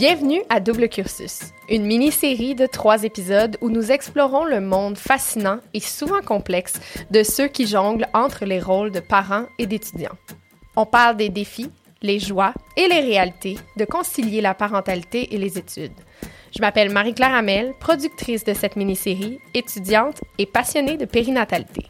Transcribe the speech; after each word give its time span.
Bienvenue 0.00 0.40
à 0.48 0.60
Double 0.60 0.88
Cursus, 0.88 1.52
une 1.68 1.84
mini-série 1.84 2.54
de 2.54 2.64
trois 2.64 3.04
épisodes 3.04 3.58
où 3.60 3.68
nous 3.68 3.92
explorons 3.92 4.46
le 4.46 4.58
monde 4.58 4.96
fascinant 4.96 5.58
et 5.74 5.80
souvent 5.80 6.22
complexe 6.22 6.80
de 7.10 7.22
ceux 7.22 7.48
qui 7.48 7.66
jonglent 7.66 8.08
entre 8.14 8.46
les 8.46 8.60
rôles 8.60 8.92
de 8.92 9.00
parents 9.00 9.44
et 9.58 9.66
d'étudiants. 9.66 10.16
On 10.74 10.86
parle 10.86 11.18
des 11.18 11.28
défis, 11.28 11.70
les 12.00 12.18
joies 12.18 12.54
et 12.78 12.88
les 12.88 13.00
réalités 13.00 13.58
de 13.76 13.84
concilier 13.84 14.40
la 14.40 14.54
parentalité 14.54 15.34
et 15.34 15.36
les 15.36 15.58
études. 15.58 15.92
Je 16.56 16.62
m'appelle 16.62 16.88
Marie-Claire 16.88 17.34
Hamel, 17.34 17.74
productrice 17.78 18.44
de 18.44 18.54
cette 18.54 18.76
mini-série, 18.76 19.38
étudiante 19.52 20.22
et 20.38 20.46
passionnée 20.46 20.96
de 20.96 21.04
périnatalité. 21.04 21.84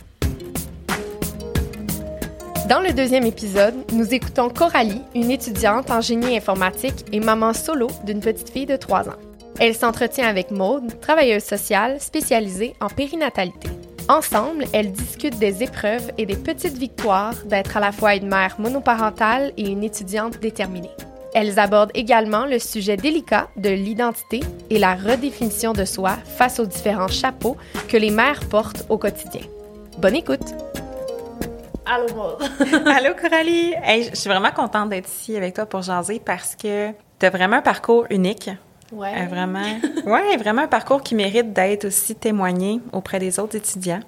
Dans 2.71 2.79
le 2.79 2.93
deuxième 2.93 3.27
épisode, 3.27 3.75
nous 3.93 4.15
écoutons 4.15 4.49
Coralie, 4.49 5.03
une 5.17 5.33
étudiante 5.33 5.91
en 5.91 6.01
génie 6.01 6.37
informatique 6.37 7.05
et 7.11 7.19
maman 7.19 7.53
solo 7.53 7.89
d'une 8.05 8.21
petite 8.21 8.51
fille 8.51 8.65
de 8.65 8.77
3 8.77 9.09
ans. 9.09 9.19
Elle 9.59 9.75
s'entretient 9.75 10.29
avec 10.29 10.53
Maude, 10.53 11.01
travailleuse 11.01 11.43
sociale 11.43 12.01
spécialisée 12.01 12.75
en 12.81 12.87
périnatalité. 12.87 13.69
Ensemble, 14.09 14.67
elles 14.73 14.93
discutent 14.93 15.41
des 15.41 15.65
épreuves 15.65 16.13
et 16.17 16.27
des 16.27 16.37
petites 16.37 16.79
victoires 16.79 17.35
d'être 17.45 17.77
à 17.77 17.81
la 17.81 17.91
fois 17.91 18.15
une 18.15 18.29
mère 18.29 18.55
monoparentale 18.61 19.53
et 19.57 19.69
une 19.69 19.83
étudiante 19.83 20.39
déterminée. 20.39 20.95
Elles 21.35 21.59
abordent 21.59 21.91
également 21.95 22.47
le 22.47 22.61
sujet 22.61 22.97
délicat 22.97 23.49
de 23.57 23.71
l'identité 23.71 24.43
et 24.71 24.79
la 24.79 24.95
redéfinition 24.95 25.73
de 25.73 25.85
soi 25.85 26.19
face 26.25 26.61
aux 26.61 26.67
différents 26.67 27.09
chapeaux 27.09 27.57
que 27.89 27.97
les 27.97 28.11
mères 28.11 28.49
portent 28.49 28.87
au 28.89 28.97
quotidien. 28.97 29.43
Bonne 29.99 30.15
écoute! 30.15 30.55
Allô. 31.93 32.39
Allô, 32.87 33.17
Coralie. 33.21 33.75
je 33.85 34.15
suis 34.15 34.31
vraiment 34.31 34.53
contente 34.53 34.91
d'être 34.91 35.09
ici 35.09 35.37
avec 35.37 35.55
toi 35.55 35.67
pour 35.67 35.83
jaser 35.83 36.21
parce 36.25 36.55
que 36.55 36.93
tu 37.19 37.27
as 37.27 37.31
vraiment 37.31 37.57
un 37.57 37.63
parcours 37.63 38.07
unique. 38.11 38.49
Ouais. 38.93 39.13
Euh, 39.17 39.27
vraiment. 39.27 39.63
ouais, 40.07 40.37
vraiment 40.37 40.63
un 40.63 40.69
parcours 40.69 41.03
qui 41.03 41.15
mérite 41.15 41.53
d'être 41.53 41.87
aussi 41.87 42.15
témoigné 42.15 42.81
auprès 42.93 43.19
des 43.19 43.39
autres 43.39 43.57
étudiants. 43.57 44.01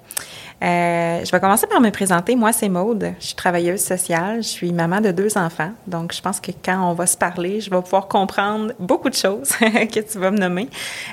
Euh, 0.61 1.23
je 1.23 1.31
vais 1.31 1.39
commencer 1.39 1.67
par 1.67 1.81
me 1.81 1.89
présenter. 1.89 2.35
Moi, 2.35 2.53
c'est 2.53 2.69
Maude. 2.69 3.13
Je 3.19 3.27
suis 3.27 3.35
travailleuse 3.35 3.81
sociale. 3.81 4.43
Je 4.43 4.47
suis 4.47 4.71
maman 4.71 5.01
de 5.01 5.11
deux 5.11 5.37
enfants. 5.37 5.71
Donc, 5.87 6.13
je 6.13 6.21
pense 6.21 6.39
que 6.39 6.51
quand 6.63 6.89
on 6.89 6.93
va 6.93 7.05
se 7.05 7.17
parler, 7.17 7.61
je 7.61 7.69
vais 7.69 7.81
pouvoir 7.81 8.07
comprendre 8.07 8.73
beaucoup 8.79 9.09
de 9.09 9.15
choses 9.15 9.49
que 9.59 9.99
tu 9.99 10.19
vas 10.19 10.31
me 10.31 10.37
nommer. 10.37 10.69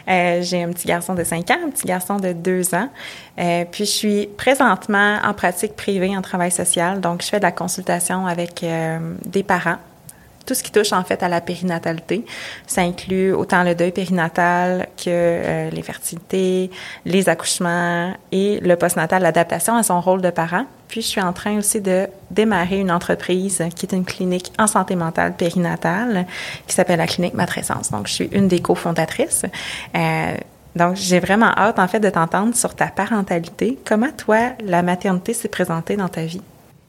Euh, 0.09 0.43
j'ai 0.43 0.63
un 0.63 0.71
petit 0.71 0.87
garçon 0.87 1.15
de 1.15 1.25
5 1.25 1.51
ans, 1.51 1.59
un 1.67 1.71
petit 1.71 1.87
garçon 1.87 2.17
de 2.17 2.33
2 2.33 2.75
ans. 2.75 2.89
Puis, 3.37 3.85
je 3.87 3.91
suis 3.91 4.27
présentement 4.27 5.19
en 5.25 5.33
pratique 5.33 5.75
privée 5.75 6.17
en 6.17 6.23
travail 6.23 6.51
social. 6.51 7.01
Donc, 7.01 7.23
je 7.23 7.29
fais 7.29 7.39
de 7.39 7.45
la 7.45 7.53
consultation 7.53 8.27
avec 8.27 8.65
des 9.25 9.43
parents 9.43 9.79
tout 10.47 10.55
ce 10.55 10.63
qui 10.63 10.71
touche 10.71 10.93
en 10.93 11.05
fait 11.05 11.23
à 11.23 11.29
la 11.29 11.41
périnatalité. 11.41 12.25
Ça 12.67 12.83
inclut 12.83 13.33
autant 13.33 13.63
le 13.63 13.75
deuil 13.75 13.93
périnatal 13.93 14.89
que 14.97 15.09
euh, 15.09 15.71
les 15.71 15.83
fertilités, 15.83 16.71
les 17.05 17.29
accouchements 17.29 18.15
et 18.33 18.61
le 18.61 18.77
postnatal, 18.77 19.23
l'adaptation 19.23 19.77
à 19.77 19.83
son 19.83 20.01
rôle 20.01 20.23
de 20.23 20.31
parent. 20.31 20.65
Puis 20.89 21.03
je 21.03 21.07
suis 21.07 21.21
en 21.21 21.33
train 21.33 21.59
aussi 21.59 21.81
de 21.81 22.09
démarrer 22.31 22.79
une 22.79 22.91
entreprise 22.91 23.63
qui 23.77 23.87
est 23.87 23.95
une 23.95 24.05
clinique 24.05 24.53
en 24.59 24.67
santé 24.67 24.97
mentale 24.97 25.35
périnatale 25.35 26.27
qui 26.67 26.75
s'appelle 26.75 26.99
la 26.99 27.07
clinique 27.07 27.35
Matrescence. 27.35 27.91
Donc 27.91 28.09
je 28.09 28.15
suis 28.15 28.29
une 28.33 28.49
des 28.49 28.61
cofondatrices. 28.61 29.45
Euh, 29.95 30.35
donc, 30.77 30.95
j'ai 30.95 31.19
vraiment 31.19 31.51
hâte, 31.57 31.79
en 31.79 31.89
fait, 31.89 32.01
de 32.01 32.11
t'entendre 32.11 32.55
sur 32.55 32.75
ta 32.75 32.87
parentalité. 32.87 33.79
Comment, 33.85 34.13
toi, 34.17 34.51
la 34.65 34.83
maternité 34.83 35.33
s'est 35.33 35.49
présentée 35.49 35.97
dans 35.97 36.09
ta 36.09 36.23
vie? 36.23 36.43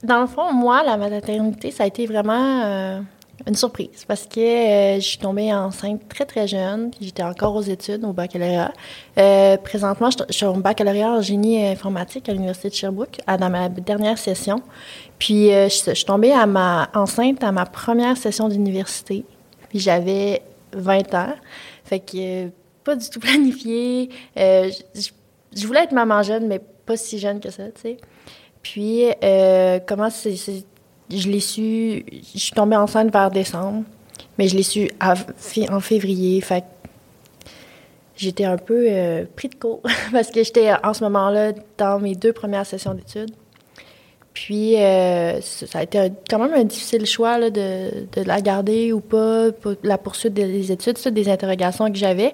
Dans 0.03 0.21
le 0.21 0.27
fond, 0.27 0.53
moi, 0.53 0.83
la 0.83 0.97
maternité, 0.97 1.71
ça 1.71 1.83
a 1.83 1.87
été 1.87 2.05
vraiment 2.05 2.61
euh, 2.63 2.99
une 3.47 3.55
surprise 3.55 4.05
parce 4.07 4.25
que 4.25 4.39
euh, 4.39 4.95
je 4.95 5.05
suis 5.05 5.17
tombée 5.17 5.53
enceinte 5.53 6.07
très, 6.09 6.25
très 6.25 6.47
jeune. 6.47 6.91
J'étais 6.99 7.23
encore 7.23 7.55
aux 7.55 7.61
études, 7.61 8.03
au 8.05 8.13
baccalauréat. 8.13 8.73
Euh, 9.17 9.57
présentement, 9.57 10.09
je, 10.09 10.33
suis 10.33 10.45
au 10.45 10.53
baccalauréat 10.53 11.11
en 11.11 11.21
génie 11.21 11.65
informatique 11.65 12.29
à 12.29 12.33
l'Université 12.33 12.69
de 12.69 12.73
Sherbrooke, 12.73 13.19
dans 13.27 13.49
ma 13.49 13.69
dernière 13.69 14.17
session. 14.17 14.61
Puis, 15.19 15.51
euh, 15.51 15.69
je, 15.69 15.93
suis 15.93 16.05
tombée 16.05 16.31
à 16.31 16.45
ma, 16.45 16.89
enceinte 16.93 17.43
à 17.43 17.51
ma 17.51 17.65
première 17.65 18.17
session 18.17 18.47
d'université. 18.49 19.25
Puis, 19.69 19.79
j'avais 19.79 20.41
20 20.73 21.13
ans. 21.13 21.33
Fait 21.83 21.99
que 21.99 22.49
pas 22.83 22.95
du 22.95 23.09
tout 23.09 23.19
planifié. 23.21 24.09
Je, 24.35 25.67
voulais 25.67 25.83
être 25.83 25.93
maman 25.93 26.23
jeune, 26.23 26.47
mais 26.47 26.59
pas 26.59 26.97
si 26.97 27.19
jeune 27.19 27.39
que 27.39 27.49
ça, 27.49 27.65
tu 27.65 27.81
sais. 27.81 27.97
Puis, 28.61 29.05
comment 29.87 30.09
c'est 30.09 30.35
je 31.13 31.29
l'ai 31.29 31.39
su, 31.39 32.05
je 32.33 32.39
suis 32.39 32.51
tombée 32.51 32.75
enceinte 32.75 33.11
vers 33.11 33.31
décembre, 33.31 33.83
mais 34.37 34.47
je 34.47 34.55
l'ai 34.55 34.63
su 34.63 34.89
en 34.99 35.79
février. 35.79 36.41
Fait 36.41 36.63
j'étais 38.21 38.45
un 38.45 38.57
peu 38.57 38.85
euh, 38.87 39.25
pris 39.35 39.49
de 39.49 39.55
court 39.55 39.81
parce 40.11 40.29
que 40.29 40.43
j'étais 40.43 40.71
en 40.83 40.93
ce 40.93 41.03
moment-là 41.05 41.53
dans 41.77 41.99
mes 41.99 42.15
deux 42.15 42.33
premières 42.33 42.65
sessions 42.65 42.93
d'études. 42.93 43.31
Puis, 44.33 44.77
euh, 44.77 45.41
ça 45.41 45.79
a 45.79 45.83
été 45.83 46.09
quand 46.29 46.39
même 46.39 46.53
un 46.53 46.63
difficile 46.63 47.05
choix 47.05 47.49
de, 47.49 47.89
la 48.23 48.39
garder 48.39 48.93
ou 48.93 49.01
pas 49.01 49.47
la 49.83 49.97
poursuite 49.97 50.33
des 50.33 50.71
études. 50.71 50.97
Des 51.11 51.27
interrogations 51.27 51.91
que 51.91 51.97
j'avais. 51.97 52.33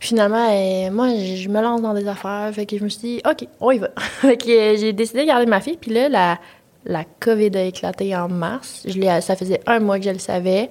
finalement, 0.00 0.48
euh, 0.50 0.90
moi, 0.90 1.08
je 1.10 1.48
me 1.50 1.60
lance 1.60 1.82
dans 1.82 1.92
des 1.92 2.08
affaires. 2.08 2.50
Fait 2.54 2.64
que 2.64 2.78
je 2.78 2.84
me 2.84 2.88
suis 2.88 3.00
dit, 3.00 3.22
OK, 3.30 3.46
on 3.60 3.72
y 3.72 3.78
va. 3.78 3.90
fait 3.96 4.38
que 4.38 4.46
j'ai 4.46 4.94
décidé 4.94 5.20
de 5.20 5.26
garder 5.26 5.44
ma 5.44 5.60
fille. 5.60 5.76
Puis 5.76 5.92
là, 5.92 6.38
la 6.86 7.04
COVID 7.20 7.56
a 7.56 7.64
éclaté 7.64 8.14
en 8.14 8.28
mars. 8.28 8.86
Ça 9.20 9.36
faisait 9.36 9.60
un 9.66 9.80
mois 9.80 9.98
que 9.98 10.04
je 10.04 10.10
le 10.10 10.18
savais. 10.18 10.68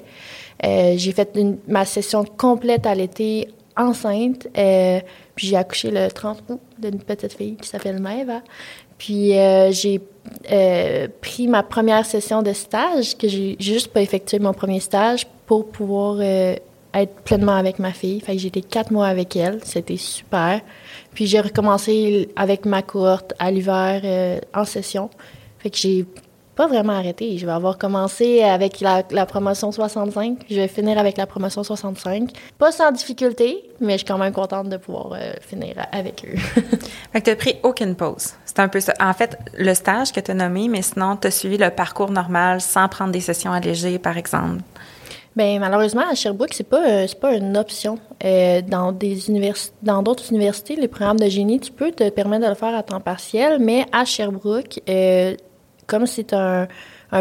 Euh, 0.65 0.93
j'ai 0.97 1.11
fait 1.11 1.37
ma 1.67 1.85
session 1.85 2.23
complète 2.23 2.85
à 2.85 2.95
l'été 2.95 3.49
enceinte. 3.75 4.47
Euh, 4.57 4.99
puis 5.35 5.47
j'ai 5.47 5.57
accouché 5.57 5.91
le 5.91 6.09
30 6.09 6.43
août 6.49 6.59
d'une 6.77 6.99
petite 6.99 7.33
fille 7.33 7.55
qui 7.55 7.67
s'appelle 7.67 7.99
Maëva. 7.99 8.41
Puis 8.97 9.37
euh, 9.37 9.71
j'ai 9.71 10.01
pris 11.21 11.47
ma 11.47 11.63
première 11.63 12.05
session 12.05 12.41
de 12.41 12.53
stage, 12.53 13.17
que 13.17 13.27
j'ai 13.27 13.57
juste 13.59 13.91
pas 13.91 14.01
effectué 14.01 14.39
mon 14.39 14.53
premier 14.53 14.79
stage 14.79 15.27
pour 15.45 15.67
pouvoir 15.67 16.21
être 16.21 17.13
pleinement 17.25 17.55
avec 17.55 17.79
ma 17.79 17.91
fille. 17.91 18.21
Fait 18.21 18.33
que 18.33 18.39
j'ai 18.39 18.47
été 18.47 18.61
quatre 18.61 18.91
mois 18.91 19.07
avec 19.07 19.35
elle. 19.35 19.59
C'était 19.63 19.97
super. 19.97 20.61
Puis 21.13 21.27
j'ai 21.27 21.41
recommencé 21.41 22.29
avec 22.37 22.65
ma 22.65 22.81
cohorte 22.81 23.33
à 23.37 23.51
l'hiver 23.51 24.39
en 24.53 24.63
session. 24.63 25.09
Fait 25.63 25.69
que 25.69 25.77
j'ai 25.77 26.05
pas 26.55 26.67
vraiment 26.67 26.93
arrêté. 26.93 27.37
Je 27.37 27.45
vais 27.45 27.51
avoir 27.51 27.77
commencé 27.77 28.43
avec 28.43 28.79
la, 28.81 29.25
promotion 29.25 29.71
65, 29.71 30.45
je 30.49 30.55
vais 30.55 30.67
finir 30.67 30.97
avec 30.97 31.17
la 31.17 31.25
promotion 31.25 31.63
65. 31.63 32.31
Pas 32.57 32.71
sans 32.71 32.91
difficulté, 32.91 33.63
mais 33.79 33.93
je 33.93 33.97
suis 33.99 34.05
quand 34.05 34.17
même 34.17 34.33
contente 34.33 34.69
de 34.69 34.77
pouvoir 34.77 35.13
euh, 35.13 35.33
finir 35.41 35.75
avec 35.91 36.25
eux. 36.25 36.37
fait 37.13 37.21
que 37.21 37.31
tu 37.31 37.35
pris 37.37 37.55
aucune 37.63 37.95
pause. 37.95 38.33
C'est 38.45 38.59
un 38.59 38.67
peu 38.67 38.79
ça. 38.79 38.93
En 38.99 39.13
fait, 39.13 39.37
le 39.57 39.73
stage 39.73 40.11
que 40.11 40.19
tu 40.19 40.31
as 40.31 40.33
nommé, 40.33 40.67
mais 40.67 40.81
sinon, 40.81 41.17
tu 41.17 41.27
as 41.27 41.31
suivi 41.31 41.57
le 41.57 41.69
parcours 41.69 42.11
normal 42.11 42.61
sans 42.61 42.87
prendre 42.87 43.11
des 43.11 43.21
sessions 43.21 43.51
allégées, 43.51 43.97
par 43.99 44.17
exemple. 44.17 44.61
Bien, 45.35 45.57
malheureusement, 45.59 46.03
à 46.07 46.13
Sherbrooke, 46.13 46.53
c'est 46.53 46.69
pas, 46.69 46.87
euh, 46.87 47.07
pas 47.19 47.33
une 47.33 47.57
option. 47.57 47.97
Euh, 48.23 48.61
dans 48.61 48.91
des 48.91 49.17
dans 49.81 50.03
d'autres 50.03 50.29
universités, 50.29 50.75
les 50.75 50.87
programmes 50.87 51.19
de 51.19 51.27
génie, 51.27 51.59
tu 51.59 51.71
peux 51.71 51.91
te 51.91 52.07
permettre 52.11 52.43
de 52.43 52.49
le 52.49 52.55
faire 52.55 52.75
à 52.75 52.83
temps 52.83 52.99
partiel, 52.99 53.57
mais 53.59 53.87
à 53.91 54.05
Sherbrooke, 54.05 54.79
comme 55.87 56.05
c'est 56.05 56.33
un, 56.33 56.67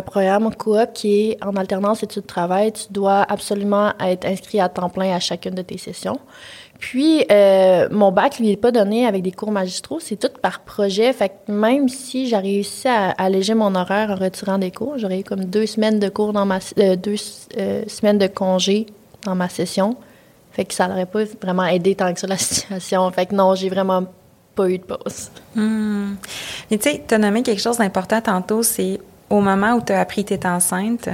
programme 0.07 0.55
coop 0.55 0.95
qui 0.95 1.21
est 1.21 1.45
en 1.45 1.55
alternance 1.55 2.03
études-travail, 2.03 2.73
tu 2.73 2.85
dois 2.91 3.27
absolument 3.29 3.93
être 4.01 4.25
inscrit 4.25 4.59
à 4.59 4.71
temps 4.71 4.89
plein 4.89 5.15
à 5.15 5.21
chacune 5.21 5.55
de 5.55 5.61
tes 5.61 5.77
sessions. 5.77 6.19
Puis, 6.79 7.25
euh, 7.31 7.89
mon 7.91 8.11
bac, 8.11 8.39
lui, 8.39 8.49
n'est 8.49 8.57
pas 8.57 8.73
donné 8.73 9.07
avec 9.07 9.23
des 9.23 9.31
cours 9.31 9.53
magistraux, 9.53 10.01
c'est 10.01 10.17
tout 10.17 10.33
par 10.41 10.61
projet. 10.61 11.13
Fait 11.13 11.29
que 11.29 11.53
même 11.53 11.89
si 11.89 12.27
j'ai 12.27 12.39
réussi 12.39 12.89
à, 12.89 13.11
alléger 13.11 13.55
mon 13.55 13.75
horaire 13.75 14.11
en 14.11 14.17
retirant 14.17 14.59
des 14.59 14.71
cours, 14.71 14.97
j'aurais 14.97 15.21
eu 15.21 15.25
comme 15.25 15.45
deux 15.45 15.67
semaines 15.67 16.01
de 16.01 16.09
cours 16.09 16.33
dans 16.33 16.47
ma... 16.47 16.59
Euh, 16.79 16.97
deux 16.97 17.17
euh, 17.59 17.85
semaines 17.87 18.19
de 18.19 18.27
congé 18.27 18.87
dans 19.25 19.35
ma 19.35 19.49
session. 19.49 19.97
Fait 20.53 20.65
que 20.65 20.75
ça 20.75 20.89
n'aurait 20.89 21.07
pas 21.07 21.25
vraiment 21.41 21.67
aidé 21.67 21.95
tant 21.95 22.13
que 22.13 22.19
ça 22.19 22.27
la 22.27 22.37
situation. 22.39 23.11
Fait 23.13 23.27
que 23.27 23.35
non, 23.35 23.55
j'ai 23.55 23.69
vraiment 23.69 24.07
pas 24.55 24.69
eu 24.69 24.79
de 24.79 24.85
pause. 24.85 25.31
Hmm. 25.55 26.15
Mais 26.71 26.79
tu 26.79 26.91
sais, 26.91 27.03
tu 27.07 27.15
as 27.15 27.19
nommé 27.19 27.43
quelque 27.43 27.63
chose 27.63 27.79
d'important 27.79 28.21
tantôt, 28.21 28.63
c'est 28.63 29.01
au 29.31 29.41
moment 29.41 29.75
où 29.75 29.81
tu 29.81 29.93
as 29.93 30.01
appris 30.01 30.25
que 30.25 30.29
tu 30.29 30.35
étais 30.35 30.49
enceinte, 30.49 31.09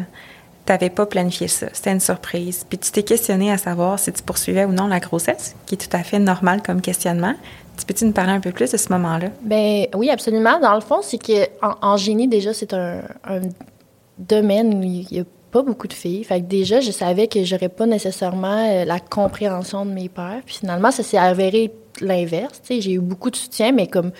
tu 0.69 0.73
n'avais 0.73 0.91
pas 0.91 1.07
planifié 1.07 1.49
ça. 1.49 1.69
C'était 1.73 1.93
une 1.93 2.01
surprise. 2.01 2.67
Puis 2.69 2.79
tu 2.79 2.91
t'es 2.91 3.03
questionné 3.03 3.51
à 3.51 3.59
savoir 3.59 3.99
si 3.99 4.13
tu 4.13 4.23
poursuivais 4.23 4.65
ou 4.65 4.73
non 4.73 4.87
la 4.87 5.01
grossesse, 5.01 5.55
qui 5.67 5.75
est 5.75 5.79
tout 5.79 5.97
à 5.97 6.03
fait 6.03 6.19
normal 6.19 6.63
comme 6.63 6.81
questionnement. 6.81 7.35
Tu 7.79 7.87
peux-tu 7.87 8.05
nous 8.07 8.13
parler 8.13 8.33
un 8.33 8.41
peu 8.41 8.51
plus 8.51 8.73
de 8.73 8.77
ce 8.77 8.93
moment-là? 8.93 9.29
Ben 9.43 9.87
oui, 9.95 10.11
absolument. 10.11 10.59
Dans 10.59 10.75
le 10.75 10.81
fond, 10.81 11.01
c'est 11.01 11.19
que 11.19 11.47
en, 11.63 11.97
génie, 11.97 12.27
déjà, 12.27 12.53
c'est 12.53 12.75
un, 12.75 13.03
domaine 14.19 14.75
où 14.75 14.83
il 14.83 15.07
n'y 15.13 15.21
a 15.21 15.25
pas 15.53 15.63
beaucoup 15.63 15.87
de 15.87 15.93
filles. 15.93 16.25
Fait 16.25 16.41
que 16.41 16.47
déjà, 16.47 16.81
je 16.81 16.91
savais 16.91 17.29
que 17.29 17.45
j'aurais 17.45 17.69
pas 17.69 17.87
nécessairement 17.87 18.69
euh, 18.69 18.85
la 18.85 18.99
compréhension 18.99 19.87
de 19.87 19.93
mes 19.93 20.09
pères. 20.09 20.43
Puis 20.45 20.57
finalement, 20.57 20.91
ça 20.91 21.05
s'est 21.05 21.19
avéré 21.19 21.73
l'inverse. 22.01 22.61
J'ai 22.69 22.93
eu 22.93 23.01
beaucoup 23.01 23.31
de 23.31 23.37
soutien, 23.37 23.73
mais 23.73 23.87
comme 23.87 24.13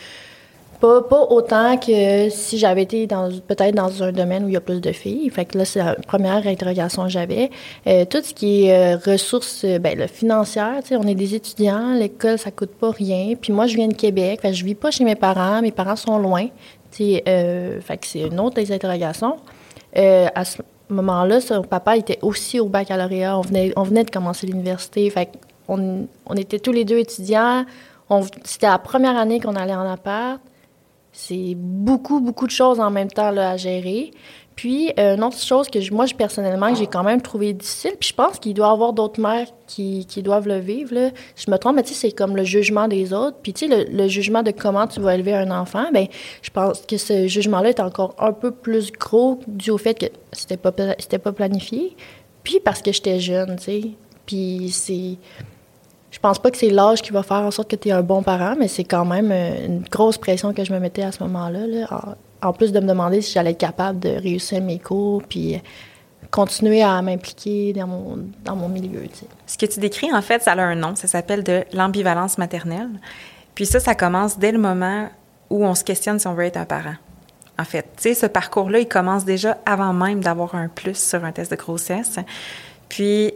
Pas, 0.81 1.03
autant 1.31 1.77
que 1.77 2.29
si 2.31 2.57
j'avais 2.57 2.83
été 2.83 3.09
dans 3.09 3.31
peut-être 3.49 3.75
dans 3.75 4.05
un 4.05 4.13
domaine 4.13 4.45
où 4.45 4.49
il 4.49 4.55
y 4.55 4.57
a 4.57 4.61
plus 4.61 4.81
de 4.81 4.93
filles. 4.93 5.29
Fait 5.29 5.45
que 5.45 5.59
là, 5.59 5.65
c'est 5.65 5.81
la 5.81 5.97
première 5.97 6.47
interrogation 6.47 7.03
que 7.03 7.09
j'avais. 7.09 7.51
Euh, 7.89 8.05
tout 8.05 8.23
ce 8.23 8.33
qui 8.33 8.67
est 8.67 8.95
euh, 8.95 8.97
ressources 8.97 9.65
euh, 9.65 9.81
ben, 9.81 9.99
le 9.99 10.07
financière, 10.07 10.77
tu 10.83 10.91
sais, 10.91 10.97
on 10.97 11.03
est 11.03 11.17
des 11.17 11.35
étudiants, 11.35 11.95
l'école, 11.95 12.39
ça 12.39 12.53
coûte 12.53 12.71
pas 12.71 12.93
rien. 12.93 13.35
Puis 13.41 13.53
moi, 13.53 13.67
je 13.67 13.75
viens 13.75 13.89
de 13.89 13.95
Québec, 13.95 14.41
fait 14.41 14.51
que 14.51 14.55
je 14.55 14.65
vis 14.65 14.77
pas 14.77 14.93
chez 14.93 15.03
mes 15.03 15.17
parents, 15.17 15.61
mes 15.63 15.73
parents 15.73 15.97
sont 15.97 16.19
loin. 16.19 16.47
Fait 16.93 17.23
que 17.25 18.07
c'est 18.07 18.21
une 18.21 18.39
autre 18.39 18.55
des 18.55 18.71
interrogations. 18.71 19.37
À 19.95 20.45
ce 20.45 20.59
moment-là, 20.91 21.41
son 21.41 21.63
papa 21.63 21.97
était 21.97 22.19
aussi 22.23 22.61
au 22.61 22.69
baccalauréat. 22.69 23.37
On 23.37 23.43
venait, 23.83 24.05
de 24.05 24.11
commencer 24.11 24.47
l'université. 24.47 25.13
On 25.69 26.35
était 26.37 26.59
tous 26.59 26.73
les 26.73 26.85
deux 26.85 26.99
étudiants. 26.99 27.65
C'était 28.45 28.69
la 28.69 28.79
première 28.79 29.17
année 29.17 29.41
qu'on 29.41 29.55
allait 29.55 29.75
en 29.75 29.89
appart. 29.89 30.41
C'est 31.13 31.55
beaucoup, 31.57 32.21
beaucoup 32.21 32.47
de 32.47 32.53
choses 32.53 32.81
en 32.81 32.91
même 32.91 33.11
temps 33.11 33.37
à 33.37 33.57
gérer. 33.57 34.13
Puis, 34.59 34.93
euh, 34.99 35.15
une 35.15 35.23
autre 35.23 35.39
chose 35.39 35.69
que 35.69 35.79
moi, 35.95 36.05
personnellement, 36.17 36.75
j'ai 36.75 36.89
quand 36.89 37.05
même 37.05 37.23
trouvé 37.23 37.53
difficile, 37.53 37.93
puis 37.99 38.09
je 38.09 38.15
pense 38.15 38.41
qu'il 38.41 38.55
doit 38.55 38.67
y 38.67 38.71
avoir 38.71 38.93
d'autres 38.93 39.21
mères 39.21 39.47
qui, 39.69 40.05
doivent 40.17 40.49
le 40.49 40.59
vivre. 40.59 41.13
Je 41.37 41.49
me 41.49 41.57
trompe, 41.59 41.79
c'est 41.85 42.11
comme 42.11 42.37
le 42.37 42.43
jugement 42.43 42.89
des 42.89 43.13
autres. 43.13 43.37
Puis, 43.41 43.55
le, 43.69 44.09
jugement 44.09 44.43
de 44.43 44.51
comment 44.51 44.89
tu 44.89 44.99
vas 44.99 45.15
élever 45.15 45.35
un 45.35 45.53
enfant, 45.53 45.87
ben 45.93 46.09
je 46.43 46.51
pense 46.51 46.81
que 46.81 46.97
ce 46.97 47.29
jugement-là 47.29 47.69
est 47.69 47.79
encore 47.79 48.17
un 48.19 48.33
peu 48.33 48.51
plus 48.51 48.91
gros 48.91 49.39
dû 49.47 49.71
au 49.71 49.79
fait 49.79 49.95
que 49.95 50.07
c'était 50.33 50.57
pas, 50.57 50.73
pas 50.73 51.33
planifié. 51.33 51.97
Puis, 52.43 52.59
parce 52.59 52.83
que 52.83 52.91
j'étais 52.91 53.21
jeune, 53.21 53.57
tu 53.59 53.65
sais. 53.65 53.83
Puis, 54.27 54.71
c'est... 54.73 55.19
Je 56.11 56.19
pense 56.19 56.39
pas 56.39 56.51
que 56.51 56.57
c'est 56.57 56.71
l'âge 56.71 57.03
qui 57.03 57.13
va 57.13 57.23
faire 57.23 57.39
en 57.39 57.51
sorte 57.51 57.71
que 57.71 57.77
tu 57.77 57.89
es 57.89 57.93
un 57.93 58.03
bon 58.03 58.23
parent, 58.23 58.55
mais 58.59 58.69
c'est 58.69 58.85
quand 58.85 59.05
même 59.05 59.31
euh, 59.31 59.67
une 59.67 59.83
grosse 59.83 60.17
pression 60.17 60.55
que 60.55 60.65
je 60.65 60.73
me 60.73 60.79
mettais 60.79 61.03
à 61.03 61.13
ce 61.13 61.23
moment-là. 61.25 61.67
là. 61.67 62.17
En, 62.41 62.53
plus 62.53 62.73
de 62.73 62.81
me 62.81 62.87
demander 62.87 63.21
si 63.21 63.33
j'allais 63.33 63.51
être 63.51 63.59
capable 63.59 63.99
de 63.99 64.11
réussir 64.11 64.63
mes 64.63 64.79
cours, 64.79 65.23
puis 65.23 65.57
euh, 65.57 65.59
continuer 66.31 66.83
à 66.83 67.01
m'impliquer 67.03 67.73
dans 67.73 67.87
mon, 67.87 68.19
dans 68.45 68.57
mon 68.57 68.69
milieu. 68.69 69.03
Ce 69.47 69.59
que 69.59 69.67
tu 69.67 69.81
décris, 69.81 70.13
en 70.13 70.23
fait, 70.23 70.43
ça 70.43 70.53
a 70.53 70.63
un 70.63 70.75
nom. 70.75 70.95
Ça 70.95 71.09
s'appelle 71.09 71.45
de 71.45 71.65
l'ambivalence 71.73 72.39
maternelle. 72.39 72.89
Puis 73.55 73.67
ça, 73.67 73.81
ça 73.81 73.95
commence 73.95 74.39
dès 74.39 74.53
le 74.53 74.59
moment 74.59 75.09
où 75.51 75.65
on 75.65 75.75
se 75.75 75.85
questionne 75.85 76.19
si 76.19 76.27
on 76.27 76.35
veut 76.35 76.45
être 76.45 76.57
un 76.57 76.65
parent. 76.65 76.95
En 77.59 77.65
fait, 77.65 77.83
tu 77.97 78.03
sais, 78.03 78.15
ce 78.15 78.27
parcours-là, 78.27 78.79
il 78.79 78.89
commence 78.89 79.25
déjà 79.25 79.59
avant 79.67 79.93
même 79.93 80.21
d'avoir 80.21 80.55
un 80.55 80.69
plus 80.69 80.97
sur 80.97 81.25
un 81.25 81.33
test 81.33 81.51
de 81.51 81.57
grossesse. 81.57 82.19
Puis 82.89 83.35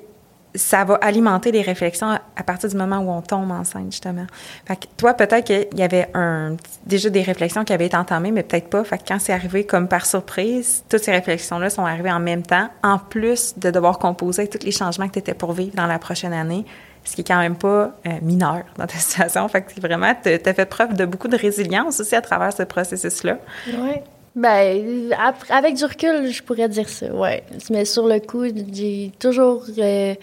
ça 0.54 0.84
va 0.84 0.94
alimenter 0.96 1.50
les 1.52 1.62
réflexions 1.62 2.18
à, 2.36 2.42
partir 2.42 2.68
du 2.68 2.76
moment 2.76 2.98
où 2.98 3.10
on 3.10 3.22
tombe 3.22 3.50
enceinte, 3.50 3.90
justement. 3.90 4.26
Fait 4.66 4.76
que 4.76 4.86
toi, 4.96 5.14
peut-être 5.14 5.44
qu'il 5.44 5.78
y 5.78 5.82
avait 5.82 6.08
un, 6.14 6.56
déjà 6.86 7.08
des 7.08 7.22
réflexions 7.22 7.64
qui 7.64 7.72
avaient 7.72 7.86
été 7.86 7.96
entamées, 7.96 8.30
mais 8.32 8.42
peut-être 8.42 8.68
pas. 8.68 8.84
Fait 8.84 8.98
que 8.98 9.04
quand 9.08 9.18
c'est 9.18 9.32
arrivé 9.32 9.64
comme 9.64 9.88
par 9.88 10.04
surprise, 10.04 10.84
toutes 10.88 11.02
ces 11.02 11.12
réflexions-là 11.12 11.70
sont 11.70 11.86
arrivées 11.86 12.12
en 12.12 12.20
même 12.20 12.42
temps, 12.42 12.68
en 12.82 12.98
plus 12.98 13.54
de 13.56 13.70
devoir 13.70 13.98
composer 13.98 14.48
tous 14.48 14.64
les 14.64 14.72
changements 14.72 15.08
que 15.08 15.14
tu 15.14 15.18
étais 15.20 15.34
pour 15.34 15.52
vivre 15.52 15.74
dans 15.74 15.86
la 15.86 15.98
prochaine 15.98 16.32
année, 16.32 16.64
ce 17.04 17.14
qui 17.14 17.22
est 17.22 17.24
quand 17.24 17.38
même 17.38 17.56
pas 17.56 17.92
euh, 18.06 18.10
mineur 18.20 18.64
dans 18.76 18.86
ta 18.86 18.96
situation. 18.98 19.46
Fait 19.48 19.62
que 19.62 19.80
vraiment, 19.80 20.12
tu 20.22 20.28
as 20.28 20.54
fait 20.54 20.66
preuve 20.66 20.94
de 20.94 21.06
beaucoup 21.06 21.28
de 21.28 21.36
résilience 21.36 22.00
aussi 22.00 22.14
à 22.14 22.20
travers 22.20 22.52
ce 22.52 22.62
processus-là. 22.62 23.38
Ouais. 23.68 24.02
Ben, 24.34 25.12
avec 25.50 25.74
du 25.74 25.84
recul, 25.84 26.30
je 26.30 26.42
pourrais 26.42 26.68
dire 26.68 26.88
ça, 26.88 27.06
ouais. 27.12 27.42
Mais 27.68 27.84
sur 27.84 28.06
le 28.06 28.18
coup, 28.18 28.44
j'ai 28.72 29.12
toujours 29.18 29.64
euh, 29.78 30.14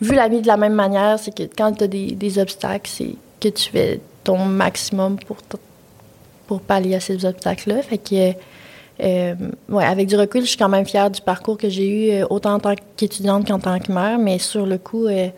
vu 0.00 0.14
la 0.14 0.28
vie 0.28 0.40
de 0.40 0.46
la 0.46 0.56
même 0.56 0.74
manière. 0.74 1.18
C'est 1.18 1.34
que 1.34 1.42
quand 1.42 1.72
tu 1.72 1.84
as 1.84 1.88
des, 1.88 2.38
obstacles, 2.38 2.90
c'est 2.92 3.14
que 3.40 3.48
tu 3.48 3.70
fais 3.70 4.00
ton 4.24 4.38
maximum 4.38 5.18
pour, 5.18 5.38
pour 6.46 6.60
pallier 6.60 6.96
à 6.96 7.00
ces 7.00 7.24
obstacles-là. 7.24 7.82
Fait 7.82 7.98
que, 7.98 8.32
euh, 9.02 9.34
ouais, 9.68 9.84
avec 9.84 10.08
du 10.08 10.16
recul, 10.16 10.42
je 10.42 10.48
suis 10.48 10.58
quand 10.58 10.68
même 10.68 10.86
fière 10.86 11.10
du 11.10 11.20
parcours 11.20 11.56
que 11.56 11.68
j'ai 11.68 11.88
eu, 11.88 12.10
euh, 12.10 12.26
autant 12.30 12.54
en 12.54 12.60
tant 12.60 12.74
qu'étudiante 12.96 13.46
qu'en 13.46 13.58
tant 13.58 13.78
que 13.78 13.92
mère. 13.92 14.18
Mais 14.18 14.38
sur 14.38 14.66
le 14.66 14.78
coup, 14.78 15.06
euh, 15.06 15.28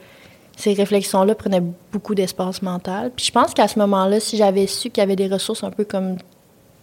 ces 0.56 0.74
réflexions-là 0.74 1.34
prenaient 1.34 1.62
beaucoup 1.92 2.14
d'espace 2.14 2.62
mental. 2.62 3.12
Puis 3.14 3.26
je 3.26 3.32
pense 3.32 3.54
qu'à 3.54 3.68
ce 3.68 3.78
moment-là, 3.78 4.20
si 4.20 4.36
j'avais 4.36 4.66
su 4.66 4.90
qu'il 4.90 5.00
y 5.00 5.04
avait 5.04 5.16
des 5.16 5.28
ressources 5.28 5.64
un 5.64 5.70
peu 5.70 5.84
comme 5.84 6.16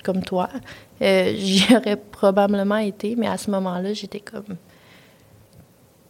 comme 0.04 0.24
toi. 0.24 0.50
J'y 1.02 1.76
aurais 1.76 1.98
probablement 1.98 2.78
été, 2.78 3.16
mais 3.18 3.28
à 3.28 3.38
ce 3.38 3.52
moment-là, 3.52 3.94
j'étais 3.94 4.20
comme. 4.20 4.56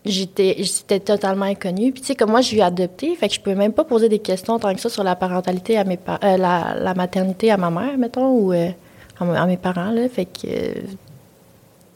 J'étais 0.06 0.56
j'étais 0.60 1.00
totalement 1.02 1.46
inconnue. 1.46 1.92
Puis, 1.92 2.02
tu 2.02 2.08
sais, 2.08 2.16
comme 2.16 2.32
moi, 2.32 2.42
je 2.42 2.48
suis 2.48 2.62
adoptée, 2.62 3.16
fait 3.16 3.28
que 3.28 3.34
je 3.36 3.40
pouvais 3.42 3.56
même 3.56 3.74
pas 3.74 3.84
poser 3.84 4.08
des 4.08 4.20
questions 4.20 4.58
tant 4.58 4.74
que 4.74 4.80
ça 4.80 4.90
sur 4.90 5.04
la 5.04 5.16
parentalité 5.16 5.78
à 5.78 5.84
mes 5.84 5.98
pa- 5.98 6.20
euh, 6.24 6.38
la, 6.38 6.76
la 6.80 6.94
maternité 6.94 7.52
à 7.52 7.58
ma 7.58 7.70
mère, 7.70 7.98
mettons, 7.98 8.30
ou 8.32 8.54
euh, 8.54 8.70
à, 9.20 9.42
à 9.44 9.46
mes 9.46 9.58
parents, 9.58 9.92
là. 9.92 10.08
Fait 10.08 10.26
que. 10.26 10.48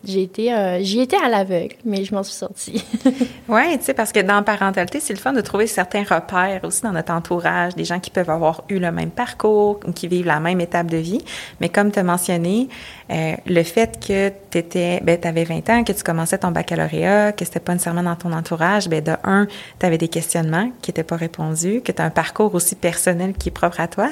Euh, 0.03 0.11
j'ai 0.11 0.23
été, 0.23 0.53
euh, 0.53 0.79
j'y 0.81 1.01
étais 1.01 1.17
à 1.17 1.29
l'aveugle, 1.29 1.75
mais 1.85 2.03
je 2.03 2.13
m'en 2.13 2.23
suis 2.23 2.35
sortie. 2.35 2.83
Oui, 3.50 3.77
tu 3.77 3.83
sais, 3.83 3.94
parce 3.94 4.13
que 4.13 4.21
dans 4.21 4.41
parentalité, 4.41 5.01
c'est 5.01 5.13
le 5.13 5.19
fun 5.19 5.33
de 5.33 5.41
trouver 5.41 5.67
certains 5.67 6.03
repères 6.03 6.61
aussi 6.63 6.81
dans 6.81 6.94
notre 6.94 7.11
entourage, 7.11 7.75
des 7.75 7.83
gens 7.83 8.00
qui 8.00 8.09
peuvent 8.09 8.29
avoir 8.29 8.63
eu 8.69 8.79
le 8.79 8.91
même 8.91 9.11
parcours 9.11 9.79
ou 9.85 9.91
qui 9.91 10.07
vivent 10.07 10.25
la 10.25 10.39
même 10.39 10.61
étape 10.61 10.88
de 10.88 10.97
vie. 10.97 11.21
Mais 11.59 11.67
comme 11.67 11.91
tu 11.91 12.00
as 12.00 12.03
mentionné, 12.03 12.69
euh, 13.11 13.33
le 13.45 13.63
fait 13.63 14.00
que 14.00 14.31
tu 14.50 14.57
étais, 14.57 15.01
ben, 15.03 15.19
tu 15.19 15.27
avais 15.27 15.44
20 15.44 15.69
ans, 15.69 15.83
que 15.83 15.91
tu 15.91 16.03
commençais 16.03 16.38
ton 16.38 16.51
baccalauréat, 16.51 17.33
que 17.33 17.44
c'était 17.44 17.59
pas 17.59 17.73
nécessairement 17.73 18.03
dans 18.03 18.15
ton 18.15 18.31
entourage, 18.31 18.88
ben, 18.88 19.03
de 19.03 19.13
un, 19.23 19.45
tu 19.79 19.85
avais 19.85 19.97
des 19.97 20.07
questionnements 20.07 20.71
qui 20.81 20.91
n'étaient 20.91 21.03
pas 21.03 21.17
répondus, 21.17 21.81
que 21.81 21.91
tu 21.91 22.01
as 22.01 22.06
un 22.06 22.09
parcours 22.09 22.56
aussi 22.56 22.75
personnel 22.75 23.33
qui 23.33 23.49
est 23.49 23.51
propre 23.51 23.81
à 23.81 23.88
toi. 23.89 24.09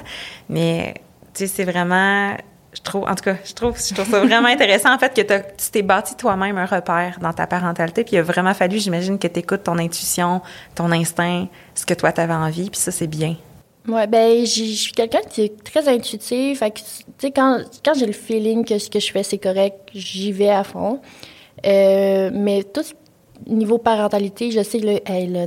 Mais, 0.49 0.95
tu 1.33 1.45
sais, 1.45 1.47
c'est 1.47 1.63
vraiment 1.63 2.35
je 2.73 2.81
trouve, 2.81 3.03
en 3.03 3.15
tout 3.15 3.23
cas, 3.23 3.35
je 3.43 3.53
trouve, 3.53 3.77
je 3.77 3.93
trouve 3.93 4.09
ça 4.09 4.19
vraiment 4.23 4.47
intéressant, 4.47 4.93
en 4.93 4.97
fait, 4.97 5.13
que 5.13 5.21
tu 5.21 5.71
t'es 5.71 5.81
bâti 5.81 6.15
toi-même 6.15 6.57
un 6.57 6.65
repère 6.65 7.17
dans 7.21 7.33
ta 7.33 7.45
parentalité, 7.45 8.03
puis 8.03 8.15
il 8.15 8.19
a 8.19 8.23
vraiment 8.23 8.53
fallu, 8.53 8.79
j'imagine, 8.79 9.19
que 9.19 9.27
tu 9.27 9.39
écoutes 9.39 9.63
ton 9.63 9.77
intuition, 9.77 10.41
ton 10.75 10.91
instinct, 10.91 11.47
ce 11.75 11.85
que 11.85 11.93
toi, 11.93 12.11
tu 12.11 12.21
avais 12.21 12.33
envie, 12.33 12.69
puis 12.69 12.79
ça, 12.79 12.91
c'est 12.91 13.07
bien. 13.07 13.35
Ouais, 13.87 14.07
ben, 14.07 14.45
je 14.45 14.63
suis 14.63 14.93
quelqu'un 14.93 15.21
qui 15.27 15.41
est 15.41 15.63
très 15.63 15.87
intuitif. 15.87 16.59
Fait 16.59 16.71
que, 16.71 16.79
tu 16.79 17.03
sais, 17.17 17.31
quand, 17.31 17.61
quand 17.83 17.93
j'ai 17.95 18.05
le 18.05 18.13
feeling 18.13 18.63
que 18.63 18.77
ce 18.77 18.89
que 18.89 18.99
je 18.99 19.11
fais, 19.11 19.23
c'est 19.23 19.39
correct, 19.39 19.89
j'y 19.93 20.31
vais 20.31 20.49
à 20.49 20.63
fond. 20.63 21.01
Euh, 21.65 22.29
mais 22.31 22.63
tout 22.63 22.83
niveau 23.47 23.79
parentalité, 23.79 24.51
je 24.51 24.61
sais, 24.61 24.79
là, 24.79 24.93
hey, 25.07 25.27
là, 25.27 25.45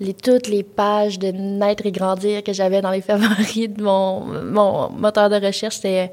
les, 0.00 0.12
toutes 0.12 0.48
les 0.48 0.64
pages 0.64 1.18
de 1.18 1.28
naître 1.28 1.86
et 1.86 1.92
grandir 1.92 2.42
que 2.42 2.52
j'avais 2.52 2.82
dans 2.82 2.90
les 2.90 3.00
favoris 3.02 3.68
de 3.68 3.82
mon, 3.82 4.20
mon 4.20 4.90
moteur 4.90 5.30
de 5.30 5.36
recherche, 5.36 5.76
c'était 5.76 6.12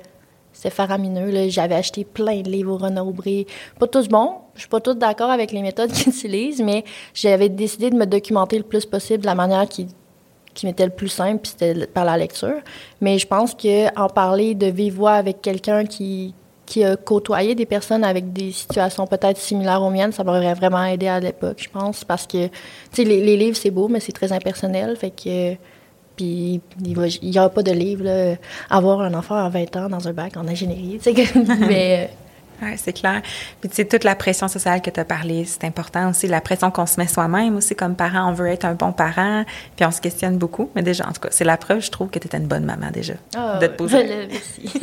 c'était 0.55 0.69
faramineux. 0.69 1.49
J'avais 1.49 1.75
acheté 1.75 2.05
plein 2.05 2.41
de 2.41 2.49
livres 2.49 2.73
au 2.73 2.77
Renaud 2.77 3.11
Bré. 3.11 3.45
Pas 3.77 3.87
tous 3.87 4.07
bons. 4.07 4.35
Je 4.55 4.61
suis 4.61 4.69
pas 4.69 4.79
toute 4.79 4.97
d'accord 4.97 5.29
avec 5.29 5.51
les 5.51 5.61
méthodes 5.61 5.91
qu'ils 5.93 6.13
utilisent, 6.13 6.61
mais 6.61 6.85
j'avais 7.13 7.49
décidé 7.49 7.89
de 7.89 7.95
me 7.95 8.05
documenter 8.05 8.57
le 8.57 8.63
plus 8.63 8.85
possible 8.85 9.19
de 9.23 9.25
la 9.25 9.35
manière 9.35 9.67
qui, 9.67 9.87
qui 10.53 10.65
m'était 10.65 10.85
le 10.85 10.91
plus 10.91 11.09
simple, 11.09 11.41
puis 11.41 11.51
c'était 11.51 11.85
par 11.87 12.05
la 12.05 12.17
lecture. 12.17 12.61
Mais 13.01 13.19
je 13.19 13.27
pense 13.27 13.53
que 13.53 13.93
en 13.99 14.07
parler 14.07 14.55
de 14.55 14.67
vive 14.67 14.95
voix 14.95 15.15
avec 15.15 15.41
quelqu'un 15.41 15.83
qui, 15.83 16.33
qui 16.65 16.85
a 16.85 16.95
côtoyé 16.95 17.53
des 17.53 17.65
personnes 17.65 18.05
avec 18.05 18.31
des 18.31 18.53
situations 18.53 19.07
peut-être 19.07 19.37
similaires 19.37 19.83
aux 19.83 19.91
miennes, 19.91 20.13
ça 20.13 20.23
m'aurait 20.23 20.53
vraiment 20.53 20.85
aidé 20.85 21.09
à 21.09 21.19
l'époque, 21.19 21.57
je 21.61 21.69
pense, 21.69 22.05
parce 22.05 22.25
que, 22.25 22.47
tu 22.47 22.51
sais, 22.93 23.03
les, 23.03 23.21
les 23.21 23.35
livres, 23.35 23.57
c'est 23.57 23.71
beau, 23.71 23.89
mais 23.89 23.99
c'est 23.99 24.13
très 24.13 24.31
impersonnel, 24.31 24.95
fait 24.95 25.11
que... 25.11 25.57
Puis 26.15 26.61
il 26.83 27.29
n'y 27.29 27.39
aura 27.39 27.49
pas 27.49 27.63
de 27.63 27.71
livre, 27.71 28.03
là, 28.03 28.35
avoir 28.69 29.01
un 29.01 29.13
enfant 29.13 29.35
à 29.35 29.49
20 29.49 29.75
ans 29.75 29.89
dans 29.89 30.07
un 30.07 30.13
bac 30.13 30.37
en 30.37 30.47
ingénierie, 30.47 30.99
mais... 31.59 32.09
Oui, 32.61 32.69
c'est 32.77 32.93
clair. 32.93 33.21
Puis, 33.59 33.69
tu 33.69 33.75
sais, 33.75 33.85
toute 33.85 34.03
la 34.03 34.15
pression 34.15 34.47
sociale 34.47 34.81
que 34.81 34.89
tu 34.89 34.99
as 34.99 35.05
parlé, 35.05 35.45
c'est 35.45 35.63
important 35.65 36.09
aussi. 36.09 36.27
La 36.27 36.41
pression 36.41 36.71
qu'on 36.71 36.85
se 36.85 36.99
met 36.99 37.07
soi-même 37.07 37.55
aussi 37.57 37.75
comme 37.75 37.95
parent. 37.95 38.29
On 38.29 38.33
veut 38.33 38.47
être 38.47 38.65
un 38.65 38.73
bon 38.73 38.91
parent, 38.91 39.43
puis 39.75 39.85
on 39.85 39.91
se 39.91 39.99
questionne 40.01 40.37
beaucoup. 40.37 40.69
Mais 40.75 40.81
déjà, 40.81 41.07
en 41.07 41.11
tout 41.11 41.21
cas, 41.21 41.29
c'est 41.31 41.43
la 41.43 41.57
preuve, 41.57 41.81
je 41.81 41.91
trouve, 41.91 42.09
que 42.09 42.19
tu 42.19 42.27
étais 42.27 42.37
une 42.37 42.47
bonne 42.47 42.65
maman 42.65 42.91
déjà. 42.91 43.13
Ah, 43.35 43.59
de 43.59 43.67
te 43.67 43.73
poser. 43.75 44.07
je- 44.07 44.27
merci. 44.27 44.79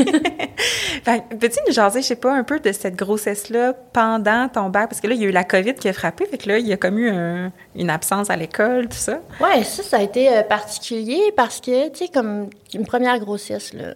Peux-tu 1.41 1.59
nous 1.67 1.73
jaser, 1.73 2.03
je 2.03 2.07
sais 2.07 2.17
pas, 2.17 2.33
un 2.35 2.45
peu 2.45 2.61
de 2.61 2.73
cette 2.73 2.97
grossesse-là 2.97 3.73
pendant 3.93 4.49
ton 4.49 4.69
bac? 4.69 4.89
Parce 4.89 5.01
que 5.01 5.07
là, 5.07 5.15
il 5.15 5.21
y 5.21 5.25
a 5.25 5.29
eu 5.29 5.33
la 5.33 5.45
COVID 5.45 5.75
qui 5.75 5.89
a 5.89 5.93
frappé, 5.93 6.27
fait 6.27 6.39
que 6.39 6.49
là, 6.49 6.59
il 6.59 6.67
y 6.67 6.73
a 6.73 6.77
comme 6.77 6.99
eu 6.99 7.11
un- 7.11 7.51
une 7.75 7.91
absence 7.91 8.31
à 8.31 8.37
l'école, 8.37 8.89
tout 8.89 8.97
ça. 8.97 9.21
Ouais, 9.41 9.65
ça, 9.65 9.83
ça 9.83 9.97
a 9.99 10.03
été 10.03 10.29
euh, 10.31 10.43
particulier 10.43 11.33
parce 11.37 11.61
que, 11.61 11.89
tu 11.91 11.99
sais, 12.07 12.09
comme 12.09 12.51
une 12.75 12.87
première 12.87 13.19
grossesse, 13.19 13.73
là, 13.73 13.95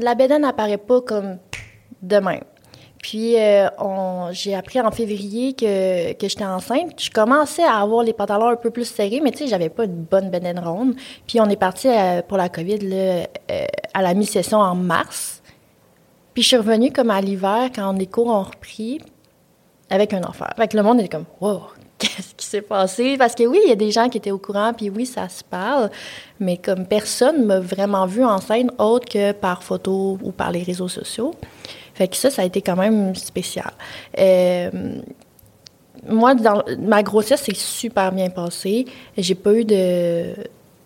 la 0.00 0.14
bédaine 0.14 0.42
n'apparaît 0.42 0.78
pas 0.78 1.00
comme 1.02 1.38
demain. 2.02 2.38
Puis, 3.02 3.38
euh, 3.38 3.68
j'ai 4.32 4.54
appris 4.54 4.80
en 4.80 4.90
février 4.90 5.54
que, 5.54 6.12
que 6.12 6.28
j'étais 6.28 6.44
enceinte. 6.44 7.00
Je 7.02 7.10
commençais 7.10 7.64
à 7.64 7.76
avoir 7.80 8.02
les 8.02 8.12
pantalons 8.12 8.48
un 8.48 8.56
peu 8.56 8.70
plus 8.70 8.84
serrés, 8.84 9.20
mais 9.22 9.30
tu 9.30 9.38
sais, 9.38 9.46
j'avais 9.46 9.70
pas 9.70 9.84
une 9.84 10.02
bonne 10.02 10.28
bédaine 10.28 10.58
ronde. 10.58 10.94
Puis, 11.26 11.40
on 11.40 11.48
est 11.48 11.56
parti 11.56 11.88
euh, 11.88 12.20
pour 12.20 12.36
la 12.36 12.50
COVID 12.50 12.78
là, 12.78 12.96
euh, 12.96 13.66
à 13.94 14.02
la 14.02 14.12
mi-session 14.12 14.58
en 14.58 14.74
mars. 14.74 15.42
Puis, 16.34 16.42
je 16.42 16.48
suis 16.48 16.56
revenue 16.58 16.92
comme 16.92 17.10
à 17.10 17.20
l'hiver, 17.22 17.70
quand 17.74 17.92
les 17.92 18.06
cours 18.06 18.26
ont 18.26 18.42
repris, 18.42 19.00
avec 19.88 20.12
un 20.12 20.22
enfant. 20.22 20.46
Fait 20.56 20.68
que 20.68 20.76
le 20.76 20.82
monde 20.82 21.00
était 21.00 21.08
comme, 21.08 21.24
wow, 21.40 21.62
qu'est-ce 21.98 22.34
qui 22.34 22.44
s'est 22.44 22.60
passé? 22.60 23.16
Parce 23.16 23.34
que 23.34 23.44
oui, 23.44 23.60
il 23.64 23.70
y 23.70 23.72
a 23.72 23.76
des 23.76 23.92
gens 23.92 24.10
qui 24.10 24.18
étaient 24.18 24.30
au 24.30 24.38
courant, 24.38 24.74
puis 24.74 24.90
oui, 24.90 25.06
ça 25.06 25.28
se 25.30 25.42
parle, 25.42 25.90
mais 26.38 26.58
comme 26.58 26.86
personne 26.86 27.46
m'a 27.46 27.60
vraiment 27.60 28.04
vu 28.04 28.22
en 28.24 28.38
scène 28.38 28.70
autre 28.78 29.08
que 29.08 29.32
par 29.32 29.62
photo 29.62 30.18
ou 30.22 30.32
par 30.32 30.52
les 30.52 30.62
réseaux 30.62 30.88
sociaux. 30.88 31.34
Fait 32.00 32.08
que 32.08 32.16
ça, 32.16 32.30
ça 32.30 32.40
a 32.40 32.44
été 32.46 32.62
quand 32.62 32.76
même 32.76 33.14
spécial. 33.14 33.72
Euh, 34.18 34.70
moi, 36.08 36.34
dans 36.34 36.64
ma 36.78 37.02
grossesse 37.02 37.42
s'est 37.42 37.52
super 37.54 38.10
bien 38.10 38.30
passée. 38.30 38.86
J'ai 39.18 39.34
pas 39.34 39.52
eu 39.52 39.66
de, 39.66 40.32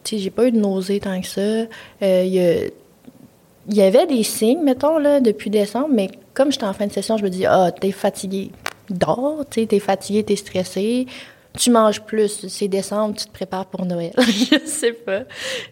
j'ai 0.05 0.31
pas 0.31 0.47
eu 0.47 0.51
de 0.51 0.59
nausées 0.59 0.99
tant 0.99 1.21
que 1.21 1.29
ça. 1.29 1.41
Euh, 1.41 1.69
il 2.03 2.35
y, 3.73 3.77
y, 3.77 3.83
avait 3.83 4.09
des 4.09 4.25
signes, 4.25 4.65
mettons 4.65 4.99
là, 4.99 5.21
depuis 5.21 5.51
décembre, 5.51 5.91
mais 5.93 6.11
comme 6.35 6.51
j'étais 6.51 6.67
en 6.67 6.73
fin 6.73 6.89
de 6.89 6.93
session, 6.93 7.17
je 7.17 7.23
me 7.23 7.31
dis 7.31 7.47
ah, 7.47 7.71
t'es 7.71 7.93
fatigué, 7.93 8.51
dors, 8.91 9.47
t'es 9.49 9.79
fatigué, 9.79 10.25
t'es 10.25 10.35
stressé. 10.35 11.07
Tu 11.57 11.71
manges 11.71 12.01
plus, 12.01 12.49
c'est 12.49 12.67
décembre, 12.67 13.15
tu 13.17 13.27
te 13.27 13.33
prépares 13.33 13.67
pour 13.67 13.87
Noël. 13.87 14.15
je 14.19 14.67
sais 14.67 14.95
pas. 14.95 15.23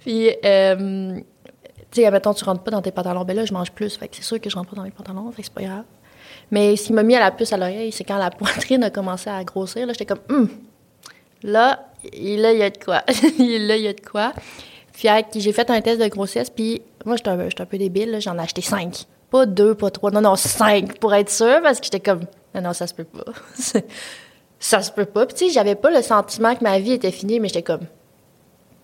Puis, 0.02 0.30
euh, 0.44 1.18
tu 1.92 2.02
sais, 2.02 2.10
mettons, 2.10 2.34
tu 2.34 2.44
rentres 2.44 2.62
pas 2.62 2.70
dans 2.70 2.82
tes 2.82 2.90
pantalons. 2.90 3.24
Ben 3.24 3.36
là, 3.36 3.44
je 3.44 3.52
mange 3.52 3.70
plus. 3.70 3.96
Fait 3.96 4.08
que 4.08 4.16
c'est 4.16 4.22
sûr 4.22 4.40
que 4.40 4.48
je 4.48 4.56
rentre 4.56 4.70
pas 4.70 4.76
dans 4.76 4.82
mes 4.82 4.90
pantalons. 4.90 5.30
Fait 5.30 5.42
que 5.42 5.48
c'est 5.48 5.54
pas 5.54 5.62
grave. 5.62 5.84
Mais 6.50 6.74
ce 6.76 6.86
qui 6.86 6.92
m'a 6.92 7.02
mis 7.02 7.14
à 7.14 7.20
la 7.20 7.30
puce 7.30 7.52
à 7.52 7.56
l'oreille, 7.56 7.92
c'est 7.92 8.04
quand 8.04 8.18
la 8.18 8.30
poitrine 8.30 8.82
a 8.82 8.90
commencé 8.90 9.28
à 9.28 9.44
grossir. 9.44 9.86
Là, 9.86 9.92
j'étais 9.92 10.06
comme, 10.06 10.20
hum, 10.30 10.48
là, 11.42 11.86
il 12.12 12.40
y 12.40 12.62
a 12.62 12.70
de 12.70 12.78
quoi. 12.78 13.02
là, 13.06 13.76
il 13.76 13.82
y 13.82 13.88
a 13.88 13.92
de 13.92 14.00
quoi. 14.00 14.32
Puis 14.92 15.08
j'ai 15.36 15.52
fait 15.52 15.68
un 15.70 15.80
test 15.80 16.00
de 16.00 16.08
grossesse, 16.08 16.50
puis 16.50 16.82
moi, 17.04 17.16
j'étais 17.16 17.30
un, 17.30 17.38
un, 17.38 17.66
peu 17.66 17.78
débile. 17.78 18.18
J'en 18.20 18.38
ai 18.38 18.42
acheté 18.42 18.60
cinq. 18.60 19.06
Pas 19.30 19.46
deux, 19.46 19.74
pas 19.74 19.90
trois. 19.90 20.10
Non, 20.10 20.20
non, 20.20 20.36
cinq, 20.36 20.98
pour 20.98 21.14
être 21.14 21.30
sûre, 21.30 21.60
parce 21.62 21.78
que 21.78 21.84
j'étais 21.86 22.00
comme, 22.00 22.20
non, 22.54 22.60
non, 22.60 22.72
ça 22.72 22.86
se 22.86 22.94
peut 22.94 23.04
pas. 23.04 23.32
ça 24.60 24.82
se 24.82 24.92
peut 24.92 25.06
pas. 25.06 25.26
Puis 25.26 25.34
tu 25.34 25.46
sais, 25.46 25.52
j'avais 25.52 25.74
pas 25.74 25.90
le 25.90 26.02
sentiment 26.02 26.54
que 26.54 26.62
ma 26.62 26.78
vie 26.78 26.92
était 26.92 27.10
finie, 27.10 27.40
mais 27.40 27.48
j'étais 27.48 27.62
comme, 27.62 27.86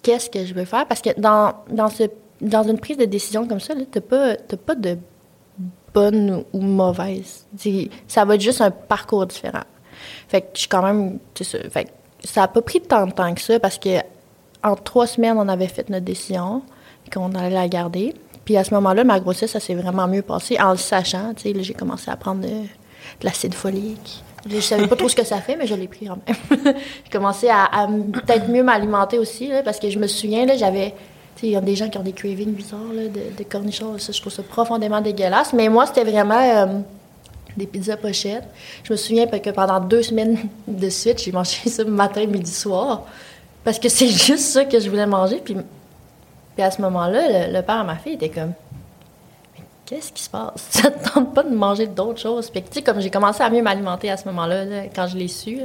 qu'est-ce 0.02 0.30
que 0.30 0.44
je 0.44 0.54
veux 0.54 0.64
faire? 0.64 0.86
Parce 0.86 1.02
que 1.02 1.10
dans, 1.20 1.54
dans, 1.70 1.88
ce, 1.88 2.04
dans 2.40 2.62
une 2.62 2.78
prise 2.78 2.96
de 2.96 3.04
décision 3.04 3.46
comme 3.46 3.60
ça, 3.60 3.74
t'as 3.90 4.00
pas, 4.00 4.36
pas 4.36 4.74
de 4.74 4.98
bonne 5.92 6.44
ou 6.52 6.60
mauvaise. 6.60 7.46
Ça 8.06 8.24
va 8.24 8.34
être 8.34 8.40
juste 8.40 8.60
un 8.60 8.70
parcours 8.70 9.26
différent. 9.26 9.64
Fait 10.28 10.42
que 10.42 10.46
je 10.54 10.68
quand 10.68 10.82
même. 10.82 11.18
Ça, 11.40 11.58
fait 11.70 11.92
ça 12.24 12.44
a 12.44 12.48
pas 12.48 12.62
pris 12.62 12.80
tant 12.80 13.06
de 13.06 13.12
temps 13.12 13.32
que 13.32 13.40
ça 13.40 13.60
parce 13.60 13.78
que 13.78 14.00
en 14.62 14.74
trois 14.74 15.06
semaines, 15.06 15.36
on 15.38 15.48
avait 15.48 15.68
fait 15.68 15.88
notre 15.88 16.04
décision 16.04 16.62
qu'on 17.12 17.34
allait 17.34 17.54
la 17.54 17.68
garder. 17.68 18.14
Puis 18.44 18.56
à 18.56 18.64
ce 18.64 18.74
moment-là, 18.74 19.04
ma 19.04 19.20
grossesse, 19.20 19.52
ça 19.52 19.60
s'est 19.60 19.74
vraiment 19.74 20.08
mieux 20.08 20.22
passé 20.22 20.58
en 20.60 20.72
le 20.72 20.76
sachant. 20.76 21.32
J'ai 21.42 21.74
commencé 21.74 22.10
à 22.10 22.16
prendre 22.16 22.40
de, 22.42 22.64
l'acide 23.22 23.54
folique. 23.54 24.24
Je 24.48 24.60
savais 24.60 24.86
pas 24.86 24.96
trop 24.96 25.08
ce 25.08 25.16
que 25.16 25.24
ça 25.24 25.38
fait, 25.40 25.56
mais 25.56 25.66
je 25.66 25.74
l'ai 25.74 25.88
pris 25.88 26.06
quand 26.06 26.18
même. 26.26 26.74
j'ai 27.04 27.10
commencé 27.10 27.48
à, 27.48 27.86
peut-être 28.12 28.48
mieux 28.48 28.62
m'alimenter 28.62 29.18
aussi, 29.18 29.50
parce 29.64 29.78
que 29.78 29.90
je 29.90 29.98
me 29.98 30.06
souviens, 30.06 30.46
j'avais 30.56 30.94
il 31.42 31.50
y 31.50 31.56
a 31.56 31.60
des 31.60 31.76
gens 31.76 31.88
qui 31.88 31.98
ont 31.98 32.02
des 32.02 32.12
cravings 32.12 32.52
bizarres 32.52 32.80
de, 32.92 33.42
cornichons. 33.44 33.98
Ça, 33.98 34.12
je 34.12 34.20
trouve 34.20 34.32
ça 34.32 34.42
profondément 34.42 35.00
dégueulasse. 35.00 35.52
Mais 35.52 35.68
moi, 35.68 35.86
c'était 35.86 36.04
vraiment 36.04 36.40
euh, 36.40 36.66
des 37.56 37.66
pizzas 37.66 37.96
pochettes. 37.96 38.44
Je 38.84 38.92
me 38.92 38.96
souviens 38.96 39.26
que 39.26 39.50
pendant 39.50 39.80
deux 39.80 40.02
semaines 40.02 40.38
de 40.68 40.88
suite, 40.88 41.22
j'ai 41.22 41.32
mangé 41.32 41.68
ça 41.68 41.84
matin, 41.84 42.26
midi, 42.26 42.50
soir. 42.50 43.02
Parce 43.64 43.78
que 43.78 43.88
c'est 43.88 44.08
juste 44.26 44.50
ça 44.50 44.64
que 44.64 44.80
je 44.80 44.88
voulais 44.88 45.06
manger. 45.06 45.40
Puis, 45.44 45.54
puis 46.54 46.62
à 46.62 46.70
ce 46.70 46.80
moment-là, 46.82 47.48
le, 47.48 47.62
père 47.62 47.76
à 47.76 47.84
ma 47.84 47.96
fille 47.96 48.14
était 48.14 48.30
comme 48.30 48.52
qu'est-ce 49.88 50.12
qui 50.12 50.22
se 50.22 50.30
passe? 50.30 50.52
Ça 50.70 50.90
te 50.90 51.12
tente 51.12 51.34
pas 51.34 51.42
de 51.42 51.54
manger 51.54 51.86
d'autres 51.86 52.20
choses? 52.20 52.50
Puis, 52.50 52.62
tu 52.62 52.68
sais, 52.72 52.82
comme 52.82 53.00
j'ai 53.00 53.10
commencé 53.10 53.42
à 53.42 53.50
mieux 53.50 53.62
m'alimenter 53.62 54.10
à 54.10 54.16
ce 54.16 54.26
moment-là, 54.28 54.64
quand 54.94 55.06
je 55.06 55.16
l'ai 55.16 55.28
su. 55.28 55.60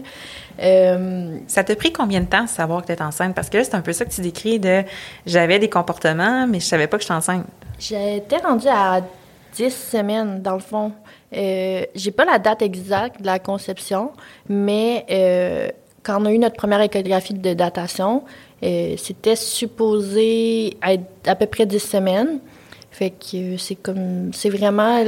Euh, 0.62 1.38
ça 1.48 1.64
t'a 1.64 1.76
pris 1.76 1.92
combien 1.92 2.22
de 2.22 2.28
temps 2.28 2.44
de 2.44 2.50
savoir 2.50 2.82
que 2.82 2.88
tu 2.88 2.94
étais 2.94 3.04
enceinte? 3.04 3.36
Parce 3.36 3.50
que 3.50 3.58
là, 3.58 3.64
c'est 3.64 3.76
un 3.76 3.82
peu 3.82 3.92
ça 3.94 4.06
que 4.06 4.12
tu 4.12 4.22
décris 4.22 4.60
de 4.60 4.84
j'avais 5.26 5.60
des 5.60 5.70
comportements, 5.70 6.48
mais 6.48 6.60
je 6.60 6.66
savais 6.66 6.88
pas 6.88 6.98
que 6.98 7.04
j'étais 7.04 7.14
enceinte. 7.14 7.46
J'étais 7.80 8.38
rendue 8.38 8.68
à 8.70 9.02
10 9.56 9.70
semaines, 9.70 10.42
dans 10.42 10.54
le 10.54 10.60
fond. 10.60 10.92
Euh, 11.36 11.86
j'ai 11.96 12.12
pas 12.12 12.26
la 12.26 12.40
date 12.40 12.62
exacte 12.62 13.22
de 13.22 13.26
la 13.26 13.40
conception, 13.40 14.12
mais 14.48 15.06
euh, 15.10 15.70
quand 16.04 16.22
on 16.22 16.26
a 16.26 16.32
eu 16.32 16.38
notre 16.38 16.56
première 16.56 16.82
échographie 16.82 17.34
de 17.34 17.54
datation, 17.54 18.24
euh, 18.64 18.96
c'était 18.98 19.36
supposé 19.36 20.78
être 20.86 21.04
à 21.28 21.36
peu 21.36 21.46
près 21.46 21.66
10 21.66 21.80
semaines. 21.80 22.40
Fait 22.94 23.10
que 23.10 23.58
c'est 23.58 23.74
comme 23.74 24.32
c'est 24.34 24.50
vraiment 24.50 25.04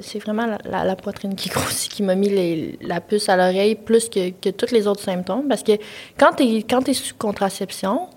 c'est 0.00 0.18
vraiment 0.18 0.46
la, 0.66 0.94
poitrine 0.94 1.34
qui 1.34 1.48
grossit 1.54 1.90
qui 1.90 2.02
m'a 2.02 2.14
mis 2.14 2.76
la 2.82 3.00
puce 3.00 3.30
à 3.30 3.36
l'oreille 3.36 3.76
plus 3.76 4.10
que, 4.10 4.28
que 4.28 4.50
tous 4.50 4.72
les 4.72 4.86
autres 4.86 5.00
symptômes 5.00 5.48
parce 5.48 5.62
que 5.62 5.72
quand 6.18 6.34
tu 6.36 6.42
es 6.42 6.62
quand 6.62 6.86
es 6.86 6.92
sous 6.92 7.14
contraception, 7.18 8.08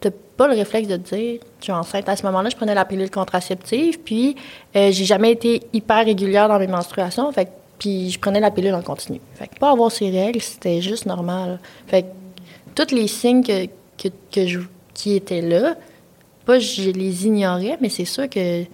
t'as 0.00 0.10
pas 0.36 0.48
le 0.48 0.54
réflexe 0.54 0.88
de 0.88 0.96
te 0.96 1.14
dire 1.14 1.40
tu 1.60 1.70
es 1.70 1.74
enceinte. 1.74 2.08
À 2.08 2.16
ce 2.16 2.26
moment-là, 2.26 2.50
je 2.50 2.56
prenais 2.56 2.74
la 2.74 2.84
pilule 2.84 3.08
contraceptive 3.08 4.00
puis 4.00 4.34
euh, 4.74 4.90
j'ai 4.90 5.04
jamais 5.04 5.30
été 5.30 5.62
hyper 5.72 6.04
régulière 6.04 6.48
dans 6.48 6.58
mes 6.58 6.66
menstruations, 6.66 7.30
fait 7.30 7.48
puis 7.78 8.10
je 8.10 8.18
prenais 8.18 8.40
la 8.40 8.50
pilule 8.50 8.74
en 8.74 8.82
continu. 8.82 9.20
Fait 9.34 9.46
que 9.46 9.60
pas 9.60 9.70
avoir 9.70 9.92
ces 9.92 10.10
règles, 10.10 10.40
c'était 10.40 10.80
juste 10.80 11.06
normal. 11.06 11.60
Fait 11.86 12.02
que 12.02 12.06
tous 12.74 12.92
les 12.92 13.06
signes 13.06 13.44
que, 13.44 13.66
que, 13.96 14.08
que 14.32 14.46
je, 14.48 14.58
qui 14.92 15.14
étaient 15.14 15.42
là, 15.42 15.76
pas 16.46 16.58
je 16.60 16.90
les 16.90 17.26
ignorais, 17.26 17.76
mais 17.80 17.90
c'est 17.90 18.04
sûr 18.04 18.30
que 18.30 18.64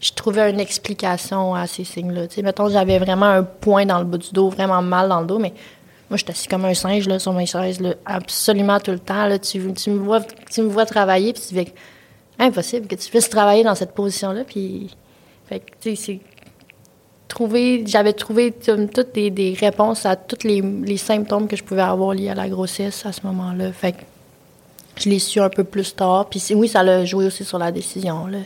je 0.00 0.12
trouvais 0.12 0.50
une 0.50 0.60
explication 0.60 1.54
à 1.54 1.66
ces 1.66 1.84
signes-là. 1.84 2.28
Tu 2.28 2.36
sais, 2.36 2.42
mettons, 2.42 2.68
j'avais 2.68 2.98
vraiment 2.98 3.26
un 3.26 3.42
point 3.42 3.86
dans 3.86 3.98
le 3.98 4.04
bout 4.04 4.18
du 4.18 4.30
dos, 4.32 4.50
vraiment 4.50 4.82
mal 4.82 5.08
dans 5.08 5.20
le 5.20 5.26
dos, 5.26 5.38
mais 5.38 5.54
moi, 6.10 6.18
je 6.18 6.30
assis 6.30 6.46
comme 6.46 6.66
un 6.66 6.74
singe 6.74 7.08
là, 7.08 7.18
sur 7.18 7.32
mes 7.32 7.46
chaises, 7.46 7.80
absolument 8.04 8.78
tout 8.78 8.90
le 8.90 8.98
temps. 8.98 9.26
Là. 9.26 9.38
Tu, 9.38 9.58
me 9.58 9.98
vois, 9.98 10.20
tu 10.52 10.60
me 10.60 10.68
vois 10.68 10.84
travailler, 10.84 11.32
puis 11.32 11.42
tu 11.48 11.54
fais 11.54 11.72
impossible 12.38 12.86
que 12.86 12.96
tu 12.96 13.10
puisses 13.10 13.30
travailler 13.30 13.64
dans 13.64 13.74
cette 13.74 13.94
position-là. 13.94 14.44
Puis, 14.44 14.94
fait 15.46 15.62
tu 15.80 15.96
sais, 15.96 15.96
c'est 15.96 16.20
j'avais 17.86 18.12
trouvé 18.12 18.52
toutes 18.52 19.12
des, 19.14 19.30
des, 19.30 19.54
réponses 19.54 20.06
à 20.06 20.14
tous 20.14 20.46
les, 20.46 20.60
les, 20.60 20.96
symptômes 20.96 21.48
que 21.48 21.56
je 21.56 21.64
pouvais 21.64 21.82
avoir 21.82 22.14
liés 22.14 22.28
à 22.28 22.34
la 22.34 22.48
grossesse 22.48 23.04
à 23.06 23.12
ce 23.12 23.22
moment-là. 23.26 23.72
Fait 23.72 23.96
je 24.96 25.08
l'ai 25.08 25.18
su 25.18 25.40
un 25.40 25.48
peu 25.48 25.64
plus 25.64 25.94
tard. 25.94 26.28
Puis 26.28 26.42
oui, 26.54 26.68
ça 26.68 26.82
l'a 26.82 27.04
joué 27.04 27.26
aussi 27.26 27.44
sur 27.44 27.58
la 27.58 27.72
décision. 27.72 28.26
Là. 28.26 28.38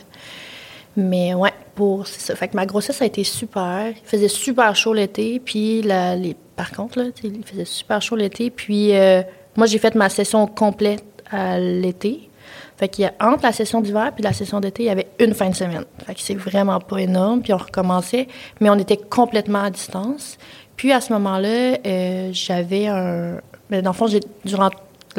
Mais 0.95 1.33
ouais, 1.33 1.53
pour 1.75 2.07
ça. 2.07 2.35
Fait 2.35 2.47
que 2.47 2.55
ma 2.55 2.65
grossesse 2.65 3.01
a 3.01 3.05
été 3.05 3.23
super. 3.23 3.89
Il 3.89 4.07
faisait 4.07 4.27
super 4.27 4.75
chaud 4.75 4.93
l'été. 4.93 5.39
Puis 5.39 5.81
la, 5.81 6.15
les, 6.15 6.35
par 6.55 6.71
contre, 6.71 6.99
là, 6.99 7.05
il 7.23 7.43
faisait 7.45 7.65
super 7.65 8.01
chaud 8.01 8.15
l'été. 8.15 8.49
Puis 8.49 8.95
euh, 8.95 9.21
moi, 9.55 9.67
j'ai 9.67 9.77
fait 9.77 9.95
ma 9.95 10.09
session 10.09 10.47
complète 10.47 11.03
à 11.31 11.59
l'été. 11.59 12.29
Fait 12.77 12.87
qu'il 12.87 13.03
y 13.03 13.07
a 13.07 13.13
entre 13.19 13.43
la 13.43 13.51
session 13.51 13.81
d'hiver 13.81 14.13
puis 14.15 14.23
la 14.23 14.31
session 14.31 14.61
d'été, 14.61 14.83
il 14.83 14.85
y 14.85 14.89
avait 14.89 15.09
une 15.19 15.33
fin 15.33 15.49
de 15.49 15.55
semaine. 15.55 15.83
Fait 16.05 16.15
que 16.15 16.21
c'est 16.21 16.35
vraiment 16.35 16.79
pas 16.79 16.99
énorme. 16.99 17.41
Puis 17.41 17.53
on 17.53 17.57
recommençait, 17.57 18.27
mais 18.61 18.69
on 18.69 18.77
était 18.79 18.97
complètement 18.97 19.63
à 19.63 19.69
distance. 19.69 20.37
Puis 20.75 20.93
à 20.93 21.01
ce 21.01 21.11
moment-là, 21.13 21.77
euh, 21.85 22.29
j'avais 22.31 22.87
un. 22.87 23.41
Ben, 23.69 23.81
dans 23.81 23.91
le 23.91 23.95
fond, 23.95 24.07
durant 24.45 24.69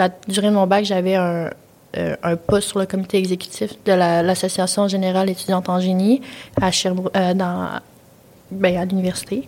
la 0.00 0.08
durée 0.28 0.48
de 0.48 0.54
mon 0.54 0.66
bac, 0.66 0.84
j'avais 0.84 1.14
un, 1.14 1.50
euh, 1.96 2.36
poste 2.46 2.68
sur 2.68 2.78
le 2.78 2.86
comité 2.86 3.18
exécutif 3.18 3.72
de 3.84 3.92
l'Association 3.92 4.88
générale 4.88 5.28
étudiante 5.28 5.68
en 5.68 5.80
génie 5.80 6.22
à 6.60 6.70
euh, 6.70 7.34
dans, 7.34 7.68
ben, 8.50 8.76
à 8.76 8.84
l'université. 8.84 9.44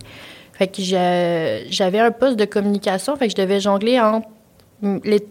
Fait 0.53 0.67
que 0.67 0.81
j'avais 0.81 1.99
un 1.99 2.11
poste 2.11 2.37
de 2.37 2.45
communication, 2.45 3.15
fait 3.15 3.27
que 3.27 3.31
je 3.31 3.41
devais 3.41 3.59
jongler 3.59 3.99
entre 3.99 4.27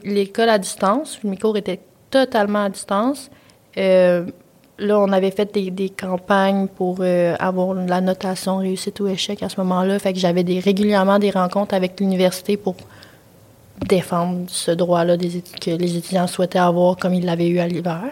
l'école 0.02 0.48
à 0.48 0.58
distance. 0.58 1.20
Mes 1.22 1.36
cours 1.36 1.56
étaient 1.56 1.80
totalement 2.10 2.64
à 2.64 2.70
distance. 2.70 3.30
Euh, 3.76 4.26
là, 4.78 4.98
on 4.98 5.12
avait 5.12 5.30
fait 5.30 5.52
des, 5.54 5.90
campagnes 5.90 6.66
pour 6.66 7.04
avoir 7.38 7.74
la 7.74 8.00
notation 8.00 8.56
réussite 8.56 8.98
ou 8.98 9.06
échec 9.06 9.42
à 9.44 9.48
ce 9.48 9.60
moment-là. 9.60 9.98
Fait 10.00 10.12
que 10.12 10.18
j'avais 10.18 10.42
régulièrement 10.58 11.20
des 11.20 11.30
rencontres 11.30 11.74
avec 11.74 12.00
l'université 12.00 12.56
pour 12.56 12.74
défendre 13.88 14.44
ce 14.48 14.70
droit-là 14.70 15.16
que 15.16 15.70
les 15.70 15.96
étudiants 15.96 16.26
souhaitaient 16.26 16.58
avoir 16.58 16.96
comme 16.96 17.14
ils 17.14 17.24
l'avaient 17.24 17.48
eu 17.48 17.58
à 17.58 17.66
l'hiver. 17.66 18.04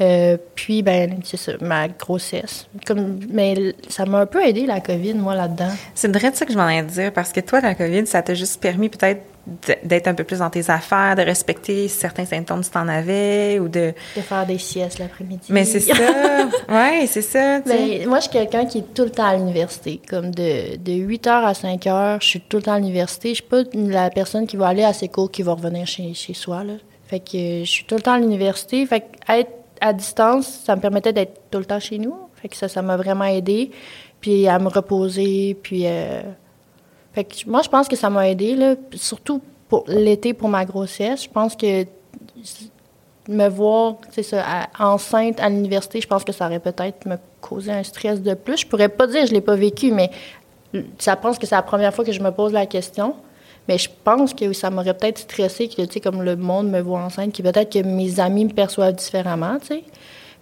Euh, 0.00 0.36
puis, 0.54 0.82
ben, 0.82 1.20
c'est 1.22 1.36
ça, 1.36 1.52
ma 1.60 1.88
grossesse. 1.88 2.66
Comme, 2.86 3.20
mais 3.30 3.74
ça 3.88 4.04
m'a 4.04 4.20
un 4.20 4.26
peu 4.26 4.44
aidé, 4.44 4.66
la 4.66 4.80
COVID, 4.80 5.14
moi, 5.14 5.34
là-dedans. 5.34 5.70
C'est 5.94 6.14
vrai 6.14 6.30
de 6.30 6.36
ça 6.36 6.46
que 6.46 6.52
je 6.52 6.58
m'en 6.58 6.68
ai 6.68 6.82
dire, 6.82 7.12
parce 7.12 7.32
que 7.32 7.40
toi, 7.40 7.60
la 7.60 7.74
COVID, 7.74 8.06
ça 8.06 8.22
t'a 8.22 8.34
juste 8.34 8.60
permis 8.60 8.88
peut-être 8.88 9.22
d'être 9.82 10.06
un 10.06 10.14
peu 10.14 10.24
plus 10.24 10.38
dans 10.38 10.50
tes 10.50 10.70
affaires, 10.70 11.16
de 11.16 11.22
respecter 11.22 11.88
certains 11.88 12.24
symptômes 12.24 12.62
si 12.62 12.70
t'en 12.70 12.86
avais, 12.86 13.58
ou 13.58 13.68
de... 13.68 13.92
De 14.16 14.20
faire 14.20 14.46
des 14.46 14.58
siestes 14.58 15.00
l'après-midi. 15.00 15.46
Mais 15.48 15.64
c'est 15.64 15.80
ça, 15.80 15.94
ouais, 16.68 17.06
c'est 17.06 17.22
ça, 17.22 17.60
ben, 17.60 18.06
moi, 18.06 18.18
je 18.18 18.22
suis 18.22 18.30
quelqu'un 18.30 18.66
qui 18.66 18.78
est 18.78 18.94
tout 18.94 19.02
le 19.02 19.10
temps 19.10 19.26
à 19.26 19.36
l'université, 19.36 20.00
comme 20.08 20.30
de, 20.30 20.76
de 20.76 20.92
8 20.92 21.26
heures 21.26 21.44
à 21.44 21.54
5 21.54 21.86
heures, 21.86 22.20
je 22.20 22.26
suis 22.26 22.40
tout 22.40 22.58
le 22.58 22.62
temps 22.62 22.74
à 22.74 22.78
l'université. 22.78 23.30
Je 23.30 23.34
suis 23.34 23.42
pas 23.42 23.62
la 23.74 24.10
personne 24.10 24.46
qui 24.46 24.56
va 24.56 24.68
aller 24.68 24.84
à 24.84 24.92
ses 24.92 25.08
cours 25.08 25.30
qui 25.30 25.42
va 25.42 25.52
revenir 25.54 25.86
chez, 25.86 26.14
chez 26.14 26.34
soi, 26.34 26.64
là. 26.64 26.74
Fait 27.06 27.20
que 27.20 27.64
je 27.64 27.70
suis 27.70 27.84
tout 27.84 27.96
le 27.96 28.00
temps 28.00 28.12
à 28.12 28.18
l'université, 28.18 28.86
fait 28.86 29.00
que 29.00 29.32
être 29.32 29.50
à 29.80 29.92
distance, 29.92 30.62
ça 30.64 30.76
me 30.76 30.80
permettait 30.80 31.12
d'être 31.12 31.40
tout 31.50 31.58
le 31.58 31.64
temps 31.64 31.80
chez 31.80 31.98
nous. 31.98 32.14
Fait 32.40 32.48
que 32.48 32.56
ça, 32.56 32.68
ça 32.68 32.80
m'a 32.80 32.96
vraiment 32.96 33.24
aidé. 33.24 33.70
Puis 34.20 34.46
à 34.48 34.58
me 34.58 34.68
reposer, 34.68 35.56
puis... 35.62 35.82
Euh, 35.86 36.22
fait 37.12 37.24
que 37.24 37.48
moi, 37.48 37.62
je 37.62 37.68
pense 37.68 37.88
que 37.88 37.96
ça 37.96 38.10
m'a 38.10 38.28
aidé, 38.28 38.54
là, 38.54 38.74
surtout 38.94 39.40
pour 39.68 39.84
l'été 39.86 40.34
pour 40.34 40.48
ma 40.48 40.64
grossesse. 40.64 41.24
Je 41.24 41.28
pense 41.28 41.56
que 41.56 41.84
me 43.28 43.48
voir, 43.48 43.96
ça, 44.10 44.68
enceinte 44.78 45.38
à 45.40 45.48
l'université, 45.48 46.00
je 46.00 46.06
pense 46.06 46.24
que 46.24 46.32
ça 46.32 46.46
aurait 46.46 46.60
peut-être 46.60 47.06
me 47.06 47.16
causé 47.40 47.70
un 47.70 47.82
stress 47.82 48.20
de 48.20 48.34
plus. 48.34 48.58
Je 48.58 48.66
pourrais 48.66 48.88
pas 48.88 49.06
dire 49.06 49.26
je 49.26 49.32
l'ai 49.32 49.40
pas 49.40 49.56
vécu, 49.56 49.92
mais 49.92 50.10
ça 50.98 51.16
pense 51.16 51.38
que 51.38 51.46
c'est 51.46 51.54
la 51.54 51.62
première 51.62 51.94
fois 51.94 52.04
que 52.04 52.12
je 52.12 52.20
me 52.20 52.30
pose 52.30 52.52
la 52.52 52.66
question. 52.66 53.14
Mais 53.68 53.78
je 53.78 53.88
pense 54.02 54.34
que 54.34 54.52
ça 54.52 54.70
m'aurait 54.70 54.94
peut-être 54.94 55.18
stressé 55.18 55.68
que, 55.68 55.98
comme 56.00 56.22
le 56.22 56.34
monde 56.34 56.68
me 56.68 56.80
voit 56.80 57.00
enceinte, 57.00 57.32
que 57.32 57.42
peut-être 57.42 57.72
que 57.72 57.78
mes 57.78 58.18
amis 58.18 58.46
me 58.46 58.50
perçoivent 58.52 58.94
différemment, 58.94 59.58
tu. 59.64 59.82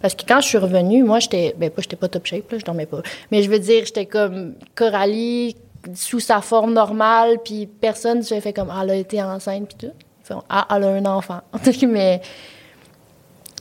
Parce 0.01 0.15
que 0.15 0.23
quand 0.27 0.41
je 0.41 0.47
suis 0.47 0.57
revenue, 0.57 1.03
moi, 1.03 1.19
j'étais, 1.19 1.53
ben 1.55 1.69
pas, 1.69 1.83
j'étais 1.83 1.95
pas 1.95 2.07
top 2.07 2.25
shape, 2.25 2.51
là, 2.51 2.57
je 2.57 2.65
dormais 2.65 2.87
pas. 2.87 3.03
Mais 3.29 3.43
je 3.43 3.49
veux 3.51 3.59
dire, 3.59 3.85
j'étais 3.85 4.07
comme 4.07 4.55
Coralie, 4.73 5.55
sous 5.93 6.19
sa 6.19 6.41
forme 6.41 6.73
normale, 6.73 7.37
puis 7.43 7.67
personne 7.67 8.19
ne 8.19 8.39
fait 8.39 8.53
comme, 8.53 8.71
elle 8.81 8.89
a 8.89 8.95
été 8.95 9.21
enceinte, 9.21 9.67
puis 9.67 9.87
tout. 9.87 10.35
ah, 10.49 10.67
elle 10.75 10.83
a 10.83 10.87
un 10.89 11.05
enfant. 11.05 11.41
mais 11.87 12.21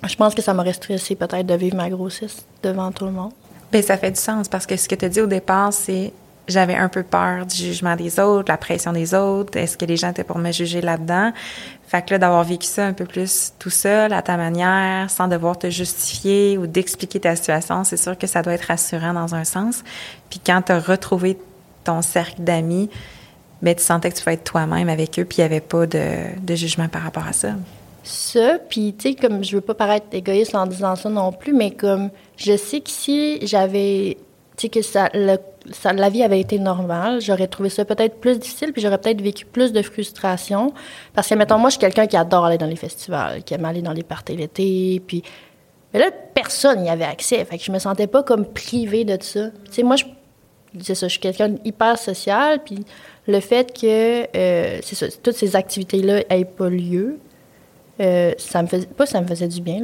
je 0.07 0.17
pense 0.17 0.35
que 0.35 0.43
ça 0.43 0.55
m'aurait 0.55 0.73
stressé 0.73 1.15
peut-être 1.15 1.47
de 1.47 1.55
vivre 1.55 1.77
ma 1.77 1.91
grossesse 1.91 2.45
devant 2.63 2.91
tout 2.93 3.05
le 3.05 3.13
monde. 3.13 3.33
Bien, 3.73 3.83
ça 3.83 3.97
fait 3.97 4.11
du 4.11 4.21
sens 4.21 4.49
parce 4.49 4.67
que 4.67 4.77
ce 4.77 4.89
que 4.89 4.95
tu 4.95 5.05
as 5.05 5.09
dit 5.09 5.21
au 5.21 5.27
départ, 5.27 5.73
c'est 5.73 6.13
j'avais 6.51 6.75
un 6.75 6.89
peu 6.89 7.03
peur 7.03 7.47
du 7.47 7.57
jugement 7.57 7.97
des 7.97 8.19
autres, 8.19 8.51
la 8.51 8.57
pression 8.57 8.93
des 8.93 9.15
autres. 9.15 9.57
Est-ce 9.57 9.79
que 9.79 9.85
les 9.85 9.97
gens 9.97 10.11
étaient 10.11 10.25
pour 10.25 10.39
me 10.39 10.51
juger 10.51 10.81
là-dedans? 10.81 11.33
Fait 11.87 12.03
que 12.03 12.11
là, 12.11 12.19
d'avoir 12.19 12.45
vécu 12.45 12.67
ça 12.67 12.87
un 12.87 12.93
peu 12.93 13.05
plus 13.05 13.53
tout 13.59 13.71
seul, 13.71 14.13
à 14.13 14.23
ta 14.23 14.37
manière, 14.37 15.11
sans 15.11 15.29
devoir 15.29 15.59
te 15.59 15.71
justifier 15.71 16.59
ou 16.59 16.67
d'expliquer 16.67 17.21
ta 17.21 17.37
situation, 17.37 17.85
c'est 17.85 17.97
sûr 17.97 18.19
que 18.19 18.27
ça 18.27 18.43
doit 18.43 18.55
être 18.55 18.67
rassurant 18.67 19.13
dans 19.13 19.35
un 19.35 19.45
sens. 19.45 19.83
Puis 20.29 20.41
quand 20.45 20.63
tu 20.63 20.73
as 20.73 20.81
retrouvé 20.81 21.39
ton 21.85 22.03
cercle 22.03 22.43
d'amis, 22.43 22.91
mais 23.63 23.75
tu 23.75 23.83
sentais 23.83 24.11
que 24.11 24.17
tu 24.17 24.23
pouvais 24.23 24.35
être 24.35 24.45
toi-même 24.45 24.89
avec 24.89 25.19
eux, 25.19 25.25
puis 25.25 25.39
il 25.39 25.41
n'y 25.43 25.47
avait 25.47 25.61
pas 25.61 25.87
de, 25.87 26.39
de 26.41 26.55
jugement 26.55 26.89
par 26.89 27.03
rapport 27.03 27.27
à 27.27 27.33
ça 27.33 27.51
ça, 28.03 28.59
puis 28.69 28.95
tu 28.99 29.11
sais, 29.11 29.15
comme 29.15 29.45
je 29.45 29.57
veux 29.57 29.61
pas 29.61 29.75
paraître 29.75 30.07
égoïste 30.13 30.55
en 30.55 30.67
disant 30.67 30.97
ça 30.97 31.09
non 31.09 31.33
plus, 31.33 31.53
mais 31.53 31.71
comme 31.71 32.11
je 32.37 32.57
sais 32.57 32.81
que 32.81 32.91
si 32.91 33.45
j'avais, 33.47 34.17
tu 34.57 34.63
sais, 34.63 34.69
que 34.69 34.83
ça, 34.83 35.09
la 35.13 36.09
vie 36.09 36.23
avait 36.23 36.41
été 36.41 36.59
normale, 36.59 37.21
j'aurais 37.21 37.47
trouvé 37.47 37.69
ça 37.69 37.85
peut-être 37.85 38.17
plus 38.21 38.39
difficile, 38.39 38.73
puis 38.73 38.83
j'aurais 38.83 38.99
peut-être 38.99 39.21
vécu 39.21 39.45
plus 39.45 39.73
de 39.73 39.83
frustration. 39.83 40.73
Parce 41.15 41.29
que, 41.29 41.35
mettons, 41.35 41.59
moi, 41.59 41.71
je 41.71 41.73
suis 41.73 41.81
quelqu'un 41.81 42.07
qui 42.07 42.17
adore 42.17 42.47
aller 42.47 42.59
dans 42.59 42.67
les 42.67 42.77
festivals, 42.77 43.43
qui 43.43 43.55
aime 43.55 43.65
aller 43.65 43.83
dans 43.83 43.93
les 43.93 44.03
parties 44.03 44.37
l'été, 44.37 45.03
puis. 45.07 45.23
Mais 45.93 45.99
là, 45.99 46.11
personne 46.35 46.83
n'y 46.83 46.89
avait 46.89 47.05
accès, 47.05 47.45
fait 47.45 47.59
que 47.59 47.65
je 47.65 47.73
me 47.73 47.81
sentais 47.81 48.07
pas 48.07 48.23
comme 48.23 48.47
privée 48.47 49.05
de 49.05 49.21
ça. 49.21 49.51
Tu 49.67 49.73
sais, 49.73 49.83
moi, 49.83 49.97
je. 49.97 50.05
C'est 50.81 50.95
ça, 50.95 51.09
je 51.09 51.13
suis 51.13 51.21
quelqu'un 51.21 51.55
hyper 51.65 51.99
social, 51.99 52.61
puis 52.65 52.85
le 53.27 53.41
fait 53.41 53.73
que 53.73 54.27
euh, 54.37 54.79
c'est 54.83 54.95
ça, 54.95 55.07
toutes 55.23 55.35
ces 55.35 55.57
activités-là 55.57 56.23
n'aient 56.31 56.45
pas 56.45 56.69
lieu, 56.69 57.19
euh, 58.01 58.33
ça 58.39 58.63
me 58.63 58.69
faisait 58.69 58.87
pas 58.87 59.05
ça 59.05 59.21
me 59.21 59.27
faisait 59.27 59.49
du 59.49 59.61
bien 59.61 59.81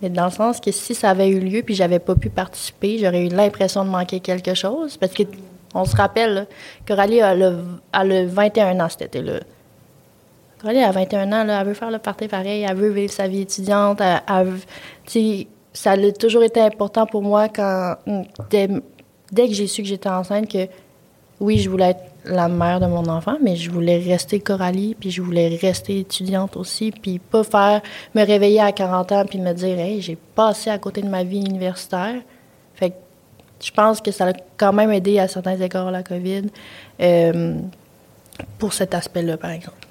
mais 0.00 0.08
dans 0.08 0.24
le 0.24 0.30
sens 0.30 0.60
que 0.60 0.70
si 0.70 0.94
ça 0.94 1.10
avait 1.10 1.28
eu 1.28 1.40
lieu 1.40 1.62
puis 1.62 1.74
j'avais 1.74 1.98
pas 1.98 2.14
pu 2.14 2.30
participer, 2.30 2.98
j'aurais 2.98 3.26
eu 3.26 3.28
l'impression 3.28 3.84
de 3.84 3.90
manquer 3.90 4.20
quelque 4.20 4.54
chose 4.54 4.96
parce 4.96 5.12
que 5.12 5.24
on 5.74 5.84
se 5.84 5.96
rappelle 5.96 6.46
Coralie 6.86 7.20
a 7.20 7.34
le, 7.34 7.58
a 7.92 8.04
le 8.04 8.26
21 8.26 8.80
ans 8.80 8.88
cet 8.88 9.02
été-là. 9.02 9.40
Coralie 10.60 10.82
a 10.82 10.90
21 10.90 11.32
ans, 11.32 11.44
là, 11.44 11.60
elle 11.60 11.66
veut 11.66 11.74
faire 11.74 11.90
le 11.90 11.98
party 11.98 12.28
pareil, 12.28 12.62
elle 12.68 12.76
veut 12.76 12.90
vivre 12.90 13.12
sa 13.12 13.28
vie 13.28 13.42
étudiante, 13.42 14.00
ça 15.74 15.90
a 15.90 16.12
toujours 16.12 16.44
été 16.44 16.60
important 16.60 17.04
pour 17.04 17.22
moi 17.22 17.48
quand 17.48 17.96
dès, 18.50 18.68
dès 19.34 19.48
que 19.48 19.54
j'ai 19.54 19.66
su 19.66 19.82
que 19.82 19.88
j'étais 19.88 20.08
enceinte 20.08 20.50
que 20.50 20.68
oui, 21.40 21.58
je 21.58 21.68
voulais 21.68 21.90
être 21.90 22.04
la 22.24 22.48
mère 22.48 22.80
de 22.80 22.86
mon 22.86 23.06
enfant, 23.08 23.36
mais 23.42 23.56
je 23.56 23.70
voulais 23.70 23.98
rester 23.98 24.40
Coralie, 24.40 24.94
puis 24.98 25.10
je 25.10 25.20
voulais 25.20 25.58
rester 25.60 25.98
étudiante 25.98 26.56
aussi, 26.56 26.90
puis 26.92 27.18
pas 27.18 27.42
faire 27.42 27.82
me 28.14 28.24
réveiller 28.24 28.60
à 28.60 28.72
40 28.72 29.12
ans 29.12 29.24
puis 29.28 29.40
me 29.40 29.52
dire 29.52 29.78
hey, 29.78 30.00
j'ai 30.00 30.16
passé 30.16 30.70
à 30.70 30.78
côté 30.78 31.02
de 31.02 31.08
ma 31.08 31.24
vie 31.24 31.40
universitaire. 31.40 32.14
Fait 32.74 32.90
que 32.90 32.94
je 33.60 33.70
pense 33.72 34.00
que 34.00 34.10
ça 34.10 34.28
a 34.28 34.32
quand 34.56 34.72
même 34.72 34.90
aidé 34.90 35.18
à 35.18 35.28
certains 35.28 35.60
égards 35.60 35.90
la 35.90 36.02
COVID 36.02 36.44
euh, 37.00 37.56
pour 38.58 38.72
cet 38.72 38.94
aspect-là, 38.94 39.36
par 39.36 39.50
exemple. 39.50 39.86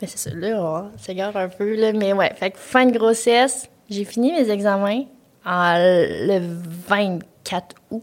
Mais 0.00 0.08
c'est 0.08 0.18
ça, 0.18 0.30
là, 0.34 0.60
on 0.60 0.98
s'égare 0.98 1.36
un 1.36 1.48
peu, 1.48 1.74
là, 1.76 1.92
mais 1.92 2.12
ouais. 2.12 2.32
Fait 2.34 2.50
que 2.50 2.58
fin 2.58 2.86
de 2.86 2.96
grossesse, 2.96 3.68
j'ai 3.88 4.04
fini 4.04 4.32
mes 4.32 4.50
examens 4.50 5.04
le 5.46 6.38
24 6.88 7.76
août 7.90 8.02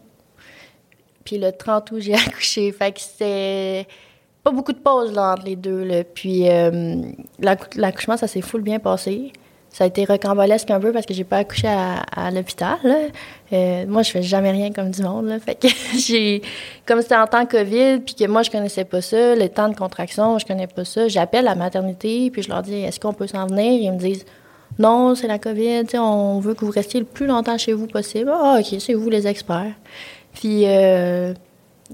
puis 1.28 1.36
le 1.36 1.52
30 1.52 1.90
août, 1.90 2.00
j'ai 2.00 2.14
accouché. 2.26 2.72
Fait 2.72 2.90
que 2.90 3.00
c'était 3.00 3.86
pas 4.42 4.50
beaucoup 4.50 4.72
de 4.72 4.78
pauses 4.78 5.16
entre 5.18 5.44
les 5.44 5.56
deux. 5.56 5.84
Là. 5.84 6.02
Puis 6.02 6.48
euh, 6.48 7.02
l'accouchement, 7.76 8.16
ça 8.16 8.26
s'est 8.26 8.40
full 8.40 8.62
bien 8.62 8.78
passé. 8.78 9.32
Ça 9.70 9.84
a 9.84 9.86
été 9.86 10.06
recambolesque 10.06 10.70
un 10.70 10.80
peu 10.80 10.90
parce 10.92 11.04
que 11.04 11.12
j'ai 11.12 11.24
pas 11.24 11.36
accouché 11.38 11.68
à, 11.68 12.30
l'hôpital. 12.30 12.78
Euh, 13.52 13.84
moi, 13.86 14.02
je 14.02 14.10
fais 14.10 14.22
jamais 14.22 14.50
rien 14.50 14.72
comme 14.72 14.90
du 14.90 15.02
monde. 15.02 15.26
Là. 15.26 15.38
Fait 15.44 15.54
que 15.54 15.68
j'ai, 15.98 16.40
comme 16.86 17.02
c'était 17.02 17.16
en 17.16 17.26
temps 17.26 17.44
COVID, 17.44 18.00
puis 18.00 18.14
que 18.14 18.26
moi 18.26 18.42
je 18.42 18.50
connaissais 18.50 18.86
pas 18.86 19.02
ça, 19.02 19.34
le 19.34 19.48
temps 19.50 19.68
de 19.68 19.76
contraction, 19.76 20.38
je 20.38 20.46
connais 20.46 20.66
pas 20.66 20.86
ça. 20.86 21.08
J'appelle 21.08 21.44
la 21.44 21.54
maternité, 21.54 22.30
puis 22.30 22.42
je 22.42 22.48
leur 22.48 22.62
dis 22.62 22.76
est-ce 22.76 22.98
qu'on 22.98 23.12
peut 23.12 23.26
s'en 23.26 23.46
venir? 23.46 23.72
Ils 23.72 23.92
me 23.92 23.98
disent 23.98 24.24
non, 24.78 25.14
c'est 25.14 25.26
la 25.26 25.38
COVID, 25.38 25.84
on 25.94 26.38
veut 26.40 26.54
que 26.54 26.64
vous 26.64 26.70
restiez 26.70 27.00
le 27.00 27.06
plus 27.06 27.26
longtemps 27.26 27.58
chez 27.58 27.74
vous 27.74 27.86
possible. 27.86 28.30
Ah, 28.32 28.58
ok, 28.60 28.80
c'est 28.80 28.94
vous 28.94 29.10
les 29.10 29.26
experts. 29.26 29.74
Puis 30.32 30.64
euh, 30.66 31.34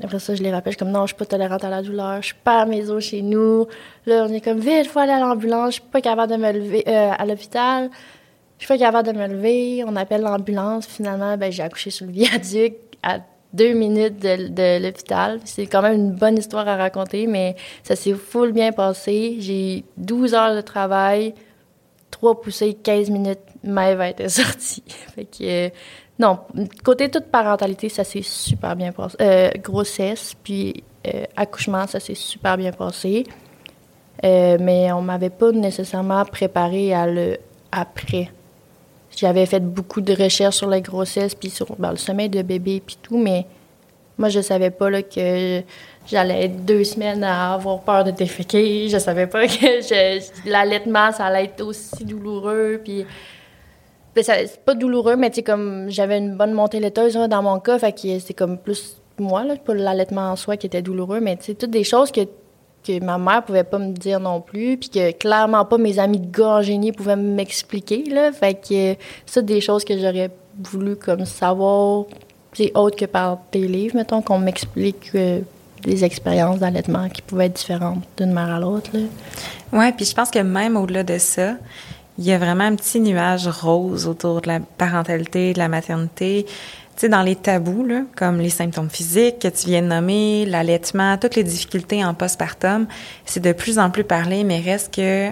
après 0.02 0.18
ça, 0.18 0.34
je 0.34 0.42
les 0.42 0.50
rappelle, 0.50 0.72
je 0.72 0.76
suis 0.76 0.84
comme 0.84 0.92
non, 0.92 1.02
je 1.02 1.08
suis 1.08 1.16
pas 1.16 1.26
tolérante 1.26 1.64
à 1.64 1.70
la 1.70 1.82
douleur, 1.82 2.20
je 2.20 2.26
suis 2.26 2.36
pas 2.42 2.60
à 2.60 2.66
mes 2.66 2.90
os 2.90 3.02
chez 3.02 3.22
nous. 3.22 3.66
Là, 4.06 4.26
on 4.28 4.32
est 4.32 4.40
comme 4.40 4.58
vite, 4.58 4.86
faut 4.86 4.98
aller 4.98 5.12
à 5.12 5.20
l'ambulance, 5.20 5.76
je 5.76 5.80
suis 5.80 5.90
pas 5.90 6.00
capable 6.00 6.32
de 6.32 6.36
me 6.36 6.52
lever 6.52 6.84
euh, 6.88 7.10
à 7.16 7.24
l'hôpital. 7.26 7.90
Je 8.58 8.66
suis 8.66 8.68
pas 8.68 8.78
capable 8.78 9.12
de 9.12 9.18
me 9.18 9.26
lever, 9.26 9.84
on 9.86 9.96
appelle 9.96 10.22
l'ambulance. 10.22 10.86
Finalement, 10.86 11.36
ben, 11.36 11.52
j'ai 11.52 11.62
accouché 11.62 11.90
sur 11.90 12.06
le 12.06 12.12
viaduc 12.12 12.74
à 13.02 13.18
deux 13.52 13.72
minutes 13.72 14.18
de, 14.20 14.82
l'hôpital. 14.82 15.40
C'est 15.44 15.66
quand 15.66 15.80
même 15.80 15.94
une 15.94 16.12
bonne 16.12 16.36
histoire 16.36 16.66
à 16.66 16.76
raconter, 16.76 17.26
mais 17.26 17.54
ça 17.84 17.94
s'est 17.94 18.14
full 18.14 18.52
bien 18.52 18.72
passé. 18.72 19.36
J'ai 19.38 19.84
12 19.96 20.34
heures 20.34 20.56
de 20.56 20.60
travail, 20.60 21.34
trois 22.10 22.40
poussées, 22.40 22.74
15 22.74 23.10
minutes, 23.10 23.38
Maëve 23.62 24.00
a 24.00 24.08
été 24.10 24.28
sortie. 24.28 24.82
fait 25.14 25.24
que 25.24 25.70
non, 26.18 26.38
côté 26.84 27.10
toute 27.10 27.26
parentalité, 27.26 27.88
ça 27.88 28.04
s'est 28.04 28.22
super 28.22 28.76
bien 28.76 28.92
passé. 28.92 29.16
Euh, 29.20 29.50
grossesse, 29.58 30.34
puis 30.42 30.84
euh, 31.06 31.24
accouchement, 31.36 31.86
ça 31.86 31.98
s'est 31.98 32.14
super 32.14 32.56
bien 32.56 32.72
passé. 32.72 33.24
Euh, 34.24 34.56
mais 34.60 34.92
on 34.92 35.02
m'avait 35.02 35.30
pas 35.30 35.50
nécessairement 35.50 36.24
préparé 36.24 36.94
à 36.94 37.06
le 37.06 37.38
après. 37.72 38.30
J'avais 39.16 39.46
fait 39.46 39.60
beaucoup 39.60 40.00
de 40.00 40.12
recherches 40.14 40.56
sur 40.56 40.68
la 40.68 40.80
grossesse, 40.80 41.34
puis 41.34 41.50
sur 41.50 41.74
ben, 41.76 41.90
le 41.90 41.96
sommeil 41.96 42.28
de 42.28 42.42
bébé, 42.42 42.80
puis 42.84 42.96
tout, 43.02 43.18
mais 43.18 43.46
moi, 44.16 44.28
je 44.28 44.40
savais 44.40 44.70
pas 44.70 44.90
là, 44.90 45.02
que 45.02 45.62
j'allais 46.06 46.44
être 46.44 46.64
deux 46.64 46.84
semaines 46.84 47.24
à 47.24 47.54
avoir 47.54 47.80
peur 47.80 48.04
de 48.04 48.12
déféquer. 48.12 48.88
Je 48.88 48.98
savais 48.98 49.26
pas 49.26 49.46
que 49.48 50.48
l'allaitement, 50.48 51.10
ça 51.10 51.26
allait 51.26 51.46
être 51.46 51.64
aussi 51.64 52.04
douloureux, 52.04 52.80
puis 52.84 53.04
c'est 54.22 54.64
pas 54.64 54.74
douloureux, 54.74 55.16
mais 55.16 55.30
comme 55.42 55.86
j'avais 55.88 56.18
une 56.18 56.36
bonne 56.36 56.52
montée 56.52 56.80
laiteuse 56.80 57.14
dans 57.14 57.42
mon 57.42 57.58
cas, 57.58 57.78
fait 57.78 57.92
que 57.92 58.18
c'est 58.18 58.34
comme 58.34 58.58
plus 58.58 58.96
moi, 59.18 59.44
là, 59.44 59.56
pas 59.56 59.74
l'allaitement 59.74 60.30
en 60.32 60.36
soi 60.36 60.56
qui 60.56 60.66
était 60.66 60.82
douloureux, 60.82 61.20
mais 61.20 61.36
tu 61.36 61.54
toutes 61.54 61.70
des 61.70 61.84
choses 61.84 62.10
que, 62.10 62.22
que 62.84 63.02
ma 63.02 63.18
mère 63.18 63.44
pouvait 63.44 63.64
pas 63.64 63.78
me 63.78 63.92
dire 63.92 64.20
non 64.20 64.40
plus, 64.40 64.76
puis 64.76 64.88
que 64.88 65.12
clairement 65.12 65.64
pas 65.64 65.78
mes 65.78 65.98
amis 65.98 66.20
de 66.20 66.30
gars 66.36 66.62
génie 66.62 66.92
pouvaient 66.92 67.16
m'expliquer, 67.16 68.04
là. 68.10 68.32
Fait 68.32 68.54
que 68.54 68.96
ça, 69.26 69.42
des 69.42 69.60
choses 69.60 69.84
que 69.84 69.96
j'aurais 69.96 70.30
voulu 70.62 70.96
comme 70.96 71.24
savoir, 71.24 72.04
c'est 72.52 72.72
autre 72.76 72.96
que 72.96 73.04
par 73.04 73.38
tes 73.50 73.66
livres, 73.66 73.96
mettons, 73.96 74.22
qu'on 74.22 74.38
m'explique 74.38 75.10
euh, 75.14 75.40
des 75.82 76.04
expériences 76.04 76.60
d'allaitement 76.60 77.08
qui 77.08 77.22
pouvaient 77.22 77.46
être 77.46 77.56
différentes 77.56 78.02
d'une 78.16 78.32
mère 78.32 78.50
à 78.50 78.60
l'autre. 78.60 78.90
Ouais, 79.72 79.92
puis 79.92 80.04
je 80.04 80.14
pense 80.14 80.30
que 80.30 80.38
même 80.38 80.76
au-delà 80.76 81.02
de 81.02 81.18
ça, 81.18 81.56
il 82.18 82.24
y 82.24 82.32
a 82.32 82.38
vraiment 82.38 82.64
un 82.64 82.76
petit 82.76 83.00
nuage 83.00 83.48
rose 83.48 84.06
autour 84.06 84.40
de 84.40 84.48
la 84.48 84.60
parentalité, 84.60 85.52
de 85.52 85.58
la 85.58 85.68
maternité. 85.68 86.46
Tu 86.46 86.52
sais, 86.96 87.08
dans 87.08 87.22
les 87.22 87.34
tabous, 87.34 87.84
là, 87.84 88.02
comme 88.16 88.38
les 88.38 88.50
symptômes 88.50 88.90
physiques 88.90 89.40
que 89.40 89.48
tu 89.48 89.66
viens 89.66 89.82
de 89.82 89.88
nommer, 89.88 90.46
l'allaitement, 90.46 91.18
toutes 91.18 91.34
les 91.34 91.42
difficultés 91.42 92.04
en 92.04 92.14
postpartum, 92.14 92.86
c'est 93.24 93.40
de 93.40 93.52
plus 93.52 93.80
en 93.80 93.90
plus 93.90 94.04
parlé, 94.04 94.44
mais 94.44 94.60
reste 94.60 94.94
que 94.94 95.30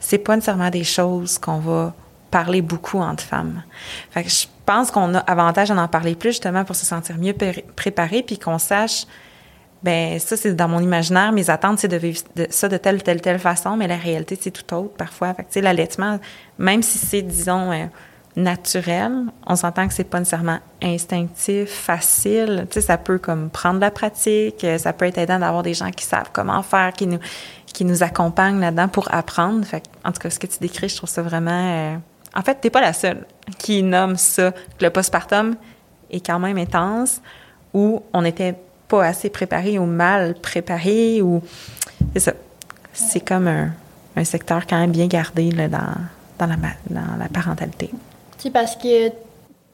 c'est 0.00 0.18
pas 0.18 0.34
nécessairement 0.34 0.70
des 0.70 0.84
choses 0.84 1.38
qu'on 1.38 1.58
va 1.58 1.94
parler 2.30 2.60
beaucoup 2.60 2.98
entre 2.98 3.24
femmes. 3.24 3.62
Fait 4.10 4.22
que 4.22 4.28
je 4.28 4.46
pense 4.66 4.90
qu'on 4.90 5.14
a 5.14 5.20
avantage 5.20 5.70
à 5.70 5.76
en 5.76 5.88
parler 5.88 6.14
plus 6.14 6.30
justement 6.30 6.64
pour 6.64 6.76
se 6.76 6.84
sentir 6.84 7.16
mieux 7.16 7.34
préparé 7.74 8.22
puis 8.22 8.38
qu'on 8.38 8.58
sache 8.58 9.06
ben 9.82 10.18
ça 10.18 10.36
c'est 10.36 10.54
dans 10.54 10.68
mon 10.68 10.80
imaginaire 10.80 11.30
mes 11.30 11.50
attentes 11.50 11.78
c'est 11.78 11.88
de 11.88 11.96
vivre 11.96 12.20
ça 12.50 12.68
de 12.68 12.76
telle 12.76 13.02
telle 13.02 13.20
telle 13.20 13.38
façon 13.38 13.76
mais 13.76 13.86
la 13.86 13.96
réalité 13.96 14.36
c'est 14.40 14.50
tout 14.50 14.74
autre 14.74 14.94
parfois 14.94 15.34
fait 15.34 15.44
que 15.44 15.60
l'allaitement 15.60 16.18
même 16.58 16.82
si 16.82 16.98
c'est 16.98 17.22
disons 17.22 17.70
euh, 17.70 17.84
naturel. 18.38 19.12
On 19.46 19.56
s'entend 19.56 19.86
que 19.88 19.94
c'est 19.94 20.04
pas 20.04 20.18
nécessairement 20.18 20.60
instinctif, 20.82 21.70
facile. 21.70 22.66
Tu 22.70 22.74
sais, 22.74 22.86
ça 22.86 22.96
peut 22.96 23.18
comme 23.18 23.50
prendre 23.50 23.80
la 23.80 23.90
pratique, 23.90 24.64
ça 24.78 24.92
peut 24.92 25.06
être 25.06 25.18
aidant 25.18 25.38
d'avoir 25.38 25.62
des 25.62 25.74
gens 25.74 25.90
qui 25.90 26.04
savent 26.04 26.30
comment 26.32 26.62
faire, 26.62 26.92
qui 26.92 27.06
nous, 27.06 27.18
qui 27.66 27.84
nous 27.84 28.02
accompagnent 28.02 28.60
là-dedans 28.60 28.88
pour 28.88 29.12
apprendre. 29.12 29.64
Fait, 29.66 29.82
en 30.04 30.12
tout 30.12 30.20
cas, 30.20 30.30
ce 30.30 30.38
que 30.38 30.46
tu 30.46 30.58
décris, 30.60 30.88
je 30.88 30.96
trouve 30.96 31.10
ça 31.10 31.22
vraiment... 31.22 31.50
Euh, 31.50 31.96
en 32.34 32.42
fait, 32.42 32.56
t'es 32.60 32.70
pas 32.70 32.80
la 32.80 32.92
seule 32.92 33.26
qui 33.58 33.82
nomme 33.82 34.16
ça, 34.16 34.52
que 34.52 34.84
le 34.84 34.90
postpartum 34.90 35.56
est 36.10 36.24
quand 36.24 36.38
même 36.38 36.58
intense, 36.58 37.20
où 37.74 38.02
on 38.12 38.22
n'était 38.22 38.54
pas 38.88 39.04
assez 39.04 39.30
préparé 39.30 39.78
ou 39.78 39.86
mal 39.86 40.34
préparé, 40.34 41.22
ou... 41.22 41.42
C'est 42.14 42.20
ça. 42.20 42.32
C'est 42.92 43.20
comme 43.20 43.46
un, 43.46 43.70
un, 44.16 44.24
secteur 44.24 44.66
quand 44.66 44.78
même 44.78 44.90
bien 44.90 45.06
gardé 45.06 45.50
là, 45.50 45.68
dans, 45.68 45.94
dans, 46.38 46.46
la, 46.46 46.56
dans 46.90 47.16
la 47.18 47.28
parentalité. 47.28 47.90
Sais, 48.38 48.50
parce 48.50 48.76
que 48.76 49.10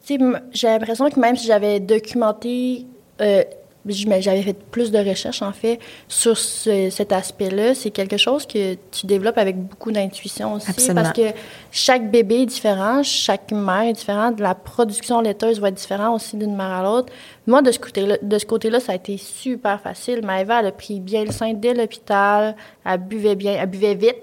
j'ai 0.07 0.69
l'impression 0.69 1.09
que 1.09 1.19
même 1.19 1.37
si 1.37 1.47
j'avais 1.47 1.81
documenté 1.81 2.87
euh, 3.21 3.43
j'avais 3.87 4.43
fait 4.43 4.57
plus 4.71 4.91
de 4.91 4.99
recherches, 4.99 5.43
en 5.43 5.53
fait, 5.53 5.79
sur 6.09 6.37
cet 6.39 7.13
aspect-là. 7.13 7.75
C'est 7.75 7.91
quelque 7.91 8.17
chose 8.17 8.47
que 8.47 8.75
tu 8.91 9.07
développes 9.07 9.39
avec 9.39 9.57
beaucoup 9.57 9.93
d'intuition 9.93 10.55
aussi. 10.55 10.71
Absolument. 10.71 11.03
Parce 11.03 11.15
que 11.15 11.37
chaque 11.71 12.11
bébé 12.11 12.43
est 12.43 12.47
différent, 12.47 13.03
chaque 13.03 13.53
mère 13.53 13.83
est 13.83 13.93
différente, 13.93 14.41
la 14.41 14.55
production 14.55 15.21
laiteuse 15.21 15.61
va 15.61 15.69
être 15.69 15.75
différente 15.75 16.17
aussi 16.17 16.37
d'une 16.37 16.57
mère 16.57 16.71
à 16.71 16.83
l'autre. 16.83 17.13
Moi, 17.47 17.63
de 17.63 17.71
ce 17.71 17.79
côté-là, 17.79 18.17
de 18.23 18.39
ce 18.39 18.47
côté-là, 18.47 18.81
ça 18.81 18.93
a 18.93 18.95
été 18.95 19.17
super 19.19 19.81
facile. 19.81 20.25
Maëva, 20.25 20.61
elle 20.61 20.67
a 20.67 20.73
pris 20.73 21.01
bien 21.01 21.25
le 21.25 21.33
sein 21.33 21.53
dès 21.53 21.75
l'hôpital, 21.75 22.57
elle 22.85 22.99
buvait 22.99 23.35
bien, 23.35 23.57
elle 23.61 23.69
buvait 23.69 23.95
vite, 23.95 24.17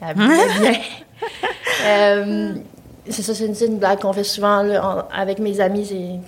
elle 0.00 0.16
buvait 0.16 0.60
bien. 0.60 0.72
euh, 1.86 2.54
c'est 3.08 3.22
ça, 3.22 3.34
c'est 3.34 3.66
une, 3.66 3.78
blague 3.78 4.00
qu'on 4.00 4.12
fait 4.12 4.24
souvent 4.24 4.64
avec 5.12 5.38
mes 5.38 5.60
amis. 5.60 6.20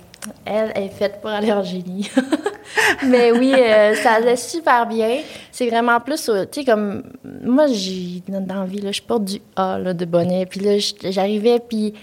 Elle 0.45 0.71
est 0.75 0.89
faite 0.89 1.19
pour 1.21 1.29
aller 1.29 1.51
en 1.51 1.63
génie. 1.63 2.09
Mais 3.07 3.31
oui, 3.31 3.53
euh, 3.53 3.95
ça 3.95 4.13
allait 4.13 4.35
super 4.35 4.87
bien. 4.87 5.21
C'est 5.51 5.69
vraiment 5.69 5.99
plus, 5.99 6.29
euh, 6.29 6.45
tu 6.45 6.61
sais, 6.61 6.65
comme 6.65 7.03
moi, 7.43 7.67
j'ai 7.67 8.21
dans 8.27 8.39
la 8.47 8.65
là, 8.65 8.91
je 8.91 9.01
porte 9.01 9.25
du 9.25 9.41
A 9.55 9.79
là, 9.79 9.93
de 9.93 10.05
bonnet. 10.05 10.45
Puis 10.45 10.59
là, 10.59 10.77
j'arrivais, 11.11 11.59
puis 11.59 11.93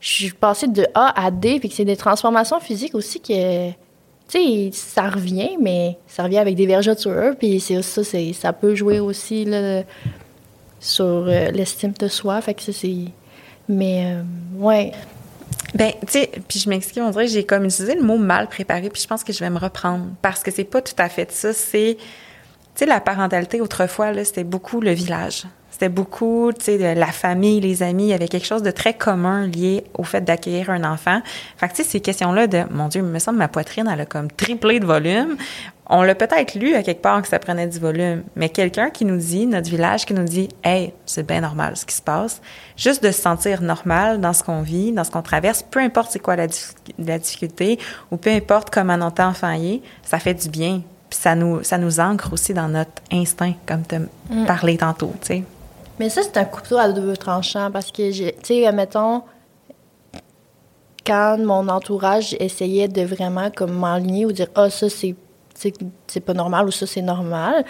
je 0.00 0.08
suis 0.08 0.32
passée 0.32 0.68
de 0.68 0.86
A 0.94 1.24
à 1.24 1.30
D, 1.30 1.58
puis 1.60 1.70
c'est 1.70 1.84
des 1.84 1.96
transformations 1.96 2.60
physiques 2.60 2.94
aussi 2.94 3.20
que, 3.20 3.70
tu 3.70 3.74
sais, 4.28 4.70
ça 4.72 5.08
revient, 5.08 5.56
mais 5.60 5.98
ça 6.06 6.24
revient 6.24 6.38
avec 6.38 6.54
des 6.54 6.66
vergetures. 6.66 7.34
Puis 7.38 7.60
ça, 7.60 8.02
ça 8.02 8.52
peut 8.52 8.74
jouer 8.74 9.00
aussi 9.00 9.46
sur 10.80 11.04
euh, 11.04 11.50
l'estime 11.50 11.92
de 11.98 12.08
soi. 12.08 12.40
Fait. 12.40 12.56
Mais, 13.68 14.16
ouais. 14.56 14.92
Ben, 15.74 15.92
tu 16.00 16.06
sais, 16.08 16.30
puis 16.48 16.58
je 16.58 16.68
m'excuse, 16.68 17.02
on 17.02 17.10
dirait 17.10 17.26
que 17.26 17.32
j'ai 17.32 17.44
comme 17.44 17.64
utilisé 17.64 17.94
le 17.94 18.02
mot 18.02 18.18
mal 18.18 18.48
préparé, 18.48 18.90
puis 18.90 19.00
je 19.00 19.06
pense 19.06 19.22
que 19.22 19.32
je 19.32 19.38
vais 19.40 19.50
me 19.50 19.58
reprendre 19.58 20.06
parce 20.22 20.42
que 20.42 20.50
c'est 20.50 20.64
pas 20.64 20.82
tout 20.82 20.94
à 20.98 21.08
fait 21.08 21.30
ça. 21.30 21.52
C'est, 21.52 21.96
tu 21.96 22.04
sais, 22.74 22.86
la 22.86 23.00
parentalité 23.00 23.60
autrefois, 23.60 24.12
là, 24.12 24.24
c'était 24.24 24.44
beaucoup 24.44 24.80
le 24.80 24.90
village. 24.92 25.46
C'était 25.80 25.94
beaucoup, 25.94 26.52
tu 26.52 26.64
sais, 26.66 26.94
la 26.94 27.06
famille, 27.06 27.58
les 27.58 27.82
amis. 27.82 28.04
Il 28.04 28.08
y 28.08 28.12
avait 28.12 28.28
quelque 28.28 28.46
chose 28.46 28.62
de 28.62 28.70
très 28.70 28.92
commun 28.92 29.46
lié 29.46 29.84
au 29.96 30.02
fait 30.02 30.20
d'accueillir 30.20 30.68
un 30.68 30.84
enfant. 30.84 31.22
Fait 31.56 31.68
que, 31.68 31.72
tu 31.74 31.82
sais, 31.82 31.88
ces 31.88 32.00
questions-là 32.00 32.48
de, 32.48 32.64
mon 32.70 32.88
Dieu, 32.88 33.00
il 33.00 33.06
me 33.06 33.18
semble 33.18 33.38
ma 33.38 33.48
poitrine, 33.48 33.88
elle 33.90 34.02
a 34.02 34.04
comme 34.04 34.30
triplé 34.30 34.78
de 34.78 34.84
volume. 34.84 35.38
On 35.86 36.02
l'a 36.02 36.14
peut-être 36.14 36.54
lu 36.54 36.74
à 36.74 36.82
quelque 36.82 37.00
part 37.00 37.22
que 37.22 37.28
ça 37.28 37.38
prenait 37.38 37.66
du 37.66 37.78
volume, 37.78 38.24
mais 38.36 38.50
quelqu'un 38.50 38.90
qui 38.90 39.06
nous 39.06 39.16
dit, 39.16 39.46
notre 39.46 39.70
village 39.70 40.04
qui 40.04 40.12
nous 40.12 40.24
dit, 40.24 40.50
hey, 40.64 40.92
c'est 41.06 41.26
bien 41.26 41.40
normal 41.40 41.78
ce 41.78 41.86
qui 41.86 41.94
se 41.94 42.02
passe, 42.02 42.42
juste 42.76 43.02
de 43.02 43.10
se 43.10 43.22
sentir 43.22 43.62
normal 43.62 44.20
dans 44.20 44.34
ce 44.34 44.42
qu'on 44.42 44.60
vit, 44.60 44.92
dans 44.92 45.04
ce 45.04 45.10
qu'on 45.10 45.22
traverse, 45.22 45.62
peu 45.62 45.80
importe 45.80 46.12
c'est 46.12 46.18
quoi 46.18 46.36
la, 46.36 46.46
difficulté 46.46 47.78
ou 48.10 48.18
peu 48.18 48.28
importe 48.28 48.68
comment 48.68 48.98
notre 48.98 49.22
enfant 49.22 49.52
est, 49.52 49.80
ça 50.02 50.18
fait 50.18 50.34
du 50.34 50.50
bien. 50.50 50.82
Puis 51.08 51.18
ça 51.18 51.34
nous, 51.34 51.62
ça 51.62 51.78
nous 51.78 52.00
ancre 52.00 52.34
aussi 52.34 52.52
dans 52.52 52.68
notre 52.68 53.00
instinct, 53.10 53.54
comme 53.64 53.82
tu 53.88 53.96
mm. 53.96 54.44
parlais 54.44 54.76
tantôt, 54.76 55.14
tu 55.22 55.26
sais. 55.26 55.44
Mais 56.00 56.08
ça, 56.08 56.22
c'est 56.22 56.38
un 56.38 56.46
couteau 56.46 56.78
à 56.78 56.90
double 56.90 57.18
tranchant 57.18 57.70
parce 57.70 57.92
que, 57.92 58.10
tu 58.10 58.32
sais, 58.42 58.72
mettons, 58.72 59.22
quand 61.04 61.36
mon 61.36 61.68
entourage 61.68 62.34
essayait 62.40 62.88
de 62.88 63.02
vraiment 63.02 63.50
comme 63.50 63.72
m'enligner 63.72 64.24
ou 64.24 64.32
dire 64.32 64.46
«Ah, 64.54 64.64
oh, 64.64 64.70
ça, 64.70 64.88
c'est, 64.88 65.14
c'est 65.52 66.20
pas 66.20 66.32
normal» 66.32 66.66
ou 66.68 66.70
«ça, 66.70 66.86
c'est 66.86 67.02
normal», 67.02 67.66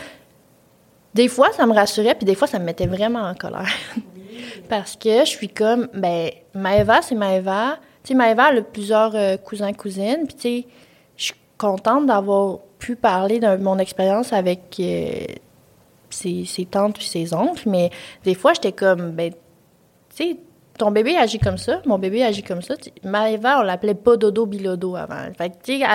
des 1.14 1.26
fois, 1.26 1.50
ça 1.56 1.66
me 1.66 1.74
rassurait, 1.74 2.14
puis 2.14 2.24
des 2.24 2.36
fois, 2.36 2.46
ça 2.46 2.60
me 2.60 2.66
mettait 2.66 2.86
vraiment 2.86 3.22
en 3.22 3.34
colère. 3.34 3.66
parce 4.68 4.94
que 4.94 5.24
je 5.24 5.30
suis 5.30 5.48
comme, 5.48 5.88
ben, 5.92 6.30
Maëva, 6.54 7.02
c'est 7.02 7.16
Maëva. 7.16 7.78
Tu 8.04 8.10
sais, 8.10 8.14
Maëva, 8.14 8.50
elle 8.52 8.58
a 8.58 8.62
plusieurs 8.62 9.16
euh, 9.16 9.38
cousins, 9.38 9.72
cousines, 9.72 10.24
puis 10.28 10.36
tu 10.36 10.40
sais, 10.40 10.66
je 11.16 11.24
suis 11.24 11.34
contente 11.58 12.06
d'avoir 12.06 12.58
pu 12.78 12.94
parler 12.94 13.40
de 13.40 13.56
mon 13.56 13.80
expérience 13.80 14.32
avec... 14.32 14.76
Euh, 14.78 15.24
ses, 16.14 16.66
tantes 16.70 16.96
puis 16.96 17.06
ses 17.06 17.34
oncles, 17.34 17.68
mais 17.68 17.90
des 18.24 18.34
fois, 18.34 18.52
j'étais 18.54 18.72
comme, 18.72 19.12
ben, 19.12 19.32
tu 20.14 20.24
sais, 20.24 20.36
ton 20.80 20.90
bébé 20.90 21.16
agit 21.16 21.38
comme 21.38 21.58
ça, 21.58 21.82
mon 21.84 21.98
bébé 21.98 22.24
agit 22.24 22.42
comme 22.42 22.62
ça. 22.62 22.74
Maëva, 23.04 23.60
on 23.60 23.62
l'appelait 23.62 23.94
pas 23.94 24.16
dodo 24.16 24.46
bilodo 24.46 24.96
avant. 24.96 25.28
Fait 25.36 25.50
que, 25.50 25.56
tu 25.62 25.78
sais, 25.78 25.86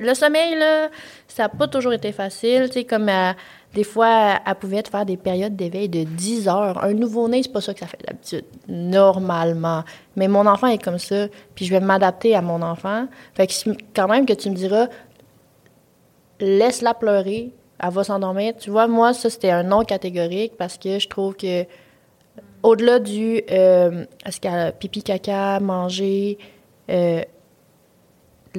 le 0.00 0.14
sommeil, 0.14 0.54
là, 0.54 0.88
ça 1.26 1.44
n'a 1.44 1.48
pas 1.48 1.66
toujours 1.66 1.94
été 1.94 2.12
facile. 2.12 2.66
Tu 2.66 2.80
sais, 2.80 2.84
comme 2.84 3.08
euh, 3.08 3.32
des 3.72 3.84
fois, 3.84 4.38
elle 4.46 4.54
pouvait 4.56 4.82
faire 4.90 5.06
des 5.06 5.16
périodes 5.16 5.56
d'éveil 5.56 5.88
de 5.88 6.04
10 6.04 6.46
heures. 6.46 6.84
Un 6.84 6.92
nouveau-né, 6.92 7.42
c'est 7.42 7.52
pas 7.52 7.62
ça 7.62 7.72
que 7.72 7.80
ça 7.80 7.86
fait 7.86 8.02
d'habitude, 8.06 8.44
normalement. 8.68 9.82
Mais 10.14 10.28
mon 10.28 10.46
enfant 10.46 10.66
est 10.66 10.82
comme 10.82 10.98
ça, 10.98 11.28
puis 11.54 11.64
je 11.64 11.70
vais 11.70 11.80
m'adapter 11.80 12.34
à 12.36 12.42
mon 12.42 12.60
enfant. 12.60 13.06
Fait 13.34 13.46
que 13.46 13.52
quand 13.94 14.08
même 14.08 14.26
que 14.26 14.34
tu 14.34 14.50
me 14.50 14.54
diras, 14.54 14.88
laisse-la 16.40 16.94
pleurer, 16.94 17.52
elle 17.82 17.90
va 17.90 18.04
s'endormir. 18.04 18.54
Tu 18.56 18.70
vois, 18.70 18.86
moi, 18.86 19.12
ça, 19.12 19.30
c'était 19.30 19.50
un 19.50 19.62
non 19.62 19.84
catégorique 19.84 20.56
parce 20.56 20.78
que 20.78 20.98
je 20.98 21.08
trouve 21.08 21.34
que 21.34 21.64
au-delà 22.62 22.98
du 22.98 23.42
euh, 23.50 24.04
est-ce 24.24 24.40
qu'elle 24.40 24.72
pipi, 24.72 25.02
caca, 25.02 25.60
manger, 25.60 26.38
euh, 26.90 27.22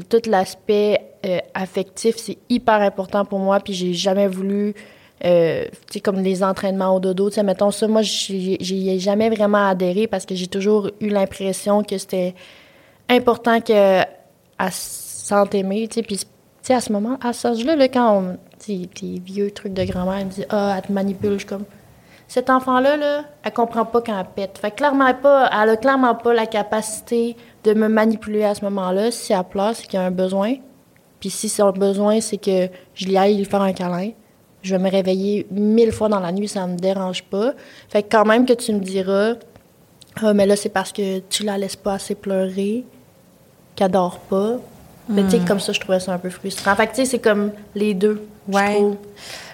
tout 0.10 0.22
l'aspect 0.30 1.02
euh, 1.26 1.40
affectif, 1.54 2.16
c'est 2.18 2.38
hyper 2.50 2.82
important 2.82 3.26
pour 3.26 3.40
moi. 3.40 3.60
Puis 3.60 3.74
j'ai 3.74 3.94
jamais 3.94 4.28
voulu, 4.28 4.76
tu 5.22 5.28
sais, 5.28 6.00
comme 6.02 6.20
les 6.20 6.44
entraînements 6.44 6.96
au 6.96 7.00
dodo, 7.00 7.30
tu 7.30 7.36
sais, 7.36 7.44
mettons 7.44 7.72
ça, 7.72 7.88
moi, 7.88 8.04
j'y 8.04 8.90
ai 8.90 9.00
jamais 9.00 9.30
vraiment 9.30 9.68
adhéré 9.68 10.08
parce 10.08 10.26
que 10.26 10.36
j'ai 10.36 10.48
toujours 10.48 10.92
eu 11.02 11.10
l'impression 11.10 11.84
que 11.84 11.98
c'était 11.98 12.36
important 13.10 13.60
qu'elle 13.60 14.06
s'en 14.70 15.46
aimer, 15.46 15.88
tu 15.88 15.96
sais. 15.96 16.04
Puis, 16.04 16.18
tu 16.18 16.26
sais, 16.62 16.76
à 16.76 16.82
ce 16.82 16.94
moment, 16.94 17.18
à 17.22 17.34
ce 17.34 17.48
âge-là, 17.48 17.76
là, 17.76 17.88
quand 17.88 18.22
on 18.22 18.38
des 18.68 19.20
vieux 19.20 19.52
trucs 19.52 19.74
de 19.74 19.84
grand-mère. 19.84 20.18
Elle 20.20 20.26
me 20.26 20.32
dit 20.32 20.46
Ah, 20.50 20.76
elle 20.78 20.88
te 20.88 20.92
manipule. 20.92 21.34
Je 21.34 21.38
suis 21.40 21.48
comme 21.48 21.66
Cet 22.28 22.50
enfant-là, 22.50 22.98
là, 22.98 23.24
elle 23.44 23.54
comprend 23.54 23.86
pas 23.86 24.02
quand 24.02 24.20
elle 24.20 24.26
pète. 24.36 24.58
Fait 24.58 24.72
clairement 24.72 25.14
pas, 25.14 25.50
elle 25.52 25.70
a 25.70 25.78
clairement 25.78 26.16
pas 26.16 26.34
la 26.34 26.46
capacité 26.46 27.36
de 27.64 27.74
me 27.74 27.88
manipuler 27.88 28.44
à 28.44 28.56
ce 28.56 28.64
moment-là. 28.66 29.12
Si 29.12 29.34
elle 29.34 29.44
pleure, 29.44 29.76
c'est 29.76 29.86
qu'il 29.88 30.00
y 30.00 30.02
a 30.02 30.06
un 30.06 30.12
besoin. 30.12 30.56
Puis 31.20 31.30
si 31.30 31.50
son 31.50 31.72
besoin, 31.72 32.22
c'est 32.22 32.38
que 32.38 32.70
je 32.94 33.06
lui 33.06 33.18
aille 33.18 33.38
lui 33.38 33.46
faire 33.46 33.62
un 33.62 33.74
câlin. 33.74 34.12
Je 34.62 34.76
vais 34.76 34.84
me 34.84 34.90
réveiller 34.90 35.48
mille 35.52 35.92
fois 35.92 36.10
dans 36.10 36.20
la 36.20 36.32
nuit, 36.32 36.48
ça 36.48 36.68
me 36.68 36.78
dérange 36.78 37.24
pas. 37.24 37.54
Fait 37.90 38.04
quand 38.04 38.26
même 38.26 38.46
que 38.46 38.54
tu 38.54 38.74
me 38.74 38.80
diras, 38.80 39.36
ah, 40.22 40.34
mais 40.34 40.46
là, 40.46 40.56
c'est 40.56 40.70
parce 40.70 40.92
que 40.92 41.20
tu 41.20 41.44
la 41.44 41.58
laisses 41.58 41.76
pas 41.76 41.94
assez 41.94 42.16
pleurer, 42.16 42.84
qu'elle 43.76 43.92
dort 43.92 44.20
pas. 44.20 44.58
Mais 45.10 45.24
tu 45.24 45.32
sais, 45.32 45.40
hmm. 45.40 45.46
comme 45.46 45.60
ça, 45.60 45.72
je 45.72 45.80
trouvais 45.80 46.00
ça 46.00 46.14
un 46.14 46.18
peu 46.18 46.30
frustrant. 46.30 46.76
Fait 46.76 46.88
que 46.88 46.92
tu 46.92 46.98
sais, 46.98 47.06
c'est 47.06 47.20
comme 47.20 47.52
les 47.76 47.94
deux. 47.94 48.28
Ouais. 48.48 48.80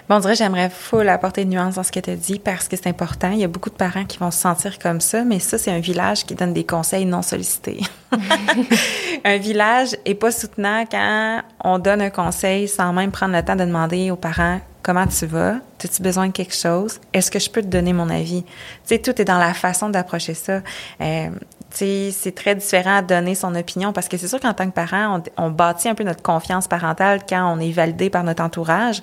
Bon, 0.08 0.16
on 0.16 0.18
dirait 0.18 0.34
j'aimerais 0.34 0.68
full 0.68 1.08
apporter 1.08 1.46
de 1.46 1.50
nuances 1.50 1.76
dans 1.76 1.82
ce 1.82 1.90
que 1.90 1.98
tu 1.98 2.10
as 2.10 2.16
dit 2.16 2.38
parce 2.38 2.68
que 2.68 2.76
c'est 2.76 2.88
important. 2.88 3.30
Il 3.30 3.38
y 3.38 3.44
a 3.44 3.48
beaucoup 3.48 3.70
de 3.70 3.74
parents 3.74 4.04
qui 4.04 4.18
vont 4.18 4.30
se 4.30 4.38
sentir 4.38 4.78
comme 4.78 5.00
ça, 5.00 5.24
mais 5.24 5.38
ça, 5.38 5.56
c'est 5.56 5.70
un 5.70 5.80
village 5.80 6.26
qui 6.26 6.34
donne 6.34 6.52
des 6.52 6.64
conseils 6.64 7.06
non 7.06 7.22
sollicités. 7.22 7.80
un 9.24 9.38
village 9.38 9.96
est 10.04 10.14
pas 10.14 10.30
soutenant 10.30 10.84
quand 10.90 11.40
on 11.62 11.78
donne 11.78 12.02
un 12.02 12.10
conseil 12.10 12.68
sans 12.68 12.92
même 12.92 13.10
prendre 13.10 13.34
le 13.34 13.42
temps 13.42 13.56
de 13.56 13.64
demander 13.64 14.10
aux 14.10 14.16
parents 14.16 14.60
comment 14.82 15.06
tu 15.06 15.24
vas, 15.24 15.56
as-tu 15.82 16.02
besoin 16.02 16.26
de 16.26 16.32
quelque 16.32 16.54
chose, 16.54 17.00
est-ce 17.14 17.30
que 17.30 17.38
je 17.38 17.50
peux 17.50 17.62
te 17.62 17.66
donner 17.66 17.94
mon 17.94 18.10
avis? 18.10 18.42
Tu 18.42 18.50
sais, 18.84 18.98
tout 18.98 19.18
est 19.20 19.24
dans 19.24 19.38
la 19.38 19.54
façon 19.54 19.88
d'approcher 19.88 20.34
ça. 20.34 20.60
Euh, 21.00 21.30
c'est 21.74 22.34
très 22.34 22.54
différent 22.54 23.02
de 23.02 23.08
donner 23.08 23.34
son 23.34 23.54
opinion 23.54 23.92
parce 23.92 24.08
que 24.08 24.16
c'est 24.16 24.28
sûr 24.28 24.40
qu'en 24.40 24.54
tant 24.54 24.66
que 24.66 24.74
parent, 24.74 25.22
on, 25.36 25.50
bâtit 25.50 25.88
un 25.88 25.94
peu 25.94 26.04
notre 26.04 26.22
confiance 26.22 26.68
parentale 26.68 27.20
quand 27.28 27.52
on 27.52 27.58
est 27.58 27.72
validé 27.72 28.10
par 28.10 28.24
notre 28.24 28.42
entourage, 28.42 29.02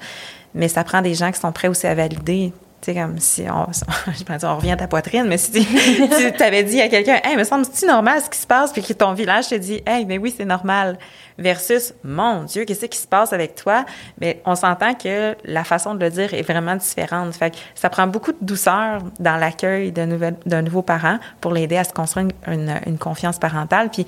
mais 0.54 0.68
ça 0.68 0.84
prend 0.84 1.02
des 1.02 1.14
gens 1.14 1.32
qui 1.32 1.40
sont 1.40 1.52
prêts 1.52 1.68
aussi 1.68 1.88
à 1.88 1.96
valider 1.96 2.54
sais, 2.82 2.96
comme 2.96 3.20
si 3.20 3.44
on, 3.50 3.68
je 4.12 4.46
on 4.46 4.56
revient 4.56 4.72
à 4.72 4.78
ta 4.78 4.88
poitrine, 4.88 5.26
mais 5.28 5.38
si 5.38 5.52
tu 5.52 6.32
t'avais 6.38 6.64
dit 6.64 6.82
à 6.82 6.90
quelqu'un, 6.90 7.20
hey, 7.24 7.36
me 7.36 7.44
semble-tu 7.44 7.86
normal 7.86 8.22
ce 8.22 8.30
qui 8.30 8.40
se 8.40 8.48
passe, 8.48 8.72
puis 8.72 8.82
que 8.82 8.94
ton 8.94 9.14
village 9.14 9.50
te 9.50 9.56
dit, 9.56 9.82
hey, 9.86 10.06
mais 10.06 10.18
oui, 10.18 10.34
c'est 10.36 10.46
normal, 10.46 10.98
versus, 11.38 11.94
mon 12.04 12.44
Dieu, 12.44 12.66
qu'est-ce 12.66 12.86
qui 12.86 12.98
se 12.98 13.08
passe 13.08 13.34
avec 13.34 13.56
toi? 13.56 13.86
Mais 14.20 14.42
on 14.46 14.56
s'entend 14.56 14.94
que 14.94 15.36
la 15.46 15.64
façon 15.64 15.96
de 15.96 16.04
le 16.04 16.10
dire 16.10 16.34
est 16.34 16.42
vraiment 16.42 16.76
différente. 16.76 17.34
Fait 17.36 17.52
que 17.52 17.58
ça 17.76 17.90
prend 17.90 18.08
beaucoup 18.08 18.32
de 18.32 18.38
douceur 18.42 19.00
dans 19.20 19.38
l'accueil 19.38 19.92
d'un 19.92 20.62
nouveau 20.62 20.82
parent 20.82 21.18
pour 21.40 21.52
l'aider 21.52 21.78
à 21.78 21.84
se 21.84 21.94
construire 21.94 22.28
une, 22.48 22.80
une 22.86 22.98
confiance 22.98 23.40
parentale. 23.40 23.90
Puis 23.90 24.06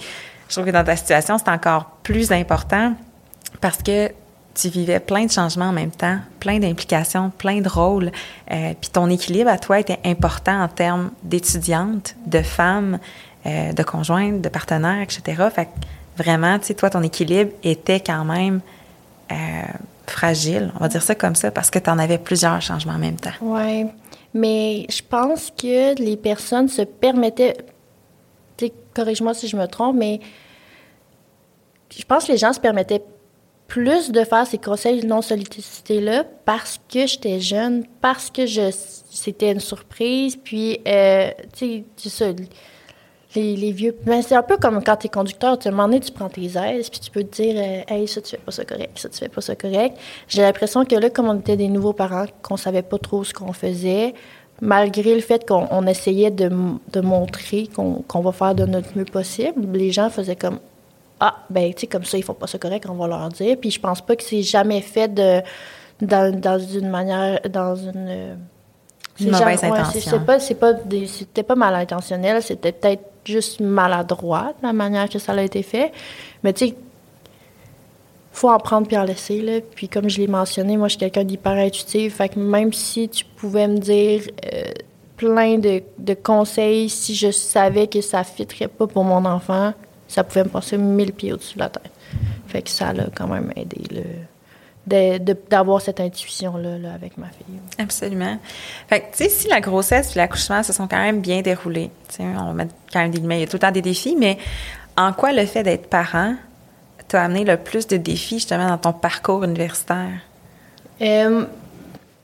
je 0.47 0.53
trouve 0.53 0.65
que 0.65 0.71
dans 0.71 0.83
ta 0.83 0.95
situation, 0.95 1.37
c'est 1.37 1.49
encore 1.49 1.97
plus 2.03 2.31
important 2.31 2.93
parce 3.61 3.81
que 3.81 4.11
tu 4.55 4.69
vivais 4.69 4.99
plein 4.99 5.25
de 5.25 5.31
changements 5.31 5.69
en 5.69 5.71
même 5.73 5.91
temps, 5.91 6.19
plein 6.39 6.59
d'implications, 6.59 7.31
plein 7.37 7.61
de 7.61 7.69
rôles. 7.69 8.11
Euh, 8.51 8.73
puis 8.79 8.89
ton 8.91 9.09
équilibre 9.09 9.49
à 9.49 9.57
toi 9.57 9.79
était 9.79 9.99
important 10.05 10.63
en 10.63 10.67
termes 10.67 11.11
d'étudiante, 11.23 12.15
de 12.25 12.41
femme, 12.41 12.99
euh, 13.45 13.73
de 13.73 13.83
conjointe, 13.83 14.41
de 14.41 14.49
partenaire, 14.49 15.01
etc. 15.01 15.43
Fait 15.53 15.65
que 15.65 16.23
vraiment, 16.23 16.59
tu 16.59 16.67
sais, 16.67 16.73
toi, 16.75 16.89
ton 16.89 17.01
équilibre 17.01 17.51
était 17.63 17.99
quand 17.99 18.25
même 18.25 18.61
euh, 19.31 19.35
fragile, 20.07 20.71
on 20.75 20.79
va 20.79 20.87
dire 20.87 21.01
ça 21.01 21.15
comme 21.15 21.35
ça, 21.35 21.49
parce 21.49 21.71
que 21.71 21.79
tu 21.79 21.89
en 21.89 21.97
avais 21.97 22.17
plusieurs 22.17 22.61
changements 22.61 22.93
en 22.93 22.99
même 22.99 23.15
temps. 23.15 23.31
Oui, 23.41 23.85
mais 24.33 24.85
je 24.89 25.01
pense 25.07 25.51
que 25.51 25.95
les 25.99 26.17
personnes 26.17 26.67
se 26.67 26.83
permettaient, 26.83 27.57
corrige-moi 28.93 29.33
si 29.33 29.47
je 29.47 29.57
me 29.57 29.65
trompe, 29.65 29.95
mais 29.95 30.19
je 31.89 32.03
pense 32.03 32.25
que 32.25 32.31
les 32.31 32.37
gens 32.37 32.53
se 32.53 32.59
permettaient 32.59 33.03
plus 33.73 34.11
de 34.11 34.23
faire 34.23 34.45
ces 34.45 34.59
conseils 34.59 35.03
non 35.03 35.23
sollicités 35.23 35.99
là 35.99 36.23
parce 36.45 36.79
que 36.93 37.07
j'étais 37.07 37.39
jeune, 37.39 37.85
parce 38.01 38.29
que 38.29 38.45
je 38.45 38.69
c'était 38.69 39.51
une 39.51 39.59
surprise, 39.59 40.35
puis 40.35 40.79
euh, 40.87 41.31
tu 41.57 41.83
sais, 41.97 42.09
ça, 42.09 42.25
les, 43.35 43.71
vieux. 43.71 43.95
Ben, 44.05 44.21
c'est 44.21 44.35
un 44.35 44.43
peu 44.43 44.57
comme 44.57 44.83
quand 44.83 44.97
tu 44.97 45.07
es 45.07 45.09
conducteur, 45.09 45.57
tu, 45.57 45.71
moment 45.71 45.85
donné, 45.85 46.01
tu 46.01 46.11
prends 46.11 46.29
tes 46.29 46.55
aises, 46.55 46.87
puis 46.91 46.99
tu 46.99 47.09
peux 47.09 47.23
te 47.23 47.41
dire, 47.41 47.55
euh, 47.57 47.81
hey, 47.87 48.07
ça, 48.07 48.21
tu 48.21 48.29
fais 48.29 48.37
pas 48.37 48.51
ça 48.51 48.63
correct, 48.63 48.91
ça, 48.93 49.09
tu 49.09 49.17
fais 49.17 49.29
pas 49.29 49.41
ça 49.41 49.55
correct. 49.55 49.97
J'ai 50.27 50.43
l'impression 50.43 50.85
que 50.85 50.93
là, 50.93 51.09
comme 51.09 51.27
on 51.27 51.39
était 51.39 51.57
des 51.57 51.67
nouveaux 51.67 51.93
parents, 51.93 52.27
qu'on 52.43 52.57
savait 52.57 52.83
pas 52.83 52.99
trop 52.99 53.23
ce 53.23 53.33
qu'on 53.33 53.53
faisait, 53.53 54.13
malgré 54.61 55.15
le 55.15 55.21
fait 55.21 55.47
qu'on 55.47 55.87
essayait 55.87 56.29
de, 56.29 56.51
de 56.91 57.01
montrer 57.01 57.67
qu'on 57.75 58.21
va 58.21 58.31
faire 58.31 58.53
de 58.53 58.65
notre 58.65 58.95
mieux 58.95 59.05
possible, 59.05 59.75
les 59.75 59.91
gens 59.91 60.11
faisaient 60.11 60.35
comme, 60.35 60.59
ah, 61.19 61.35
ben, 61.49 61.73
tu 61.73 61.81
sais, 61.81 61.87
comme 61.87 62.03
ça, 62.03 62.17
ils 62.17 62.23
font 62.23 62.33
pas 62.33 62.47
ça 62.47 62.57
correct, 62.57 62.85
on 62.89 62.95
va 62.95 63.07
leur 63.07 63.29
dire. 63.29 63.57
Puis 63.59 63.71
je 63.71 63.79
pense 63.79 64.01
pas 64.01 64.15
que 64.15 64.23
c'est 64.23 64.41
jamais 64.41 64.81
fait 64.81 65.13
de, 65.13 65.41
dans, 66.01 66.37
dans 66.37 66.59
une 66.59 66.89
manière, 66.89 67.39
dans 67.49 67.75
une. 67.75 68.37
Une 69.19 69.29
mauvaise 69.29 69.63
intention. 69.63 70.01
C'est 70.39 70.55
pas, 70.55 70.73
pas, 70.73 70.79
c'était 71.07 71.43
pas 71.43 71.55
mal 71.55 71.75
intentionnel, 71.75 72.41
c'était 72.41 72.71
peut-être 72.71 73.03
juste 73.25 73.59
maladroit 73.59 74.53
la 74.63 74.73
manière 74.73 75.07
que 75.07 75.19
ça 75.19 75.33
a 75.33 75.41
été 75.43 75.61
fait. 75.61 75.91
Mais 76.43 76.51
tu 76.51 76.69
sais, 76.69 76.75
faut 78.31 78.49
en 78.49 78.57
prendre 78.57 78.87
puis 78.87 78.97
en 78.97 79.03
laisser 79.03 79.41
là. 79.41 79.59
Puis 79.75 79.87
comme 79.87 80.09
je 80.09 80.19
l'ai 80.19 80.27
mentionné, 80.27 80.75
moi 80.77 80.87
je 80.87 80.93
suis 80.93 80.99
quelqu'un 80.99 81.23
d'hyper 81.23 81.53
intuitif, 81.53 82.15
fait 82.15 82.29
que 82.29 82.39
même 82.39 82.73
si 82.73 83.07
tu 83.07 83.23
pouvais 83.23 83.67
me 83.67 83.77
dire 83.77 84.23
euh, 84.51 84.63
plein 85.15 85.59
de, 85.59 85.83
de, 85.99 86.13
conseils, 86.15 86.89
si 86.89 87.15
je 87.15 87.31
savais 87.31 87.87
que 87.87 88.01
ça 88.01 88.23
fitterait 88.23 88.67
pas 88.67 88.87
pour 88.87 89.03
mon 89.03 89.23
enfant, 89.25 89.73
ça 90.13 90.23
pouvait 90.23 90.43
me 90.43 90.49
passer 90.49 90.77
mille 90.77 91.11
pieds 91.11 91.33
au-dessus 91.33 91.55
de 91.55 91.59
la 91.59 91.69
tête. 91.69 91.91
Fait 92.47 92.61
que 92.61 92.69
ça 92.69 92.93
l'a 92.93 93.05
quand 93.15 93.27
même 93.27 93.51
aidé, 93.55 93.81
d'avoir 95.49 95.81
cette 95.81 95.99
intuition-là 95.99 96.77
là, 96.77 96.93
avec 96.93 97.17
ma 97.17 97.27
fille. 97.27 97.59
Absolument. 97.79 98.37
Fait 98.87 98.99
que, 98.99 99.05
tu 99.11 99.23
sais, 99.23 99.29
si 99.29 99.47
la 99.47 99.59
grossesse 99.59 100.15
et 100.15 100.19
l'accouchement 100.19 100.61
se 100.61 100.71
sont 100.71 100.87
quand 100.87 101.01
même 101.01 101.21
bien 101.21 101.41
déroulés, 101.41 101.89
tu 102.09 102.17
sais, 102.17 102.23
on 102.23 102.45
va 102.45 102.53
mettre 102.53 102.75
quand 102.91 102.99
même 102.99 103.11
des 103.11 103.19
il 103.19 103.39
y 103.39 103.43
a 103.43 103.47
tout 103.47 103.55
le 103.55 103.59
temps 103.59 103.71
des 103.71 103.81
défis, 103.81 104.15
mais 104.19 104.37
en 104.97 105.13
quoi 105.13 105.31
le 105.31 105.45
fait 105.47 105.63
d'être 105.63 105.89
parent 105.89 106.35
t'a 107.07 107.23
amené 107.23 107.43
le 107.43 107.57
plus 107.57 107.87
de 107.87 107.97
défis, 107.97 108.35
justement, 108.35 108.67
dans 108.67 108.77
ton 108.77 108.93
parcours 108.93 109.43
universitaire? 109.43 110.19
Euh, 111.01 111.45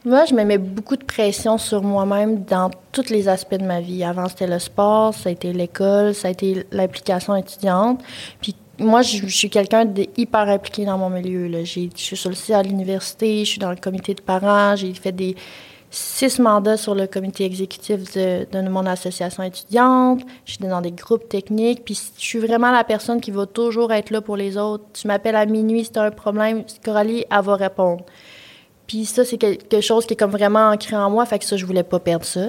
moi, 0.05 0.23
je 0.25 0.33
me 0.33 0.43
mets 0.43 0.57
beaucoup 0.57 0.95
de 0.95 1.03
pression 1.03 1.57
sur 1.57 1.83
moi-même 1.83 2.43
dans 2.45 2.71
tous 2.91 3.09
les 3.09 3.27
aspects 3.27 3.55
de 3.55 3.65
ma 3.65 3.81
vie. 3.81 4.03
Avant, 4.03 4.29
c'était 4.29 4.47
le 4.47 4.59
sport, 4.59 5.13
ça 5.13 5.29
a 5.29 5.31
été 5.31 5.51
l'école, 5.51 6.15
ça 6.15 6.29
a 6.29 6.31
été 6.31 6.65
l'implication 6.71 7.35
étudiante. 7.35 8.01
Puis 8.41 8.55
moi, 8.79 9.01
je, 9.01 9.27
suis 9.27 9.49
quelqu'un 9.49 9.83
d'hyper 9.83 10.47
impliqué 10.47 10.85
dans 10.85 10.97
mon 10.97 11.09
milieu. 11.09 11.47
Là. 11.47 11.65
Je 11.65 11.89
suis 11.93 12.17
site 12.17 12.51
à 12.51 12.63
l'université, 12.63 13.43
je 13.43 13.49
suis 13.49 13.59
dans 13.59 13.71
le 13.71 13.75
comité 13.75 14.13
de 14.13 14.21
parents, 14.21 14.75
j'ai 14.77 14.93
fait 14.93 15.11
des 15.11 15.35
six 15.91 16.39
mandats 16.39 16.77
sur 16.77 16.95
le 16.95 17.07
comité 17.07 17.43
exécutif 17.43 18.13
de, 18.13 18.47
de 18.49 18.69
mon 18.69 18.85
association 18.85 19.43
étudiante. 19.43 20.21
Je 20.45 20.53
suis 20.53 20.65
dans 20.65 20.81
des 20.81 20.91
groupes 20.91 21.27
techniques. 21.27 21.83
Puis 21.83 21.99
je 22.17 22.23
suis 22.23 22.39
vraiment 22.39 22.71
la 22.71 22.85
personne 22.85 23.19
qui 23.19 23.31
va 23.31 23.45
toujours 23.45 23.91
être 23.91 24.11
là 24.11 24.21
pour 24.21 24.37
les 24.37 24.55
autres. 24.55 24.85
Tu 24.93 25.07
m'appelles 25.07 25.35
à 25.35 25.45
minuit 25.45 25.83
si 25.83 25.91
tu 25.91 25.99
as 25.99 26.03
un 26.03 26.11
problème, 26.11 26.63
Coralie, 26.85 27.25
elle 27.29 27.41
va 27.41 27.55
répondre. 27.55 28.05
Puis 28.89 29.05
ça, 29.05 29.23
c'est 29.23 29.37
quelque 29.37 29.81
chose 29.81 30.07
qui 30.07 30.13
est 30.13 30.17
comme 30.17 30.31
vraiment 30.31 30.71
ancré 30.71 30.95
en 30.95 31.11
moi, 31.11 31.23
fait 31.27 31.37
que 31.37 31.45
ça, 31.45 31.55
je 31.55 31.63
voulais 31.63 31.83
pas 31.83 31.99
perdre 31.99 32.25
ça. 32.25 32.47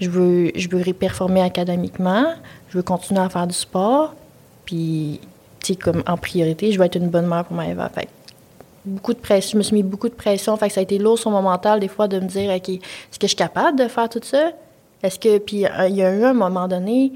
Je 0.00 0.10
veux, 0.10 0.52
je 0.54 0.68
veux 0.68 0.92
performer 0.92 1.40
académiquement, 1.40 2.34
je 2.68 2.76
veux 2.76 2.82
continuer 2.82 3.22
à 3.22 3.30
faire 3.30 3.46
du 3.46 3.54
sport, 3.54 4.14
puis, 4.66 5.18
tu 5.60 5.72
sais, 5.72 5.78
comme 5.78 6.02
en 6.06 6.18
priorité, 6.18 6.72
je 6.72 6.78
veux 6.78 6.84
être 6.84 6.96
une 6.96 7.08
bonne 7.08 7.26
mère 7.26 7.46
pour 7.46 7.56
ma 7.56 7.68
Eva. 7.68 7.88
Fait 7.88 8.06
beaucoup 8.84 9.14
de 9.14 9.18
pression, 9.18 9.52
je 9.52 9.58
me 9.58 9.62
suis 9.62 9.74
mis 9.76 9.82
beaucoup 9.82 10.10
de 10.10 10.14
pression, 10.14 10.54
fait 10.58 10.68
que 10.68 10.74
ça 10.74 10.80
a 10.80 10.82
été 10.82 10.98
lourd 10.98 11.18
sur 11.18 11.30
mon 11.30 11.40
mental, 11.40 11.80
des 11.80 11.88
fois, 11.88 12.06
de 12.06 12.20
me 12.20 12.26
dire, 12.26 12.54
OK, 12.54 12.68
est-ce 12.68 13.18
que 13.18 13.22
je 13.22 13.28
suis 13.28 13.36
capable 13.36 13.78
de 13.78 13.88
faire 13.88 14.10
tout 14.10 14.20
ça? 14.22 14.50
Est-ce 15.02 15.18
que, 15.18 15.38
puis 15.38 15.64
euh, 15.64 15.88
il 15.88 15.96
y 15.96 16.02
a 16.02 16.12
eu 16.12 16.24
un 16.24 16.34
moment 16.34 16.68
donné 16.68 17.12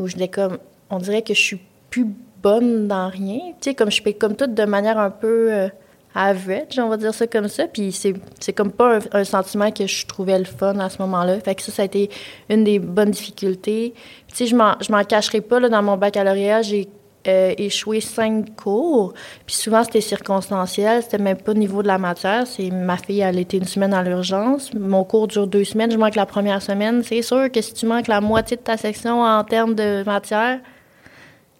où 0.00 0.08
je 0.08 0.16
comme, 0.26 0.58
on 0.90 0.98
dirait 0.98 1.22
que 1.22 1.34
je 1.34 1.40
suis 1.40 1.60
plus 1.90 2.08
bonne 2.42 2.88
dans 2.88 3.08
rien, 3.08 3.38
tu 3.60 3.70
sais, 3.70 3.74
comme 3.74 3.92
je 3.92 4.02
fais 4.02 4.14
comme 4.14 4.34
tout 4.34 4.48
de 4.48 4.64
manière 4.64 4.98
un 4.98 5.10
peu... 5.10 5.52
Euh, 5.52 5.68
average, 6.14 6.78
on 6.78 6.88
va 6.88 6.96
dire 6.96 7.14
ça 7.14 7.26
comme 7.26 7.48
ça. 7.48 7.66
Puis 7.66 7.92
c'est 7.92 8.52
comme 8.52 8.72
pas 8.72 8.98
un, 9.12 9.24
sentiment 9.24 9.70
que 9.70 9.86
je 9.86 10.06
trouvais 10.06 10.38
le 10.38 10.44
fun 10.44 10.78
à 10.78 10.88
ce 10.90 10.98
moment-là. 11.02 11.38
Fait 11.40 11.54
que 11.54 11.62
ça, 11.62 11.72
ça 11.72 11.82
a 11.82 11.84
été 11.84 12.10
une 12.48 12.64
des 12.64 12.78
bonnes 12.78 13.10
difficultés. 13.10 13.94
Tu 14.28 14.36
sais, 14.36 14.46
je 14.46 14.56
m'en 14.56 15.04
cacherai 15.04 15.40
pas, 15.40 15.60
là, 15.60 15.68
dans 15.68 15.82
mon 15.82 15.96
baccalauréat, 15.96 16.62
j'ai 16.62 16.88
euh, 17.28 17.54
échoué 17.58 18.00
cinq 18.00 18.56
cours. 18.56 19.12
Puis 19.46 19.54
souvent, 19.54 19.84
c'était 19.84 20.00
circonstanciel. 20.00 21.02
C'était 21.02 21.18
même 21.18 21.36
pas 21.36 21.52
au 21.52 21.54
niveau 21.54 21.82
de 21.82 21.86
la 21.86 21.98
matière. 21.98 22.46
C'est 22.46 22.70
ma 22.70 22.96
fille, 22.96 23.20
elle 23.20 23.38
était 23.38 23.58
une 23.58 23.66
semaine 23.66 23.92
à 23.92 24.02
l'urgence. 24.02 24.72
Mon 24.74 25.04
cours 25.04 25.28
dure 25.28 25.46
deux 25.46 25.64
semaines. 25.64 25.90
Je 25.90 25.98
manque 25.98 26.14
la 26.14 26.26
première 26.26 26.62
semaine. 26.62 27.02
C'est 27.04 27.22
sûr 27.22 27.52
que 27.52 27.60
si 27.60 27.74
tu 27.74 27.86
manques 27.86 28.08
la 28.08 28.20
moitié 28.20 28.56
de 28.56 28.62
ta 28.62 28.76
section 28.76 29.22
en 29.22 29.44
termes 29.44 29.74
de 29.74 30.02
matière, 30.04 30.60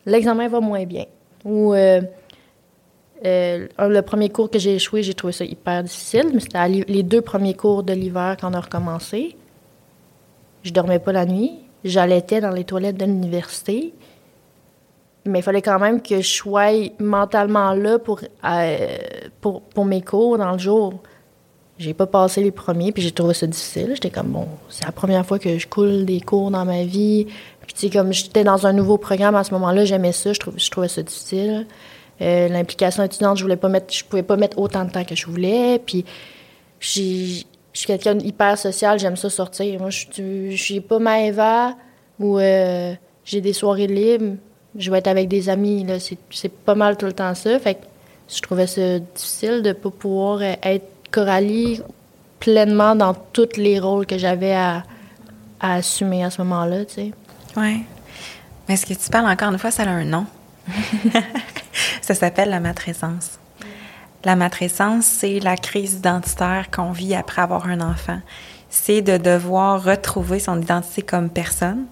l'examen 0.06 0.48
va 0.48 0.60
moins 0.60 0.84
bien. 0.84 1.04
Ou... 1.44 1.74
Euh, 1.74 2.00
euh, 3.26 3.66
le 3.78 4.00
premier 4.00 4.30
cours 4.30 4.50
que 4.50 4.59
j'ai 4.59 4.76
échoué, 4.76 5.02
j'ai 5.02 5.14
trouvé 5.14 5.33
ça 5.33 5.44
hyper 5.44 5.83
difficile, 5.83 6.30
mais 6.33 6.40
c'était 6.40 6.68
les 6.68 7.02
deux 7.02 7.20
premiers 7.20 7.54
cours 7.54 7.83
de 7.83 7.92
l'hiver 7.92 8.37
quand 8.40 8.50
on 8.50 8.54
a 8.54 8.61
recommencé. 8.61 9.37
Je 10.62 10.72
dormais 10.72 10.98
pas 10.98 11.12
la 11.12 11.26
nuit. 11.26 11.52
J'allaitais 11.85 12.40
dans 12.40 12.50
les 12.50 12.64
toilettes 12.64 12.96
de 12.96 13.04
l'université. 13.04 13.92
Mais 15.26 15.40
il 15.40 15.42
fallait 15.42 15.62
quand 15.62 15.78
même 15.78 16.00
que 16.00 16.20
je 16.20 16.28
sois 16.28 16.72
mentalement 16.98 17.72
là 17.74 17.98
pour, 17.98 18.20
euh, 18.44 18.98
pour, 19.40 19.62
pour, 19.62 19.85
mes 19.85 20.00
cours 20.00 20.38
dans 20.38 20.52
le 20.52 20.59
jour. 20.59 20.94
J'ai 21.78 21.94
pas 21.94 22.06
passé 22.06 22.42
les 22.42 22.50
premiers, 22.50 22.92
puis 22.92 23.02
j'ai 23.02 23.11
trouvé 23.11 23.35
ça 23.35 23.46
difficile. 23.46 23.92
J'étais 23.94 24.11
comme, 24.11 24.28
bon, 24.28 24.48
c'est 24.68 24.85
la 24.85 24.92
première 24.92 25.24
fois 25.24 25.38
que 25.38 25.59
je 25.59 25.66
coule 25.66 26.04
des 26.04 26.20
cours 26.20 26.50
dans 26.50 26.64
ma 26.64 26.85
vie. 26.85 27.26
Puis, 27.66 27.74
tu 27.74 27.90
comme 27.90 28.12
j'étais 28.12 28.44
dans 28.44 28.66
un 28.66 28.72
nouveau 28.72 28.98
programme 28.98 29.35
à 29.35 29.44
ce 29.44 29.52
moment-là, 29.52 29.85
j'aimais 29.85 30.12
ça, 30.12 30.33
je 30.33 30.70
trouvais 30.70 30.88
ça 30.88 31.02
difficile. 31.02 31.66
Euh, 32.20 32.48
l'implication 32.48 33.02
étudiante, 33.02 33.38
je 33.38 33.42
voulais 33.42 33.56
pas 33.56 33.68
mettre, 33.68 33.92
je 33.92 34.04
pouvais 34.04 34.22
pas 34.22 34.37
mettre 34.37 34.59
autant 34.59 34.85
de 34.85 34.90
temps 34.90 35.04
que 35.04 35.14
je 35.14 35.26
voulais. 35.26 35.80
Puis, 35.85 36.04
je 36.80 37.44
suis 37.72 37.87
quelqu'un 37.87 38.14
d'hyper 38.14 38.59
social, 38.59 38.98
j'aime 38.98 39.16
ça 39.16 39.30
sortir. 39.30 39.80
Moi, 39.80 39.90
je 39.90 40.54
suis 40.56 40.80
pas 40.80 40.98
ma 40.98 41.22
Eva 41.22 41.74
où 42.18 42.38
euh, 42.38 42.94
j'ai 43.24 43.40
des 43.40 43.52
soirées 43.52 43.87
libres. 43.87 44.37
Je 44.76 44.90
vais 44.90 44.98
être 44.98 45.09
avec 45.09 45.28
des 45.28 45.48
amis. 45.48 45.85
Là. 45.85 45.94
C'est, 45.98 46.52
pas 46.52 46.74
mal 46.74 46.96
tout 46.96 47.06
le 47.06 47.12
temps 47.12 47.35
ça. 47.35 47.59
Fait 47.59 47.74
que 47.74 47.85
je 48.28 48.40
trouvais 48.40 48.66
ça 48.66 48.98
difficile 48.98 49.62
de 49.62 49.72
pas 49.72 49.90
pouvoir 49.90 50.40
euh, 50.42 50.54
être 50.62 50.87
Coralie 51.11 51.80
pleinement 52.38 52.94
dans 52.94 53.14
tous 53.14 53.56
les 53.56 53.80
rôles 53.80 54.06
que 54.06 54.16
j'avais 54.16 54.54
à, 54.54 54.85
à 55.59 55.74
assumer 55.74 56.24
à 56.24 56.30
ce 56.30 56.40
moment-là, 56.42 56.85
tu 56.85 56.94
sais. 56.94 57.12
Oui. 57.56 57.83
Mais 58.68 58.74
est-ce 58.74 58.87
que 58.87 58.94
tu 58.94 59.11
parles 59.11 59.28
encore 59.28 59.50
une 59.50 59.59
fois, 59.59 59.70
ça 59.70 59.83
a 59.83 59.88
un 59.88 60.04
nom? 60.04 60.26
Ça 62.10 62.16
s'appelle 62.16 62.50
la 62.50 62.58
matrescence. 62.58 63.38
La 64.24 64.34
matrescence, 64.34 65.04
c'est 65.04 65.38
la 65.38 65.56
crise 65.56 65.94
identitaire 65.94 66.68
qu'on 66.72 66.90
vit 66.90 67.14
après 67.14 67.40
avoir 67.40 67.68
un 67.68 67.80
enfant. 67.80 68.18
C'est 68.68 69.00
de 69.00 69.16
devoir 69.16 69.84
retrouver 69.84 70.40
son 70.40 70.60
identité 70.60 71.02
comme 71.02 71.30
personne, 71.30 71.86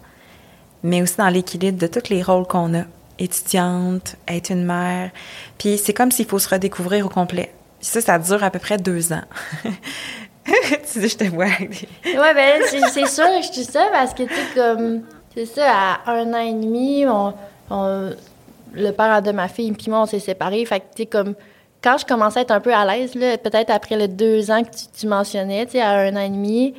mais 0.83 1.02
aussi 1.02 1.18
dans 1.18 1.28
l'équilibre 1.28 1.78
de 1.78 1.87
tous 1.87 2.09
les 2.11 2.24
rôles 2.24 2.48
qu'on 2.48 2.74
a. 2.74 2.83
Étudiante, 3.20 4.16
être 4.26 4.50
une 4.50 4.64
mère. 4.64 5.12
Puis 5.57 5.78
c'est 5.78 5.94
comme 5.94 6.11
s'il 6.11 6.26
faut 6.26 6.40
se 6.40 6.48
redécouvrir 6.48 7.07
au 7.07 7.09
complet. 7.09 7.54
Puis 7.78 7.87
ça, 7.87 8.00
ça 8.00 8.18
dure 8.18 8.42
à 8.42 8.50
peu 8.50 8.59
près 8.59 8.76
deux 8.76 9.12
ans. 9.12 9.22
tu 10.44 10.98
dis, 10.98 11.09
je 11.11 11.16
te 11.16 11.24
vois. 11.28 11.46
Ouais, 11.46 12.35
ben 12.35 12.61
c'est 12.66 13.07
sûr 13.07 13.24
je 13.40 13.52
dis 13.52 13.64
ça 13.64 13.87
parce 13.92 14.14
que, 14.14 14.24
tu 14.24 14.35
sais, 14.35 14.54
comme... 14.57 15.02
C'est 15.37 15.46
ça, 15.46 16.00
à 16.04 16.11
un 16.11 16.35
an 16.35 16.40
et 16.40 16.54
demi, 16.54 17.07
on, 17.07 17.33
le 18.72 18.90
père 18.92 19.22
de 19.22 19.33
ma 19.33 19.48
fille 19.48 19.72
puis 19.72 19.90
moi, 19.90 20.02
on 20.02 20.07
s'est 20.07 20.18
séparés. 20.18 20.64
Fait 20.64 20.81
que, 20.81 20.85
tu 20.94 21.02
sais, 21.02 21.07
comme... 21.07 21.35
Quand 21.81 21.96
je 21.96 22.04
commençais 22.04 22.40
à 22.40 22.42
être 22.42 22.50
un 22.50 22.59
peu 22.59 22.74
à 22.74 22.85
l'aise, 22.85 23.12
peut-être 23.12 23.70
après 23.70 23.96
les 23.96 24.09
deux 24.09 24.50
ans 24.50 24.64
que 24.64 24.70
tu, 24.70 24.87
tu 24.98 25.07
mentionnais, 25.07 25.64
tu 25.64 25.72
sais, 25.72 25.81
à 25.81 25.90
un 25.90 26.16
an 26.16 26.20
et 26.20 26.28
demi, 26.28 26.74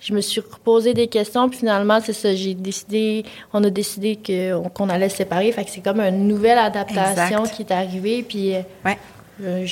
je 0.00 0.12
me 0.12 0.20
suis 0.20 0.40
reposé 0.40 0.94
des 0.94 1.08
questions, 1.08 1.48
puis 1.48 1.58
finalement, 1.58 1.98
c'est 2.02 2.12
ça, 2.12 2.34
j'ai 2.34 2.54
décidé, 2.54 3.24
on 3.52 3.64
a 3.64 3.70
décidé 3.70 4.18
qu'on 4.24 4.88
allait 4.88 5.08
se 5.08 5.16
séparer. 5.16 5.50
Fait 5.52 5.64
que 5.64 5.70
c'est 5.70 5.80
comme 5.80 6.00
une 6.00 6.28
nouvelle 6.28 6.58
adaptation 6.58 7.44
qui 7.44 7.62
est 7.62 7.72
arrivée, 7.72 8.22
puis... 8.22 8.54
Euh, 8.54 8.60
ouais. 8.84 8.98
Euh, 9.42 9.66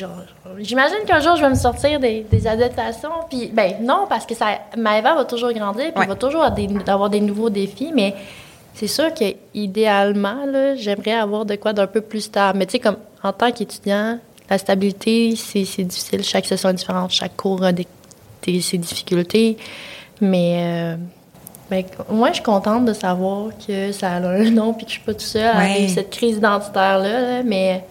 j'imagine 0.58 0.98
qu'un 1.06 1.20
jour, 1.20 1.36
je 1.36 1.40
vais 1.40 1.48
me 1.48 1.54
sortir 1.54 2.00
des, 2.00 2.26
adaptations, 2.46 3.10
puis... 3.28 3.50
Ben 3.52 3.76
non, 3.80 4.06
parce 4.08 4.26
que 4.26 4.34
ça, 4.34 4.46
Maëva 4.76 5.14
va 5.14 5.24
toujours 5.24 5.52
grandir, 5.52 5.92
puis 5.94 6.06
va 6.06 6.16
toujours 6.16 6.42
avoir 6.42 7.10
des, 7.10 7.20
nouveaux 7.20 7.50
défis, 7.50 7.92
mais 7.94 8.14
c'est 8.74 8.88
sûr 8.88 9.12
qu'idéalement, 9.14 10.46
j'aimerais 10.76 11.12
avoir 11.12 11.44
de 11.44 11.54
quoi 11.54 11.72
d'un 11.72 11.86
peu 11.86 12.00
plus 12.00 12.22
stable. 12.22 12.58
Mais 12.58 12.66
tu 12.66 12.72
sais, 12.72 12.78
comme 12.80 12.96
en 13.22 13.32
tant 13.32 13.52
qu'étudiant, 13.52 14.18
la 14.50 14.58
stabilité, 14.58 15.34
c'est 15.36 15.84
difficile. 15.84 16.24
Chaque 16.24 16.44
session 16.44 16.70
est 16.70 16.74
différente, 16.74 17.10
chaque 17.10 17.36
cours 17.36 17.62
a 17.64 17.72
des, 17.72 17.86
ses 18.60 18.78
difficultés. 18.78 19.56
Mais 20.20 20.56
euh, 20.58 20.96
ben, 21.70 21.84
moi, 22.10 22.28
je 22.28 22.34
suis 22.34 22.42
contente 22.42 22.84
de 22.84 22.92
savoir 22.92 23.50
que 23.66 23.92
ça 23.92 24.12
a 24.12 24.20
un 24.20 24.50
nom 24.50 24.74
puis 24.74 24.84
que 24.84 24.90
je 24.90 24.96
suis 24.96 25.04
pas 25.04 25.14
tout 25.14 25.20
seul 25.20 25.56
à 25.56 25.88
cette 25.88 26.10
crise 26.10 26.36
identitaire-là. 26.38 27.42
mais 27.44 27.84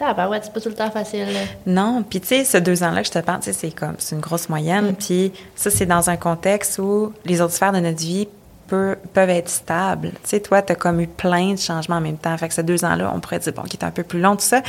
ouais, 0.00 0.38
c'est 0.42 0.52
pas 0.52 0.60
tout 0.60 0.68
le 0.68 0.74
temps 0.74 0.90
facile. 0.90 1.26
Non, 1.66 2.04
puis 2.08 2.20
tu 2.20 2.28
sais, 2.28 2.44
ce 2.44 2.56
deux 2.58 2.82
ans-là 2.82 3.02
que 3.02 3.08
je 3.08 3.12
te 3.12 3.18
parle, 3.18 3.40
c'est 3.42 3.70
comme, 3.72 3.96
c'est 3.98 4.14
une 4.14 4.20
grosse 4.20 4.48
moyenne. 4.48 4.90
Mm. 4.90 4.94
Puis 4.94 5.32
ça, 5.54 5.70
c'est 5.70 5.86
dans 5.86 6.08
un 6.08 6.16
contexte 6.16 6.78
où 6.78 7.12
les 7.24 7.40
autres 7.40 7.54
sphères 7.54 7.72
de 7.72 7.80
notre 7.80 7.98
vie 7.98 8.28
peuvent 8.68 9.30
être 9.30 9.48
stables. 9.48 10.10
Tu 10.22 10.30
sais, 10.30 10.40
toi, 10.40 10.62
tu 10.62 10.72
as 10.72 10.76
comme 10.76 11.00
eu 11.00 11.06
plein 11.06 11.54
de 11.54 11.58
changements 11.58 11.96
en 11.96 12.00
même 12.00 12.18
temps. 12.18 12.36
Fait 12.38 12.48
que 12.48 12.54
ces 12.54 12.62
deux 12.62 12.84
ans-là, 12.84 13.10
on 13.14 13.20
pourrait 13.20 13.38
dire, 13.38 13.52
bon, 13.52 13.62
qui 13.62 13.76
est 13.76 13.84
un 13.84 13.90
peu 13.90 14.02
plus 14.02 14.20
long, 14.20 14.36
tout 14.36 14.44
ça. 14.44 14.62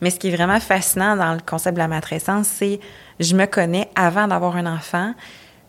Mais 0.00 0.10
ce 0.10 0.18
qui 0.18 0.28
est 0.28 0.36
vraiment 0.36 0.60
fascinant 0.60 1.16
dans 1.16 1.32
le 1.32 1.40
concept 1.44 1.74
de 1.74 1.80
la 1.80 1.88
matrescence, 1.88 2.48
c'est 2.48 2.80
je 3.20 3.34
me 3.34 3.46
connais 3.46 3.88
avant 3.94 4.26
d'avoir 4.28 4.56
un 4.56 4.66
enfant 4.66 5.14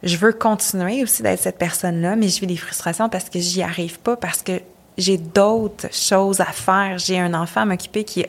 je 0.05 0.17
veux 0.17 0.33
continuer 0.33 1.03
aussi 1.03 1.23
d'être 1.23 1.41
cette 1.41 1.57
personne-là, 1.57 2.15
mais 2.15 2.29
je 2.29 2.39
vis 2.39 2.47
des 2.47 2.57
frustrations 2.57 3.09
parce 3.09 3.29
que 3.29 3.39
j'y 3.39 3.63
arrive 3.63 3.99
pas, 3.99 4.15
parce 4.15 4.43
que 4.43 4.61
j'ai 4.97 5.17
d'autres 5.17 5.87
choses 5.91 6.39
à 6.39 6.45
faire. 6.45 6.97
J'ai 6.99 7.19
un 7.19 7.33
enfant 7.33 7.61
à 7.61 7.65
m'occuper 7.65 8.03
qui, 8.03 8.25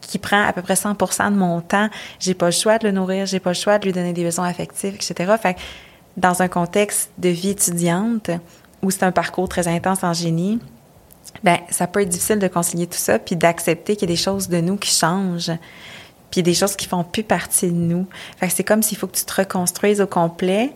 qui 0.00 0.18
prend 0.18 0.42
à 0.42 0.52
peu 0.52 0.62
près 0.62 0.74
100 0.74 0.94
de 0.94 1.36
mon 1.36 1.60
temps. 1.60 1.88
J'ai 2.18 2.34
pas 2.34 2.46
le 2.46 2.52
choix 2.52 2.78
de 2.78 2.86
le 2.86 2.92
nourrir, 2.92 3.26
j'ai 3.26 3.40
pas 3.40 3.50
le 3.50 3.54
choix 3.54 3.78
de 3.78 3.84
lui 3.84 3.92
donner 3.92 4.14
des 4.14 4.24
besoins 4.24 4.48
affectifs, 4.48 4.94
etc. 4.94 5.34
Fait 5.40 5.56
dans 6.16 6.42
un 6.42 6.48
contexte 6.48 7.10
de 7.18 7.28
vie 7.28 7.50
étudiante 7.50 8.30
où 8.82 8.90
c'est 8.90 9.02
un 9.02 9.12
parcours 9.12 9.48
très 9.48 9.68
intense 9.68 10.04
en 10.04 10.12
génie, 10.12 10.58
ben 11.44 11.58
ça 11.70 11.86
peut 11.86 12.02
être 12.02 12.08
difficile 12.08 12.38
de 12.38 12.48
concilier 12.48 12.86
tout 12.86 12.98
ça 12.98 13.18
puis 13.18 13.36
d'accepter 13.36 13.96
qu'il 13.96 14.08
y 14.08 14.12
a 14.12 14.14
des 14.14 14.20
choses 14.20 14.48
de 14.48 14.60
nous 14.60 14.76
qui 14.76 14.90
changent 14.90 15.52
puis 16.30 16.42
des 16.42 16.54
choses 16.54 16.76
qui 16.76 16.86
font 16.86 17.04
plus 17.04 17.22
partie 17.22 17.68
de 17.68 17.76
nous. 17.76 18.06
Fait 18.38 18.48
que 18.48 18.52
c'est 18.52 18.64
comme 18.64 18.82
s'il 18.82 18.98
faut 18.98 19.06
que 19.06 19.16
tu 19.16 19.24
te 19.24 19.34
reconstruises 19.34 20.00
au 20.00 20.06
complet 20.06 20.72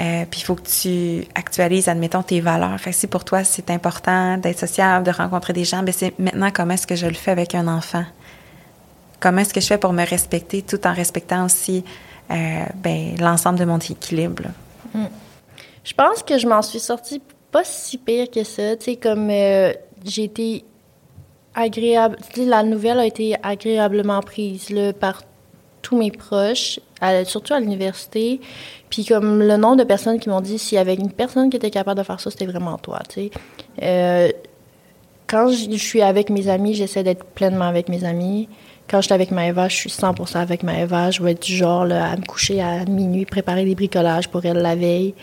euh, 0.00 0.24
puis 0.28 0.40
il 0.40 0.44
faut 0.44 0.56
que 0.56 0.68
tu 0.68 1.24
actualises, 1.36 1.88
admettons, 1.88 2.22
tes 2.22 2.40
valeurs. 2.40 2.78
Fait 2.80 2.90
que 2.90 2.96
si 2.96 3.06
pour 3.06 3.24
toi, 3.24 3.44
c'est 3.44 3.70
important 3.70 4.36
d'être 4.38 4.58
sociable, 4.58 5.06
de 5.06 5.12
rencontrer 5.12 5.52
des 5.52 5.64
gens, 5.64 5.82
ben 5.82 5.94
c'est 5.96 6.18
maintenant 6.18 6.50
comment 6.52 6.74
est-ce 6.74 6.86
que 6.86 6.96
je 6.96 7.06
le 7.06 7.14
fais 7.14 7.30
avec 7.30 7.54
un 7.54 7.68
enfant? 7.68 8.04
Comment 9.20 9.42
est-ce 9.42 9.54
que 9.54 9.60
je 9.60 9.66
fais 9.66 9.78
pour 9.78 9.92
me 9.92 10.04
respecter 10.04 10.62
tout 10.62 10.84
en 10.86 10.92
respectant 10.92 11.44
aussi 11.44 11.84
euh, 12.30 12.64
ben, 12.74 13.14
l'ensemble 13.20 13.58
de 13.58 13.64
mon 13.64 13.78
équilibre? 13.78 14.44
Mm. 14.94 15.04
Je 15.84 15.92
pense 15.92 16.22
que 16.22 16.38
je 16.38 16.48
m'en 16.48 16.62
suis 16.62 16.80
sortie 16.80 17.22
pas 17.54 17.62
si 17.62 17.98
pire 17.98 18.28
que 18.32 18.42
ça. 18.42 18.74
Tu 18.76 18.84
sais, 18.84 18.96
comme 18.96 19.28
euh, 19.30 19.72
j'ai 20.04 20.24
été 20.24 20.64
agréable... 21.54 22.16
La 22.36 22.64
nouvelle 22.64 22.98
a 22.98 23.06
été 23.06 23.36
agréablement 23.44 24.20
prise 24.22 24.74
par 24.98 25.22
tous 25.80 25.96
mes 25.96 26.10
proches, 26.10 26.80
surtout 27.24 27.54
à 27.54 27.60
l'université. 27.60 28.40
Puis 28.90 29.04
comme 29.04 29.38
le 29.38 29.56
nombre 29.56 29.76
de 29.76 29.84
personnes 29.84 30.18
qui 30.18 30.30
m'ont 30.30 30.40
dit 30.40 30.58
s'il 30.58 30.76
y 30.76 30.80
avait 30.80 30.96
une 30.96 31.12
personne 31.12 31.48
qui 31.48 31.56
était 31.56 31.70
capable 31.70 31.98
de 31.98 32.04
faire 32.04 32.18
ça, 32.18 32.28
c'était 32.28 32.46
vraiment 32.46 32.76
toi, 32.76 32.98
tu 33.08 33.14
sais. 33.14 33.30
Euh, 33.82 34.30
quand 35.28 35.48
je 35.50 35.76
suis 35.76 36.02
avec 36.02 36.30
mes 36.30 36.48
amis, 36.48 36.74
j'essaie 36.74 37.04
d'être 37.04 37.24
pleinement 37.24 37.66
avec 37.66 37.88
mes 37.88 38.02
amis. 38.02 38.48
Quand 38.90 39.00
je 39.00 39.06
suis 39.06 39.14
avec 39.14 39.30
Maëva, 39.30 39.68
je 39.68 39.76
suis 39.76 39.90
100% 39.90 40.38
avec 40.38 40.64
Maëva. 40.64 41.12
Je 41.12 41.22
vais 41.22 41.32
être 41.32 41.42
du 41.42 41.54
genre 41.54 41.82
à 41.82 42.16
me 42.16 42.26
coucher 42.26 42.60
à 42.60 42.84
minuit, 42.84 43.24
préparer 43.24 43.64
des 43.64 43.76
bricolages 43.76 44.28
pour 44.28 44.44
elle 44.44 44.58
la 44.58 44.74
veille. 44.74 45.14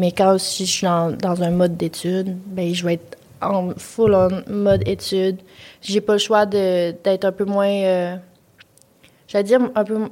Mais 0.00 0.12
quand 0.12 0.34
aussi 0.34 0.64
je 0.64 0.70
suis 0.70 0.86
dans 0.86 1.42
un 1.42 1.50
mode 1.50 1.76
d'étude, 1.76 2.34
ben 2.46 2.72
je 2.72 2.86
vais 2.86 2.94
être 2.94 3.18
en 3.42 3.74
full 3.76 4.14
on 4.14 4.50
mode 4.50 4.88
étude. 4.88 5.36
J'ai 5.82 6.00
pas 6.00 6.14
le 6.14 6.18
choix 6.18 6.46
d'être 6.46 7.26
un 7.26 7.32
peu 7.32 7.44
moins 7.44 7.68
euh, 7.68 8.16
j'allais 9.28 9.44
dire 9.44 9.60
un 9.74 9.84
peu 9.84 10.08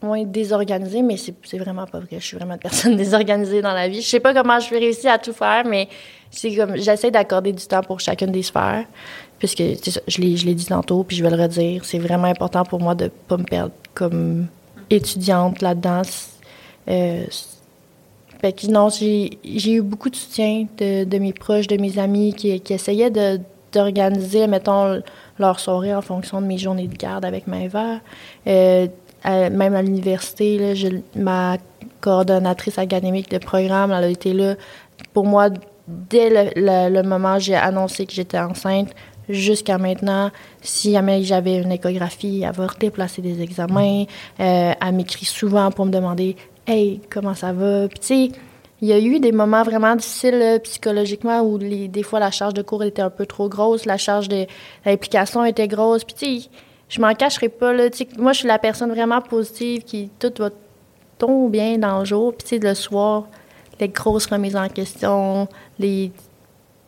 moins 0.00 0.24
désorganisée, 0.24 1.02
mais 1.02 1.16
c'est 1.18 1.58
vraiment 1.58 1.84
pas 1.84 1.98
vrai. 1.98 2.16
Je 2.18 2.24
suis 2.24 2.38
vraiment 2.38 2.54
une 2.54 2.60
personne 2.60 2.96
désorganisée 3.04 3.60
dans 3.60 3.74
la 3.74 3.88
vie. 3.88 4.00
Je 4.00 4.08
sais 4.08 4.20
pas 4.20 4.32
comment 4.32 4.58
je 4.58 4.70
vais 4.70 4.78
réussir 4.78 5.12
à 5.12 5.18
tout 5.18 5.34
faire, 5.34 5.66
mais 5.66 5.86
c'est 6.30 6.56
comme 6.56 6.74
j'essaie 6.76 7.10
d'accorder 7.10 7.52
du 7.52 7.66
temps 7.66 7.82
pour 7.82 8.00
chacune 8.00 8.32
des 8.32 8.42
sphères, 8.42 8.86
puisque 9.38 9.62
ça, 9.84 10.00
je 10.08 10.22
l'ai 10.22 10.54
dit 10.54 10.64
tantôt, 10.64 11.04
puis 11.04 11.14
je 11.14 11.22
vais 11.22 11.30
le 11.30 11.42
redire. 11.42 11.84
C'est 11.84 11.98
vraiment 11.98 12.28
important 12.28 12.64
pour 12.64 12.80
moi 12.80 12.94
de 12.94 13.08
pas 13.28 13.36
me 13.36 13.44
perdre 13.44 13.74
comme 13.92 14.46
étudiante 14.88 15.60
là-dedans. 15.60 16.00
Euh, 16.88 17.24
non, 18.68 18.88
j'ai 18.90 19.72
eu 19.72 19.82
beaucoup 19.82 20.10
de 20.10 20.16
soutien 20.16 20.66
de, 20.78 21.18
mes 21.18 21.32
proches, 21.32 21.66
de 21.66 21.76
mes 21.76 21.98
amis 21.98 22.34
qui, 22.34 22.50
essayaient 22.50 23.10
d'organiser, 23.72 24.46
mettons, 24.46 25.02
leur 25.38 25.60
soirée 25.60 25.94
en 25.94 26.02
fonction 26.02 26.40
de 26.40 26.46
mes 26.46 26.58
journées 26.58 26.88
de 26.88 26.96
garde 26.96 27.24
avec 27.24 27.46
Maëva. 27.46 28.00
Euh, 28.46 28.86
même 29.24 29.74
à 29.74 29.82
l'université, 29.82 30.74
ma 31.16 31.56
coordonnatrice 32.00 32.78
académique 32.78 33.30
de 33.30 33.38
programme, 33.38 33.90
elle 33.92 34.04
a 34.04 34.08
été 34.08 34.34
là 34.34 34.54
pour 35.14 35.24
moi 35.24 35.48
dès 35.88 36.52
le, 36.54 37.02
moment 37.02 37.36
où 37.36 37.40
j'ai 37.40 37.54
annoncé 37.54 38.04
que 38.06 38.12
j'étais 38.12 38.38
enceinte 38.38 38.90
jusqu'à 39.28 39.78
maintenant. 39.78 40.30
Si 40.60 40.92
jamais 40.92 41.22
j'avais 41.22 41.56
une 41.56 41.72
échographie, 41.72 42.42
elle 42.46 42.52
va 42.52 42.66
déplacer 42.78 43.22
des 43.22 43.40
examens. 43.40 44.04
Euh, 44.40 44.72
elle 44.78 44.94
m'écrit 44.94 45.24
souvent 45.24 45.70
pour 45.70 45.86
me 45.86 45.90
demander 45.90 46.36
Hey, 46.66 47.02
comment 47.10 47.34
ça 47.34 47.52
va? 47.52 47.88
Puis, 47.88 47.98
tu 47.98 48.06
sais, 48.06 48.30
il 48.80 48.88
y 48.88 48.92
a 48.94 48.98
eu 48.98 49.20
des 49.20 49.32
moments 49.32 49.62
vraiment 49.62 49.94
difficiles 49.96 50.40
euh, 50.40 50.58
psychologiquement 50.60 51.42
où 51.42 51.58
des 51.58 52.02
fois 52.02 52.20
la 52.20 52.30
charge 52.30 52.54
de 52.54 52.62
cours 52.62 52.82
était 52.84 53.02
un 53.02 53.10
peu 53.10 53.26
trop 53.26 53.50
grosse, 53.50 53.84
la 53.84 53.98
charge 53.98 54.28
de 54.28 54.46
l'implication 54.86 55.44
était 55.44 55.68
grosse. 55.68 56.04
Puis, 56.04 56.14
tu 56.14 56.40
sais, 56.40 56.48
je 56.88 57.00
m'en 57.02 57.14
cacherai 57.14 57.50
pas. 57.50 57.74
Là, 57.74 57.88
moi, 58.16 58.32
je 58.32 58.38
suis 58.38 58.48
la 58.48 58.58
personne 58.58 58.90
vraiment 58.90 59.20
positive 59.20 59.82
qui 59.82 60.10
tout 60.18 60.32
va 60.38 60.48
tomber 61.18 61.58
bien 61.58 61.78
dans 61.78 61.98
le 61.98 62.06
jour. 62.06 62.34
Puis, 62.34 62.44
tu 62.44 62.48
sais, 62.56 62.58
le 62.58 62.74
soir, 62.74 63.26
les 63.78 63.88
grosses 63.88 64.26
remises 64.26 64.56
en 64.56 64.68
question, 64.68 65.48
les. 65.78 66.12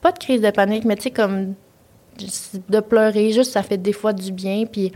Pas 0.01 0.13
de 0.13 0.19
crise 0.19 0.41
de 0.41 0.51
panique, 0.51 0.87
mais 0.87 0.97
tu 0.97 1.03
sais, 1.03 1.11
comme. 1.11 1.55
De 2.71 2.81
pleurer, 2.81 3.33
juste, 3.33 3.53
ça 3.53 3.63
fait 3.63 3.77
des 3.77 3.93
fois 3.93 4.15
du 4.15 4.33
bien. 4.33 4.65
Puis, 4.65 4.91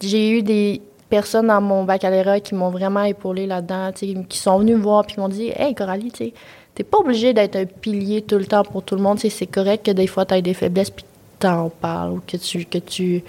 j'ai 0.00 0.30
eu 0.30 0.42
des 0.42 0.80
personnes 1.14 1.46
dans 1.46 1.60
mon 1.60 1.84
baccalauréat 1.84 2.40
qui 2.40 2.56
m'ont 2.56 2.70
vraiment 2.70 3.04
épaulé 3.04 3.46
là-dedans, 3.46 3.92
qui 3.92 4.36
sont 4.36 4.58
venues 4.58 4.74
me 4.74 4.82
voir 4.82 5.06
puis 5.06 5.14
m'ont 5.18 5.28
dit 5.28 5.52
Hey 5.54 5.72
Coralie, 5.72 6.10
tu 6.10 6.32
t'es 6.74 6.82
pas 6.82 6.98
obligé 6.98 7.32
d'être 7.32 7.54
un 7.54 7.66
pilier 7.66 8.22
tout 8.22 8.36
le 8.36 8.46
temps 8.46 8.64
pour 8.64 8.82
tout 8.82 8.96
le 8.96 9.00
monde. 9.00 9.20
C'est 9.20 9.46
correct 9.46 9.86
que 9.86 9.92
des 9.92 10.08
fois 10.08 10.26
tu 10.26 10.34
aies 10.34 10.42
des 10.42 10.54
faiblesses 10.54 10.90
puis 10.90 11.04
t'en 11.38 11.68
parles 11.68 12.14
ou 12.14 12.22
que 12.26 12.36
tu. 12.36 12.64
que 12.64 12.78
tu. 12.78 13.22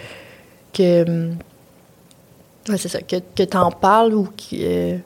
que. 0.73 1.07
Hum, 1.07 1.37
c'est 2.65 2.87
ça, 2.87 3.01
que, 3.01 3.17
que 3.35 3.43
t'en 3.43 3.69
parles 3.69 4.15
ou 4.15 4.23
que. 4.23 4.55
Euh, 4.55 4.97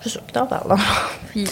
c'est 0.00 0.08
ça, 0.08 0.20
que 0.26 0.32
t'en 0.32 0.46
parles. 0.46 0.78
puis. 1.28 1.44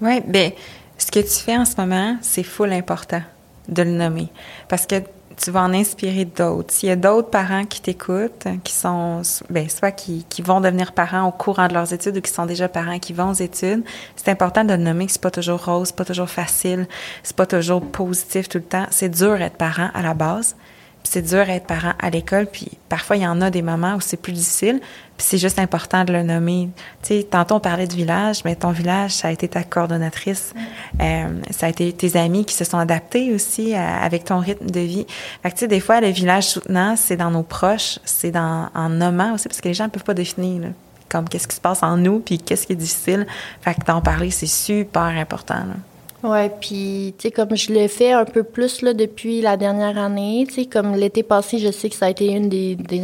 Oui, 0.00 0.22
bien, 0.26 0.50
ce 0.96 1.10
que 1.10 1.20
tu 1.20 1.44
fais 1.44 1.58
en 1.58 1.66
ce 1.66 1.76
moment, 1.76 2.16
c'est 2.22 2.42
full 2.42 2.72
important 2.72 3.22
de 3.68 3.82
le 3.82 3.90
nommer. 3.90 4.28
Parce 4.66 4.86
que 4.86 4.96
tu 5.36 5.50
vas 5.50 5.62
en 5.62 5.74
inspirer 5.74 6.24
d'autres. 6.24 6.72
S'il 6.72 6.88
y 6.88 6.92
a 6.92 6.96
d'autres 6.96 7.30
parents 7.30 7.64
qui 7.64 7.80
t'écoutent, 7.80 8.46
qui 8.64 8.72
sont, 8.72 9.22
ben, 9.50 9.68
soit 9.68 9.92
qui, 9.92 10.24
qui, 10.28 10.42
vont 10.42 10.60
devenir 10.60 10.92
parents 10.92 11.28
au 11.28 11.32
courant 11.32 11.68
de 11.68 11.74
leurs 11.74 11.92
études 11.92 12.16
ou 12.16 12.20
qui 12.20 12.30
sont 12.30 12.46
déjà 12.46 12.68
parents 12.68 12.98
qui 12.98 13.12
vont 13.12 13.30
aux 13.30 13.34
études, 13.34 13.84
c'est 14.16 14.30
important 14.30 14.64
de 14.64 14.76
nommer 14.76 15.06
que 15.06 15.12
c'est 15.12 15.20
pas 15.20 15.30
toujours 15.30 15.64
rose, 15.64 15.88
c'est 15.88 15.96
pas 15.96 16.04
toujours 16.04 16.30
facile, 16.30 16.88
c'est 17.22 17.36
pas 17.36 17.46
toujours 17.46 17.82
positif 17.82 18.48
tout 18.48 18.58
le 18.58 18.64
temps. 18.64 18.86
C'est 18.90 19.08
dur 19.08 19.40
être 19.40 19.56
parent 19.56 19.90
à 19.94 20.02
la 20.02 20.14
base 20.14 20.56
c'est 21.06 21.22
dur 21.22 21.48
être 21.48 21.66
parent 21.66 21.92
à 21.98 22.10
l'école, 22.10 22.46
puis 22.46 22.70
parfois 22.88 23.16
il 23.16 23.22
y 23.22 23.26
en 23.26 23.40
a 23.40 23.50
des 23.50 23.62
moments 23.62 23.94
où 23.94 24.00
c'est 24.00 24.16
plus 24.16 24.32
difficile, 24.32 24.80
puis 25.16 25.26
c'est 25.28 25.38
juste 25.38 25.58
important 25.58 26.04
de 26.04 26.12
le 26.12 26.22
nommer. 26.22 26.68
Tu 27.02 27.18
sais, 27.18 27.22
tantôt 27.22 27.56
on 27.56 27.60
parlait 27.60 27.86
du 27.86 27.96
village, 27.96 28.42
mais 28.44 28.56
ton 28.56 28.70
village, 28.70 29.12
ça 29.12 29.28
a 29.28 29.30
été 29.30 29.48
ta 29.48 29.62
coordonnatrice, 29.62 30.52
euh, 31.00 31.28
ça 31.50 31.66
a 31.66 31.68
été 31.68 31.92
tes 31.92 32.16
amis 32.18 32.44
qui 32.44 32.54
se 32.54 32.64
sont 32.64 32.78
adaptés 32.78 33.32
aussi 33.32 33.74
avec 33.74 34.24
ton 34.24 34.38
rythme 34.38 34.70
de 34.70 34.80
vie. 34.80 35.06
Fait 35.42 35.50
que 35.50 35.54
tu 35.54 35.60
sais, 35.60 35.68
des 35.68 35.80
fois 35.80 36.00
le 36.00 36.08
village 36.08 36.48
soutenant, 36.48 36.96
c'est 36.96 37.16
dans 37.16 37.30
nos 37.30 37.42
proches, 37.42 37.98
c'est 38.04 38.30
dans 38.30 38.68
en 38.74 38.88
nommant 38.88 39.34
aussi, 39.34 39.48
parce 39.48 39.60
que 39.60 39.68
les 39.68 39.74
gens 39.74 39.84
ne 39.84 39.90
peuvent 39.90 40.04
pas 40.04 40.14
définir. 40.14 40.70
comme 41.08 41.28
qu'est-ce 41.28 41.46
qui 41.46 41.54
se 41.54 41.60
passe 41.60 41.84
en 41.84 41.96
nous, 41.96 42.18
puis 42.18 42.38
qu'est-ce 42.38 42.66
qui 42.66 42.72
est 42.72 42.76
difficile. 42.76 43.26
Fait 43.60 43.74
que 43.74 43.84
d'en 43.86 44.00
parler, 44.00 44.32
c'est 44.32 44.46
super 44.46 45.04
important. 45.04 45.54
Là. 45.54 45.76
Ouais, 46.22 46.50
puis 46.60 47.14
tu 47.18 47.28
sais 47.28 47.30
comme 47.30 47.54
je 47.56 47.72
l'ai 47.72 47.88
fait 47.88 48.12
un 48.12 48.24
peu 48.24 48.42
plus 48.42 48.80
là 48.80 48.94
depuis 48.94 49.42
la 49.42 49.56
dernière 49.58 49.98
année, 49.98 50.46
tu 50.48 50.54
sais 50.54 50.66
comme 50.66 50.94
l'été 50.94 51.22
passé, 51.22 51.58
je 51.58 51.70
sais 51.70 51.90
que 51.90 51.94
ça 51.94 52.06
a 52.06 52.10
été 52.10 52.32
une 52.32 52.48
des 52.48 52.74
des, 52.74 53.02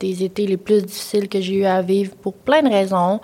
des 0.00 0.24
étés 0.24 0.46
les 0.46 0.56
plus 0.56 0.82
difficiles 0.82 1.28
que 1.28 1.40
j'ai 1.40 1.56
eu 1.56 1.64
à 1.66 1.82
vivre 1.82 2.14
pour 2.16 2.32
plein 2.32 2.62
de 2.62 2.70
raisons. 2.70 3.20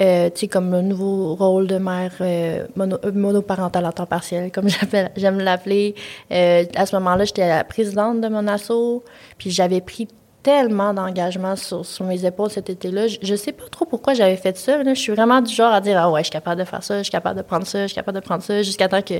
Euh, 0.00 0.28
tu 0.30 0.40
sais 0.40 0.48
comme 0.48 0.72
le 0.72 0.82
nouveau 0.82 1.34
rôle 1.36 1.66
de 1.66 1.78
mère 1.78 2.12
euh, 2.20 2.66
euh, 2.78 3.12
monoparentale 3.12 3.86
à 3.86 3.92
temps 3.92 4.06
partiel, 4.06 4.50
comme 4.50 4.66
j'aime 5.16 5.38
l'appeler. 5.38 5.94
À 6.30 6.86
ce 6.86 6.96
moment-là, 6.96 7.24
j'étais 7.24 7.48
la 7.48 7.64
présidente 7.64 8.20
de 8.20 8.28
mon 8.28 8.46
asso, 8.48 9.04
puis 9.38 9.50
j'avais 9.50 9.80
pris 9.80 10.08
tellement 10.44 10.92
d'engagement 10.92 11.56
sur, 11.56 11.82
mes 12.04 12.24
épaules 12.24 12.50
cet 12.50 12.70
été-là. 12.70 13.08
Je, 13.08 13.16
je, 13.22 13.34
sais 13.34 13.50
pas 13.50 13.64
trop 13.70 13.86
pourquoi 13.86 14.12
j'avais 14.12 14.36
fait 14.36 14.56
ça. 14.56 14.84
Je 14.84 14.94
suis 14.94 15.12
vraiment 15.12 15.40
du 15.40 15.52
genre 15.52 15.72
à 15.72 15.80
dire 15.80 15.98
Ah 15.98 16.10
ouais, 16.10 16.20
je 16.20 16.26
suis 16.26 16.32
capable 16.32 16.60
de 16.60 16.66
faire 16.66 16.84
ça, 16.84 16.98
je 16.98 17.04
suis 17.04 17.10
capable 17.10 17.38
de 17.38 17.42
prendre 17.42 17.66
ça, 17.66 17.82
je 17.82 17.86
suis 17.88 17.94
capable 17.96 18.20
de 18.20 18.24
prendre 18.24 18.42
ça, 18.42 18.62
jusqu'à 18.62 18.88
temps 18.88 19.02
que 19.02 19.14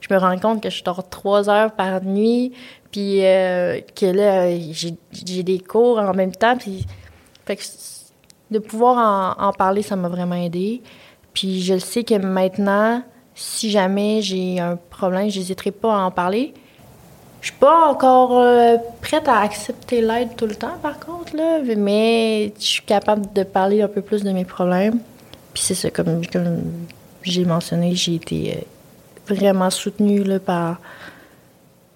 je 0.00 0.14
me 0.14 0.20
rende 0.20 0.40
compte 0.40 0.62
que 0.62 0.70
je 0.70 0.84
dors 0.84 1.08
trois 1.08 1.48
heures 1.48 1.72
par 1.72 2.04
nuit, 2.04 2.52
puis 2.92 3.24
euh, 3.24 3.80
que 3.98 4.06
là, 4.06 4.50
j'ai 4.52 5.42
des 5.42 5.58
cours 5.58 5.98
en 5.98 6.12
même 6.12 6.32
temps. 6.32 6.56
Puis, 6.56 6.86
fait 7.46 7.56
que 7.56 7.62
de 8.50 8.58
pouvoir 8.58 9.36
en, 9.38 9.52
parler, 9.52 9.82
ça 9.82 9.96
m'a 9.96 10.08
vraiment 10.08 10.36
aidé. 10.36 10.82
Puis 11.32 11.62
je 11.62 11.78
sais 11.78 12.04
que 12.04 12.14
maintenant, 12.14 13.02
si 13.34 13.70
jamais 13.70 14.22
j'ai 14.22 14.60
un 14.60 14.76
problème, 14.76 15.30
j'hésiterai 15.30 15.70
pas 15.70 15.94
à 15.94 15.98
en 16.04 16.10
parler. 16.10 16.54
Je 17.46 17.52
suis 17.52 17.60
pas 17.60 17.88
encore 17.88 18.40
euh, 18.40 18.76
prête 19.00 19.28
à 19.28 19.38
accepter 19.38 20.00
l'aide 20.00 20.34
tout 20.36 20.48
le 20.48 20.56
temps, 20.56 20.78
par 20.82 20.98
contre, 20.98 21.36
là, 21.36 21.60
mais 21.76 22.52
je 22.58 22.64
suis 22.64 22.82
capable 22.82 23.32
de 23.32 23.44
parler 23.44 23.82
un 23.82 23.86
peu 23.86 24.02
plus 24.02 24.24
de 24.24 24.32
mes 24.32 24.44
problèmes. 24.44 24.98
Puis 25.54 25.62
c'est 25.62 25.76
ça, 25.76 25.88
comme, 25.90 26.22
j'ai 27.22 27.44
mentionné, 27.44 27.94
j'ai 27.94 28.16
été 28.16 28.52
euh, 28.56 29.32
vraiment 29.32 29.70
soutenue 29.70 30.24
là, 30.24 30.40
par... 30.40 30.80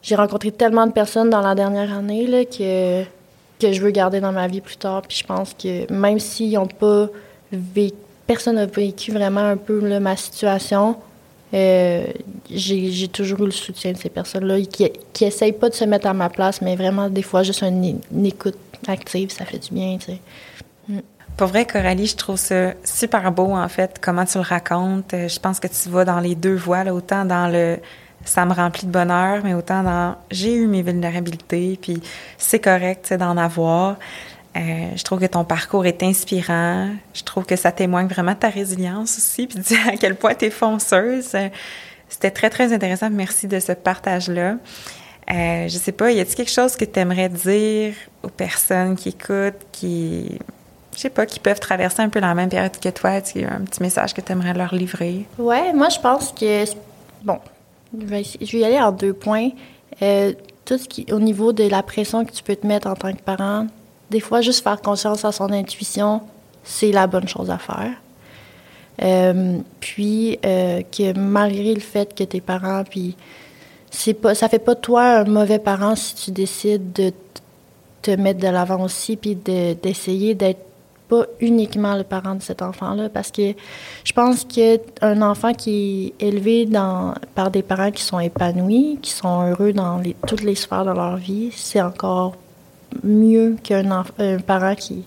J'ai 0.03 0.15
rencontré 0.15 0.53
tellement 0.53 0.87
de 0.87 0.93
personnes 0.93 1.31
dans 1.31 1.41
la 1.41 1.57
dernière 1.57 1.93
année 1.95 2.29
là, 2.29 2.45
que, 2.45 3.03
que 3.59 3.73
je 3.73 3.81
veux 3.81 3.91
garder 3.91 4.21
dans 4.21 4.31
ma 4.31 4.47
vie 4.47 4.61
plus 4.61 4.77
tard. 4.77 5.03
Puis 5.03 5.19
je 5.19 5.27
pense 5.27 5.53
que 5.55 5.93
même 5.93 6.21
s'ils 6.21 6.53
n'ont 6.53 6.69
pas 6.69 7.09
vécu... 7.51 7.97
Personne 8.29 8.55
n'a 8.55 8.67
vécu 8.67 9.11
vraiment 9.11 9.41
un 9.41 9.57
peu 9.57 9.99
ma 9.99 10.15
situation, 10.15 10.95
euh, 11.53 12.07
j'ai 12.51 13.09
toujours 13.09 13.41
eu 13.41 13.47
le 13.47 13.51
soutien 13.51 13.93
de 13.93 13.97
ces 13.97 14.09
personnes-là 14.09 14.61
qui, 14.63 14.91
qui 15.13 15.25
essayent 15.25 15.53
pas 15.53 15.69
de 15.69 15.75
se 15.75 15.85
mettre 15.85 16.07
à 16.07 16.15
ma 16.15 16.29
place, 16.29 16.63
mais 16.63 16.77
vraiment, 16.77 17.09
des 17.09 17.23
fois, 17.23 17.43
juste 17.43 17.63
une, 17.63 18.01
une 18.13 18.27
écoute 18.27 18.59
active, 18.87 19.31
ça 19.31 19.45
fait 19.45 19.59
du 19.59 19.75
bien, 19.75 19.99
tu 19.99 20.07
sais. 20.07 20.21
Mm. 20.89 21.01
Pour 21.37 21.49
vrai, 21.49 21.65
Coralie, 21.65 22.07
je 22.07 22.17
trouve 22.17 22.37
ça 22.37 22.75
super 22.85 23.33
beau, 23.33 23.53
en 23.53 23.69
fait, 23.69 23.99
comment 24.01 24.25
tu 24.25 24.39
le 24.39 24.45
racontes. 24.45 25.15
Euh, 25.15 25.29
je 25.29 25.39
pense 25.41 25.59
que 25.59 25.69
tu 25.69 25.89
vas 25.89 26.05
dans 26.05 26.21
les 26.21 26.35
deux 26.35 26.57
voies, 26.57 26.85
autant 26.93 27.25
dans 27.25 27.49
le 27.49 27.79
ça 28.25 28.45
me 28.45 28.53
remplit 28.53 28.87
de 28.87 28.93
bonheur, 28.93 29.41
mais 29.45 29.55
autant 29.55 29.83
dans 29.83 30.15
j'ai 30.31 30.55
eu 30.55 30.67
mes 30.67 30.83
vulnérabilités, 30.83 31.79
puis 31.81 32.03
c'est 32.37 32.59
correct 32.59 33.15
d'en 33.15 33.37
avoir. 33.37 33.97
Euh, 34.57 34.97
je 34.97 35.05
trouve 35.05 35.21
que 35.21 35.27
ton 35.27 35.45
parcours 35.45 35.87
est 35.87 36.03
inspirant. 36.03 36.91
Je 37.15 37.23
trouve 37.23 37.45
que 37.45 37.57
ça 37.57 37.71
témoigne 37.71 38.09
vraiment 38.09 38.33
de 38.33 38.39
ta 38.39 38.49
résilience 38.49 39.17
aussi, 39.17 39.47
puis 39.47 39.61
à 39.89 39.97
quel 39.97 40.17
point 40.17 40.35
tu 40.35 40.47
es 40.47 40.51
fonceuse. 40.51 41.37
C'était 42.09 42.31
très, 42.31 42.51
très 42.51 42.73
intéressant. 42.73 43.09
Merci 43.11 43.47
de 43.47 43.61
ce 43.61 43.73
partage-là. 43.73 44.57
Euh, 45.31 45.69
je 45.69 45.79
sais 45.79 45.93
pas, 45.93 46.11
y 46.11 46.19
a-t-il 46.19 46.35
quelque 46.35 46.51
chose 46.51 46.75
que 46.75 46.85
tu 46.85 46.99
aimerais 46.99 47.29
dire 47.29 47.95
aux 48.25 48.29
personnes 48.29 48.97
qui 48.97 49.11
écoutent, 49.11 49.65
qui, 49.71 50.39
je 50.97 51.01
sais 51.01 51.11
pas, 51.11 51.25
qui 51.25 51.39
peuvent 51.39 51.61
traverser 51.61 52.03
un 52.03 52.09
peu 52.09 52.19
la 52.19 52.35
même 52.35 52.49
période 52.49 52.77
que 52.77 52.89
toi? 52.89 53.11
A 53.11 53.17
un 53.17 53.21
petit 53.21 53.81
message 53.81 54.13
que 54.13 54.21
tu 54.21 54.33
aimerais 54.33 54.55
leur 54.55 54.75
livrer? 54.75 55.27
Ouais, 55.39 55.73
moi, 55.73 55.89
je 55.89 56.01
pense 56.01 56.33
que, 56.33 56.65
bon, 57.23 57.39
je 57.97 58.07
vais, 58.07 58.25
je 58.25 58.53
vais 58.53 58.59
y 58.59 58.65
aller 58.65 58.81
en 58.81 58.91
deux 58.91 59.13
points. 59.13 59.51
Euh, 60.03 60.33
tout 60.65 60.79
ce 60.79 60.89
qui, 60.89 61.07
au 61.13 61.21
niveau 61.21 61.53
de 61.53 61.65
la 61.69 61.85
pression 61.85 62.25
que 62.25 62.33
tu 62.33 62.43
peux 62.43 62.57
te 62.57 62.67
mettre 62.67 62.89
en 62.89 62.95
tant 62.95 63.13
que 63.13 63.23
parent, 63.23 63.67
des 64.11 64.21
fois, 64.21 64.41
juste 64.41 64.63
faire 64.63 64.81
confiance 64.81 65.25
à 65.25 65.33
son 65.33 65.53
intuition, 65.53 66.23
c'est 66.65 66.93
la 66.93 67.07
bonne 67.07 67.29
chose 67.29 67.51
à 67.51 67.59
faire. 67.59 67.93
Euh, 69.03 69.59
puis 69.81 70.39
euh, 70.45 70.83
que 70.83 71.17
malgré 71.19 71.73
le 71.75 71.81
fait 71.81 72.15
que 72.15 72.25
tes 72.25 72.41
parents, 72.41 72.85
puis 72.89 73.17
c'est 73.91 74.15
pas, 74.15 74.35
ça 74.35 74.49
fait 74.49 74.59
pas 74.59 74.75
toi 74.75 75.21
un 75.21 75.25
mauvais 75.25 75.59
parent 75.59 75.97
si 75.97 76.15
tu 76.15 76.31
décides 76.33 76.93
de 76.93 77.13
te 78.03 78.11
mettre 78.11 78.41
de 78.41 78.49
l'avant 78.49 78.83
aussi, 78.83 79.17
puis 79.17 79.35
d'essayer 79.35 80.35
d'être 80.35 80.61
pas 81.09 81.25
uniquement 81.41 81.97
le 81.97 82.05
parent 82.05 82.35
de 82.35 82.43
cet 82.43 82.63
enfant-là, 82.63 83.09
parce 83.09 83.31
que 83.31 83.53
je 84.05 84.13
pense 84.13 84.45
qu'un 84.45 85.23
enfant 85.23 85.53
qui 85.53 86.15
est 86.19 86.25
élevé 86.25 86.67
dans, 86.67 87.15
par 87.35 87.51
des 87.51 87.63
parents 87.63 87.91
qui 87.91 88.03
sont 88.03 88.21
épanouis, 88.21 88.99
qui 89.03 89.11
sont 89.11 89.49
heureux 89.51 89.73
dans 89.73 89.99
les, 89.99 90.15
toutes 90.27 90.43
les 90.43 90.55
sphères 90.55 90.85
de 90.85 90.93
leur 90.93 91.17
vie, 91.17 91.51
c'est 91.55 91.83
encore 91.83 92.37
mieux 93.03 93.57
qu'un 93.63 94.05
un 94.19 94.39
parent 94.39 94.75
qui 94.75 95.05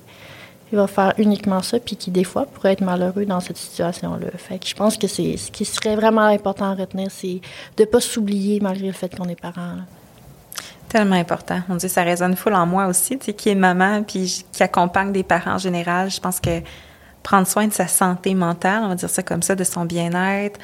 va 0.71 0.87
faire 0.87 1.13
uniquement 1.17 1.61
ça, 1.61 1.79
puis 1.79 1.95
qui, 1.95 2.09
des 2.09 2.23
fois, 2.23 2.45
pourrait 2.45 2.73
être 2.73 2.81
malheureux 2.81 3.25
dans 3.25 3.39
cette 3.39 3.57
situation-là. 3.57 4.27
Fait 4.37 4.57
que 4.57 4.67
je 4.67 4.73
pense 4.73 4.97
que 4.97 5.07
c'est 5.07 5.37
ce 5.37 5.51
qui 5.51 5.65
serait 5.65 5.95
vraiment 5.95 6.25
important 6.25 6.65
à 6.65 6.73
retenir, 6.73 7.09
c'est 7.11 7.41
de 7.77 7.83
ne 7.83 7.85
pas 7.85 7.99
s'oublier 7.99 8.59
malgré 8.59 8.87
le 8.87 8.93
fait 8.93 9.15
qu'on 9.15 9.29
est 9.29 9.39
parent. 9.39 9.77
Tellement 10.89 11.15
important. 11.15 11.61
On 11.69 11.75
dit 11.75 11.89
ça 11.89 12.03
résonne 12.03 12.35
full 12.35 12.53
en 12.53 12.65
moi 12.65 12.87
aussi, 12.87 13.17
tu 13.17 13.25
sais, 13.25 13.33
qui 13.33 13.49
est 13.49 13.55
maman, 13.55 14.03
puis 14.03 14.45
qui 14.51 14.63
accompagne 14.63 15.11
des 15.11 15.23
parents 15.23 15.53
en 15.53 15.57
général. 15.57 16.09
Je 16.09 16.19
pense 16.19 16.39
que 16.39 16.61
prendre 17.21 17.47
soin 17.47 17.67
de 17.67 17.73
sa 17.73 17.87
santé 17.87 18.33
mentale, 18.33 18.81
on 18.83 18.89
va 18.89 18.95
dire 18.95 19.09
ça 19.09 19.23
comme 19.23 19.41
ça, 19.41 19.55
de 19.55 19.63
son 19.63 19.85
bien-être, 19.85 20.59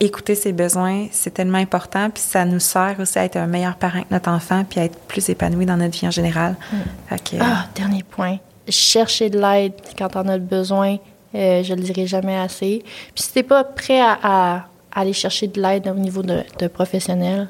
écouter 0.00 0.34
ses 0.34 0.52
besoins, 0.52 1.06
c'est 1.12 1.32
tellement 1.32 1.58
important, 1.58 2.10
puis 2.10 2.22
ça 2.22 2.44
nous 2.44 2.60
sert 2.60 2.96
aussi 2.98 3.18
à 3.18 3.24
être 3.24 3.36
un 3.36 3.46
meilleur 3.46 3.76
parent 3.76 4.02
que 4.02 4.12
notre 4.12 4.30
enfant, 4.30 4.64
puis 4.68 4.80
à 4.80 4.84
être 4.84 4.98
plus 5.06 5.28
épanoui 5.28 5.66
dans 5.66 5.76
notre 5.76 5.98
vie 5.98 6.06
en 6.06 6.10
général. 6.10 6.56
Mm. 6.72 7.16
Que, 7.16 7.36
ah, 7.40 7.66
dernier 7.74 8.02
point. 8.02 8.38
Chercher 8.68 9.30
de 9.30 9.38
l'aide 9.38 9.74
quand 9.96 10.16
on 10.16 10.28
a 10.28 10.38
besoin, 10.38 10.98
euh, 11.34 11.62
je 11.62 11.74
le 11.74 11.82
dirai 11.82 12.06
jamais 12.06 12.36
assez. 12.36 12.82
Puis 13.14 13.24
si 13.24 13.32
t'es 13.32 13.42
pas 13.42 13.64
prêt 13.64 14.00
à, 14.00 14.18
à, 14.22 14.66
aller 14.92 15.12
chercher 15.12 15.46
de 15.48 15.60
l'aide 15.60 15.88
au 15.88 15.94
niveau 15.94 16.22
de, 16.22 16.42
de 16.58 16.66
professionnel, 16.66 17.48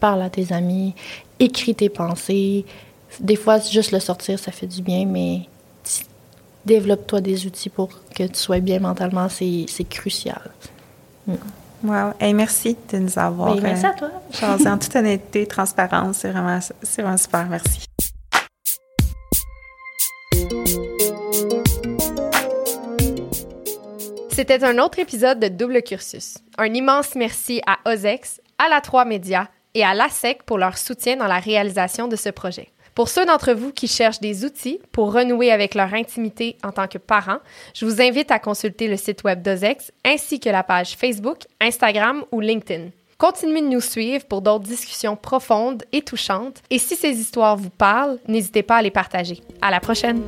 parle 0.00 0.22
à 0.22 0.30
tes 0.30 0.52
amis, 0.52 0.94
écris 1.38 1.74
tes 1.74 1.88
pensées. 1.88 2.64
Des 3.20 3.36
fois, 3.36 3.58
juste 3.58 3.92
le 3.92 4.00
sortir, 4.00 4.38
ça 4.38 4.52
fait 4.52 4.66
du 4.66 4.82
bien, 4.82 5.06
mais 5.06 5.42
développe-toi 6.64 7.20
des 7.20 7.46
outils 7.46 7.70
pour 7.70 7.88
que 8.14 8.24
tu 8.24 8.36
sois 8.38 8.60
bien 8.60 8.78
mentalement, 8.80 9.28
c'est 9.28 9.88
crucial. 9.88 10.50
Mm. 11.26 11.34
Wow. 11.82 12.12
Hey, 12.18 12.34
merci 12.34 12.76
de 12.92 12.98
nous 12.98 13.18
avoir. 13.18 13.54
Mais 13.54 13.60
merci 13.60 13.86
à 13.86 13.92
toi. 13.92 14.10
Euh, 14.42 14.66
en 14.66 14.78
toute 14.78 14.94
honnêteté, 14.94 15.46
transparence. 15.46 16.18
C'est 16.18 16.30
vraiment, 16.30 16.58
c'est 16.82 17.02
vraiment 17.02 17.16
super. 17.16 17.46
Merci. 17.46 17.86
C'était 24.30 24.62
un 24.62 24.78
autre 24.78 24.98
épisode 24.98 25.40
de 25.40 25.48
Double 25.48 25.82
Cursus. 25.82 26.38
Un 26.58 26.72
immense 26.72 27.14
merci 27.16 27.60
à 27.66 27.78
OZEX, 27.90 28.40
à 28.58 28.68
la 28.68 28.80
3 28.80 29.04
Médias 29.04 29.46
et 29.74 29.82
à 29.82 29.94
l'ASEC 29.94 30.42
pour 30.44 30.58
leur 30.58 30.78
soutien 30.78 31.16
dans 31.16 31.26
la 31.26 31.38
réalisation 31.38 32.06
de 32.06 32.16
ce 32.16 32.28
projet. 32.28 32.68
Pour 32.98 33.08
ceux 33.08 33.24
d'entre 33.24 33.52
vous 33.52 33.70
qui 33.70 33.86
cherchent 33.86 34.18
des 34.18 34.44
outils 34.44 34.80
pour 34.90 35.12
renouer 35.12 35.52
avec 35.52 35.76
leur 35.76 35.94
intimité 35.94 36.56
en 36.64 36.72
tant 36.72 36.88
que 36.88 36.98
parents, 36.98 37.38
je 37.72 37.86
vous 37.86 38.02
invite 38.02 38.32
à 38.32 38.40
consulter 38.40 38.88
le 38.88 38.96
site 38.96 39.22
web 39.22 39.40
d'Ozex 39.40 39.92
ainsi 40.04 40.40
que 40.40 40.50
la 40.50 40.64
page 40.64 40.96
Facebook, 40.96 41.42
Instagram 41.60 42.24
ou 42.32 42.40
LinkedIn. 42.40 42.88
Continuez 43.16 43.60
de 43.60 43.68
nous 43.68 43.80
suivre 43.80 44.24
pour 44.24 44.42
d'autres 44.42 44.64
discussions 44.64 45.14
profondes 45.14 45.84
et 45.92 46.02
touchantes. 46.02 46.60
Et 46.70 46.80
si 46.80 46.96
ces 46.96 47.12
histoires 47.20 47.56
vous 47.56 47.70
parlent, 47.70 48.18
n'hésitez 48.26 48.64
pas 48.64 48.78
à 48.78 48.82
les 48.82 48.90
partager. 48.90 49.44
À 49.62 49.70
la 49.70 49.78
prochaine! 49.78 50.20